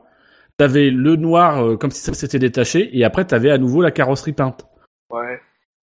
[0.57, 3.91] t'avais le noir euh, comme si ça s'était détaché et après t'avais à nouveau la
[3.91, 4.65] carrosserie peinte.
[5.09, 5.39] Ouais.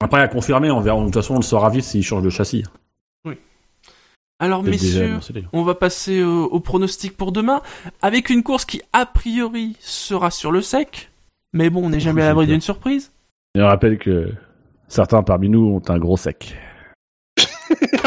[0.01, 0.99] Après à confirmer, on verra.
[0.99, 2.63] De toute façon, on le saura vite s'il change de châssis.
[4.39, 7.61] alors C'est déjà messieurs, on va passer au, au pronostic pour demain,
[8.01, 11.09] avec une course qui a priori sera sur le sec,
[11.53, 13.11] mais bon, on n'est jamais à l'abri d'une surprise.
[13.55, 14.29] Je rappelle que
[14.87, 16.55] certains parmi nous ont un gros sec.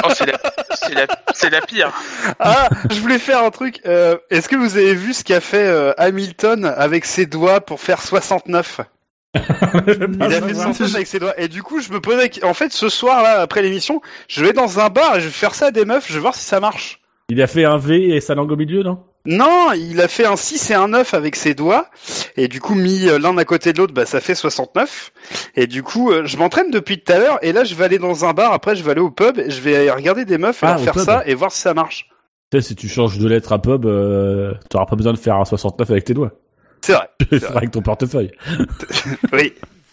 [0.04, 0.38] Oh, c'est la,
[0.76, 1.92] c'est la, c'est la pire.
[2.38, 3.80] Ah, je voulais faire un truc.
[3.84, 7.80] Euh, Est-ce que vous avez vu ce qu'a fait euh, Hamilton avec ses doigts pour
[7.80, 8.80] faire 69
[9.34, 11.38] Il a fait 69 avec ses doigts.
[11.38, 12.30] Et du coup, je me posais.
[12.44, 15.32] En fait, ce soir là, après l'émission, je vais dans un bar et je vais
[15.32, 16.06] faire ça à des meufs.
[16.08, 16.97] Je vais voir si ça marche.
[17.30, 19.04] Il a fait un V et sa langue au milieu, non?
[19.26, 21.90] Non, il a fait un 6 et un 9 avec ses doigts.
[22.38, 25.12] Et du coup, mis euh, l'un à côté de l'autre, bah, ça fait 69.
[25.54, 27.38] Et du coup, euh, je m'entraîne depuis tout à l'heure.
[27.44, 28.52] Et là, je vais aller dans un bar.
[28.54, 29.38] Après, je vais aller au pub.
[29.38, 31.02] Et je vais regarder des meufs et Ah, leur faire pub.
[31.04, 32.08] ça et voir si ça marche.
[32.50, 35.36] Tu sais, si tu changes de lettre à pub, euh, t'auras pas besoin de faire
[35.36, 36.32] un 69 avec tes doigts.
[36.80, 37.10] C'est vrai.
[37.30, 38.30] Tu feras avec ton portefeuille.
[39.34, 39.52] Oui,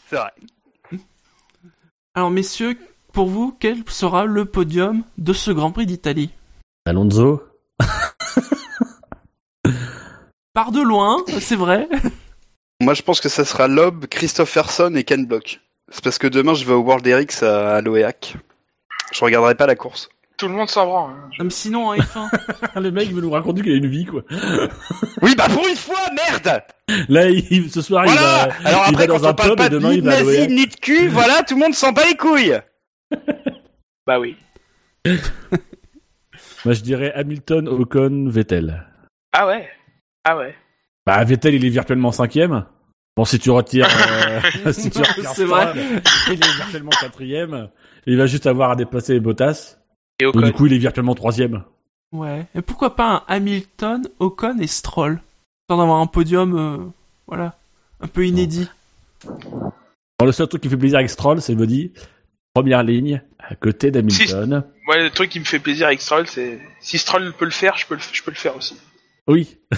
[0.10, 0.30] c'est vrai.
[2.14, 2.78] Alors messieurs,
[3.12, 6.30] pour vous, quel sera le podium de ce Grand Prix d'Italie?
[6.86, 7.42] Alonso.
[10.54, 11.88] Par de loin, c'est vrai.
[12.82, 15.60] Moi, je pense que ça sera Loeb, Christopherson et Ken Block.
[15.90, 18.36] C'est parce que demain, je vais au World Erix à, à l'OEAC.
[19.12, 20.10] Je regarderai pas la course.
[20.38, 21.12] Tout le monde s'en branle.
[21.12, 21.30] hein.
[21.40, 22.30] Même sinon en F1.
[22.82, 24.22] le mec veut nous raconter qu'il a une vie, quoi.
[25.22, 26.64] Oui, bah pour une fois, merde
[27.10, 29.36] Là, il- ce soir, Voilà il va, Alors il après, va quand dans un on
[29.36, 30.48] parle pub pas et de demain, ni il de va à nazi, l'OEA.
[30.48, 32.60] ni de cul, voilà, tout le monde s'en bat les couilles
[34.08, 34.36] Bah oui.
[36.66, 38.84] Moi, je dirais Hamilton, Ocon, Vettel.
[39.32, 39.70] Ah ouais.
[40.24, 40.56] Ah ouais.
[41.06, 42.66] Bah, Vettel, il est virtuellement cinquième.
[43.16, 43.88] Bon, si tu retires,
[44.66, 45.74] euh, si tu retires Stroll, vrai.
[46.28, 47.70] il est virtuellement quatrième.
[48.08, 49.78] Il va juste avoir à déplacer Bottas.
[50.20, 50.46] Et Donc, Ocon.
[50.48, 51.64] du coup, il est virtuellement troisième.
[52.12, 52.46] Ouais.
[52.56, 55.22] Et pourquoi pas un Hamilton, Ocon et Stroll?
[55.64, 56.78] Histoire d'avoir un podium, euh,
[57.28, 57.56] voilà,
[58.02, 58.70] un peu inédit.
[59.24, 61.92] Bon, le seul truc qui fait plaisir avec Stroll, c'est, me dit,
[62.56, 64.64] première ligne, à côté d'Hamilton.
[64.88, 67.76] Moi, le truc qui me fait plaisir avec Stroll, c'est si Stroll peut le faire,
[67.78, 68.78] je peux le, je peux le faire aussi.
[69.28, 69.58] Oui.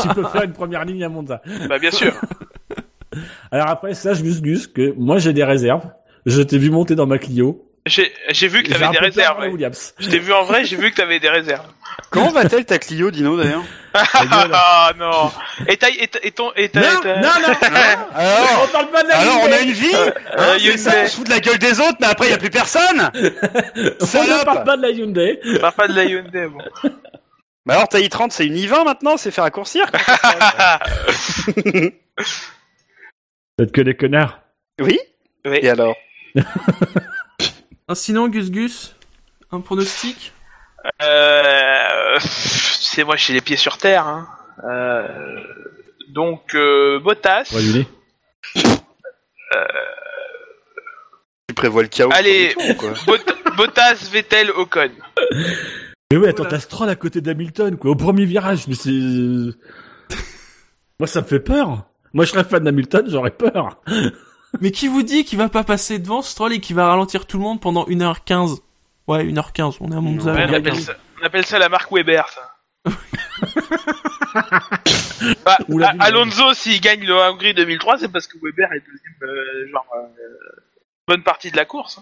[0.00, 1.42] tu peux faire une première ligne à Monza.
[1.68, 2.14] Bah bien sûr.
[3.50, 5.90] Alors après, sache, Gus Gus, que moi, j'ai des réserves.
[6.24, 7.70] Je t'ai vu monter dans ma Clio.
[7.84, 9.38] J'ai vu que t'avais des réserves.
[9.40, 9.70] ouais.
[9.98, 11.68] Je t'ai vu en vrai, j'ai vu que t'avais des réserves.
[12.10, 13.64] Comment va-t-elle ta Clio, Dino, d'ailleurs
[13.94, 15.30] Ah non.
[15.68, 18.06] Et ta et, ta- et ton et ta, Non, et ta- non, non, non.
[18.14, 19.64] Alors, On parle pas de la alors on a Hyundai.
[19.64, 21.02] une vie Euh, hein, c'est ça, Hyundai.
[21.04, 23.20] On se fout de la gueule des autres, mais après, y a plus personne On
[23.20, 25.40] ne parle pas de la Hyundai.
[25.60, 26.58] Parle pas de la Hyundai, bon.
[27.64, 30.00] Bah alors, ta i30, c'est une i20 maintenant C'est faire raccourcir quoi.
[33.56, 34.40] Peut-être que les connards.
[34.80, 34.98] Oui
[35.46, 35.58] Oui.
[35.62, 35.96] Et alors?
[37.88, 38.94] Ah, sinon, Gus Gus,
[39.50, 40.32] un pronostic?
[41.02, 44.06] Euh, c'est moi, j'ai les pieds sur terre.
[44.06, 44.28] Hein.
[44.64, 45.06] Euh,
[46.08, 47.52] donc euh, Bottas.
[51.48, 52.54] Tu prévois le chaos Allez.
[52.54, 53.16] premier tour, quoi.
[53.16, 54.90] Bot- Bottas, Vettel, Ocon.
[56.10, 56.50] Mais ouais, attends, Voilà.
[56.58, 58.90] t'as Stroll à côté d'Hamilton, quoi, au premier virage, mais c'est...
[60.98, 61.84] Moi, ça me fait peur.
[62.12, 63.80] Moi, je serais fan d'Hamilton, j'aurais peur.
[64.60, 67.36] Mais qui vous dit qu'il va pas passer devant Stroll et qu'il va ralentir tout
[67.38, 68.58] le monde pendant 1h15
[69.08, 70.32] Ouais, 1h15, on est à Monza.
[70.32, 70.80] Ouais, on, à appelle 15.
[70.84, 72.52] ça, On appelle ça la marque Weber, ça.
[75.44, 78.70] Bah, Ou la A- ville, Alonso, s'il gagne le Hongrie 2003, c'est parce que Weber
[78.72, 80.06] est deuxième, euh, genre, euh,
[81.08, 82.00] bonne partie de la course.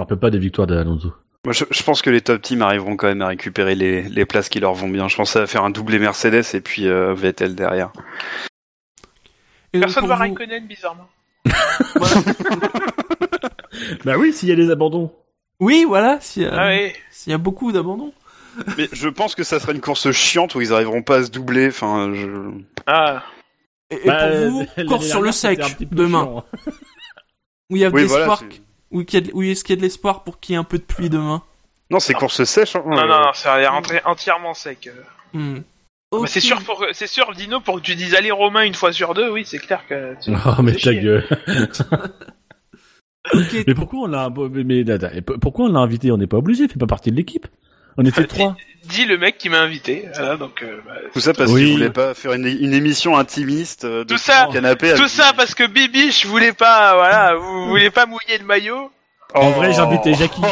[0.00, 1.12] On peut pas des victoires d'Alonso.
[1.44, 4.24] Moi, je, je pense que les top teams arriveront quand même à récupérer les, les
[4.26, 5.08] places qui leur vont bien.
[5.08, 7.92] Je ça va faire un doublé Mercedes et puis euh, Vettel derrière.
[9.72, 11.08] Et Personne pour va vous- Raikkonen, bizarrement.
[14.04, 15.12] Bah oui, s'il y a des abandons.
[15.60, 16.94] Oui, voilà, s'il y, a- Ah ouais.
[17.10, 18.12] s'il y a beaucoup d'abandons.
[18.78, 21.30] Mais je pense que ça sera une course chiante où ils arriveront pas à se
[21.30, 21.68] doubler.
[21.68, 22.26] Enfin, je...
[22.86, 23.22] Ah.
[23.90, 25.60] Et, et Bah, pour euh, vous, course sur le sec,
[25.90, 26.72] demain, chiant, hein.
[27.70, 28.60] où il y a de Oui, l'espoir, c'est-
[28.90, 30.56] où, il y a de- où est-ce qu'il y a de l'espoir pour qu'il y
[30.56, 31.42] ait un peu de pluie demain?
[31.90, 32.76] Non, c'est course sèche.
[32.76, 32.82] Hein.
[32.86, 34.86] Non, non, non, ça a l'air entrer entièrement sec.
[34.88, 35.02] euh.
[35.38, 35.58] Hmm.
[36.12, 36.28] Bah, Ok.
[36.28, 39.14] c'est sûr, pour, c'est sûr, Dino, pour que tu dises allez Romain une fois sur
[39.14, 40.14] deux, oui, c'est clair que.
[40.22, 41.26] tu- Oh, mais ta gueule.
[43.32, 44.84] Ok, Mais pourquoi on l'a, mais, mais,
[45.40, 46.12] pourquoi on l'a invité?
[46.12, 47.46] On n'est pas obligé, il fait pas partie de l'équipe.
[47.96, 48.56] On était Dis- trois.
[48.84, 50.06] Dis le mec qui m'a invité.
[50.14, 50.62] Voilà, donc.
[50.62, 51.64] euh, bah, Tout ça parce Oui.
[51.64, 54.88] qu'ils voulaient pas faire une, une émission intimiste euh, de Tout ça- canapé.
[54.90, 58.90] Tout avec- ça parce que Bibiche voulait pas, voilà, vous voulez pas mouiller le maillot.
[59.34, 60.42] En vrai, j'ai invité Jackie.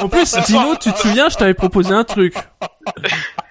[0.00, 2.34] En plus, Dino, tu te souviens, je t'avais proposé un truc.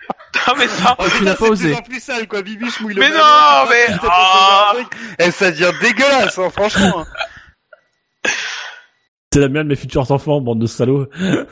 [0.47, 0.95] Non mais ça.
[1.17, 1.75] tu n'as pas osé.
[1.85, 2.41] Plus sale, quoi.
[2.41, 3.15] Bibiche mouille le Mais non,
[3.69, 4.73] mais- proposé Ah.
[5.19, 6.99] Et ça devient dégueulasse, hein, franchement.
[6.99, 8.29] hein.
[9.33, 11.07] C'est la merde de mes futurs enfants, bande de salauds.
[11.13, 11.45] Enfin,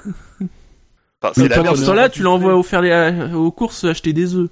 [1.21, 4.35] Mais c'est la ce temps-là, tu l'envoies au faire les, euh, aux courses acheter des
[4.35, 4.49] œufs.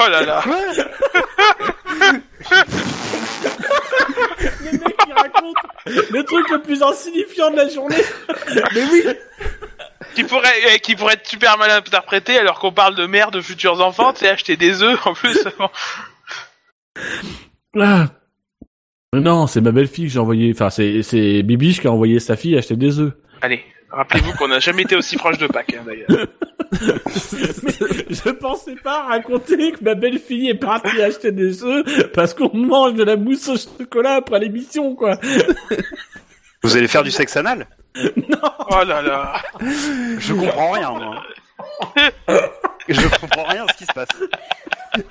[0.00, 0.42] Oh là là.
[5.86, 7.96] Le raconte truc le plus insignifiant de la journée.
[8.74, 9.02] Mais oui.
[10.14, 13.40] Qui pourrait, eh, qui pourrait être super mal interprété alors qu'on parle de mère de
[13.40, 15.38] futurs enfants, tu sais, acheter des œufs en plus.
[17.76, 18.06] Ah.
[19.12, 20.52] Non, c'est ma belle-fille que j'ai envoyé.
[20.54, 23.14] Enfin, c'est, c'est Bibiche qui a envoyé sa fille acheter des œufs.
[23.42, 23.64] Allez,
[23.94, 26.26] rappelez-vous qu'on n'a jamais été aussi proche de Pâques, hein, d'ailleurs.
[28.10, 32.94] Je pensais pas raconter que ma belle-fille est partie acheter des œufs parce qu'on mange
[32.94, 35.18] de la mousse au chocolat après l'émission, quoi.
[36.62, 37.66] Vous allez faire du sexe anal
[37.96, 39.34] Oh là là.
[40.18, 41.22] Je comprends rien, moi.
[42.88, 44.08] Je comprends rien à ce qui se passe.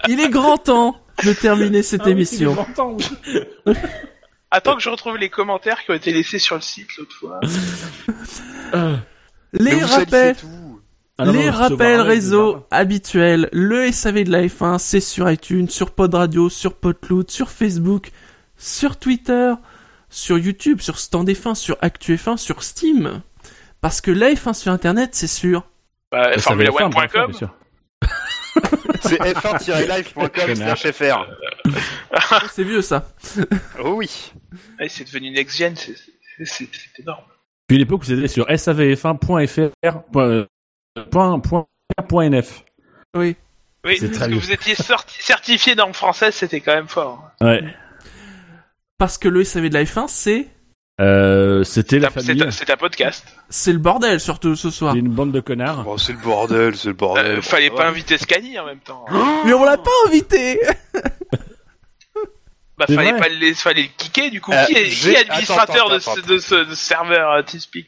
[0.08, 2.56] Il est grand temps de terminer cette Ah émission.
[3.66, 3.74] oui.
[4.56, 7.40] Attends que je retrouve les commentaires qui ont été laissés sur le site l'autre fois.
[8.76, 8.96] Euh,
[9.54, 10.36] Les rappels,
[11.20, 15.92] ah non, les rappels réseaux habituels, le SAV de la F1, c'est sur iTunes, sur
[15.92, 18.10] Pod Radio, sur Podloot, sur Facebook,
[18.58, 19.54] sur Twitter,
[20.10, 23.22] sur YouTube, sur Stand F1, sur Actu F1, sur Steam.
[23.80, 25.68] Parce que la F1 sur Internet, c'est sûr.
[26.12, 27.30] Bah, Ça va être simple, Formula1.com.
[27.30, 27.50] bien sûr.
[29.02, 31.26] C'est f1-live.com slash fr.
[32.14, 33.08] Oh, c'est vieux ça.
[33.84, 34.32] Oh oui.
[34.80, 36.68] Ouais, c'est devenu next gen, c'est,
[37.00, 37.24] énorme.
[37.68, 40.02] Puis une époque où c'était sur savf1.fr.
[40.12, 40.46] Point,
[41.10, 41.66] point, point,
[42.08, 42.64] point NF.
[43.16, 43.36] Oui.
[43.86, 44.40] Oui, parce très que vieux.
[44.40, 47.32] vous étiez sorti- certifié norme française, c'était quand même fort.
[47.42, 47.62] Ouais.
[48.98, 50.48] Parce que le SAV de la F1, c'est,
[51.02, 52.52] Euh, c'était la C'est un- famille.
[52.52, 53.26] C'est, un podcast.
[53.50, 54.94] c'est le bordel, surtout ce soir.
[54.94, 55.84] C'est une bande de connards.
[55.88, 57.26] Oh, c'est le bordel, c'est le bordel.
[57.40, 59.04] Euh, fallait pas inviter Scani en même temps.
[59.46, 60.60] Mais on l'a pas invité!
[62.88, 63.20] Bah, fallait vrai.
[63.20, 64.52] pas le laisser, fallait le kicker du coup.
[64.52, 67.32] Euh, qui, est, qui est administrateur attends, de, ce- attends, de ce, de ce serveur
[67.32, 67.88] euh, TeamSpeak.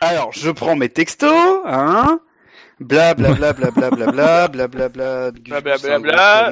[0.00, 2.20] Alors, je prends mes textos, hein.
[2.80, 6.50] Bla bla bla bla bla bla bla bla bla bla Bla, bla, bla, bla.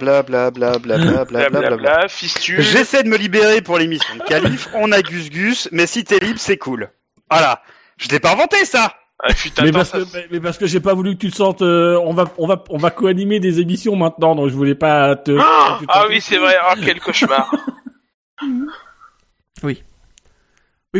[0.00, 2.60] bla bla bla bla bla fistule.
[2.60, 6.18] J'essaie de me libérer pour l'émission de Calif, on a Gus Gus, mais si t'es
[6.18, 6.90] libre, c'est cool.
[7.30, 7.62] Voilà.
[7.96, 10.66] Je l'ai pas inventé, ça Ah, putain, Mais parce, ça- que, mais- mais parce que
[10.66, 11.60] j'ai pas voulu que tu te sentes.
[11.62, 15.14] euh, on va, on va, on va co-animer des émissions maintenant, donc je voulais pas
[15.16, 15.36] te.
[15.38, 16.56] Ah, te ah oui, c'est vrai.
[16.70, 17.50] Oh, quel cauchemar.
[19.62, 19.82] Oui,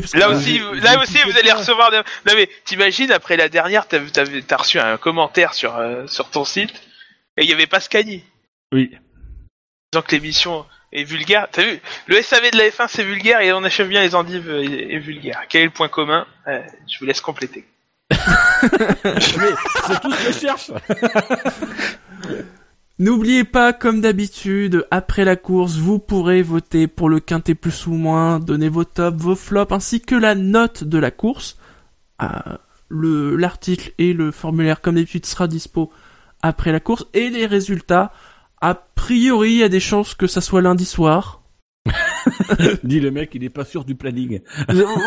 [0.03, 1.97] parce que Là aussi, là aussi, vous allez recevoir des...
[1.97, 6.31] Non mais, t'imagines, après la dernière, t'as t'as- t'as reçu un commentaire sur, euh, sur
[6.31, 6.71] ton site,
[7.37, 8.23] et il y avait pas Scani.
[8.73, 8.91] Oui.
[9.93, 11.49] Disant que l'émission est vulgaire.
[11.51, 11.81] T'as vu?
[12.07, 14.95] Le SAV de la F1, c'est vulgaire, et on achève bien les endives euh, est,
[14.95, 15.41] est vulgaire.
[15.49, 16.25] Quel est le point commun?
[16.47, 17.65] Euh, Je vous laisse compléter.
[18.11, 20.71] C'est tout ce que je cherche.
[22.99, 27.93] N'oubliez pas, comme d'habitude, après la course, vous pourrez voter pour le quintet plus ou
[27.93, 31.57] moins, donner vos tops, vos flops, ainsi que la note de la course.
[32.91, 35.91] Le l'article et le formulaire, comme d'habitude, sera dispo
[36.43, 37.07] après la course.
[37.15, 38.13] Et les résultats,
[38.61, 41.40] a priori, il y a des chances que ça soit lundi soir.
[42.85, 44.41] Dit le mec, il est pas sûr du planning.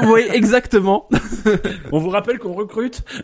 [0.05, 1.09] oui, exactement.
[1.91, 3.03] On vous rappelle qu'on recrute.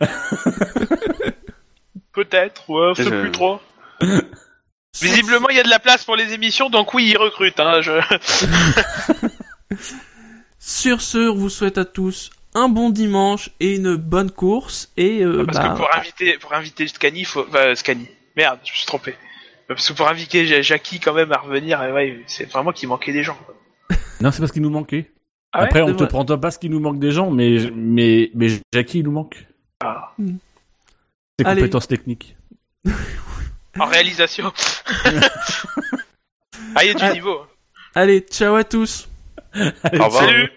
[2.12, 3.60] Peut-être, ouais, je plus trop.
[5.00, 7.60] Visiblement, il y a de la place pour les émissions, donc oui, ils recrutent.
[7.60, 7.92] Hein, je...
[10.58, 14.90] Sur ce, on vous souhaite à tous un bon dimanche et une bonne course.
[14.96, 18.08] Et euh, Parce bah, que pour inviter, pour inviter Scani, faut, enfin, Scani.
[18.36, 19.14] Merde, je me suis trompé.
[19.68, 22.88] Parce que pour inviter Ja- Jackie quand même à revenir, euh, ouais, c'est vraiment qu'il
[22.88, 23.38] manquait des gens.
[23.46, 23.54] quoi.
[24.20, 25.10] Non, c'est parce qu'il nous manquait.
[25.52, 26.08] Ah ouais Après, on te vrai.
[26.08, 29.46] prend pas parce qu'il nous manque des gens, mais mais mais Jackie il nous manque.
[29.82, 30.14] Ah.
[30.18, 31.62] Ses Allez.
[31.62, 32.36] compétences techniques.
[33.78, 34.52] En réalisation.
[36.74, 37.12] ah, il y a du Ah.
[37.12, 37.40] niveau.
[37.94, 39.08] allez, ciao à tous.
[39.54, 39.60] Au
[40.04, 40.12] revoir.
[40.24, 40.50] Salut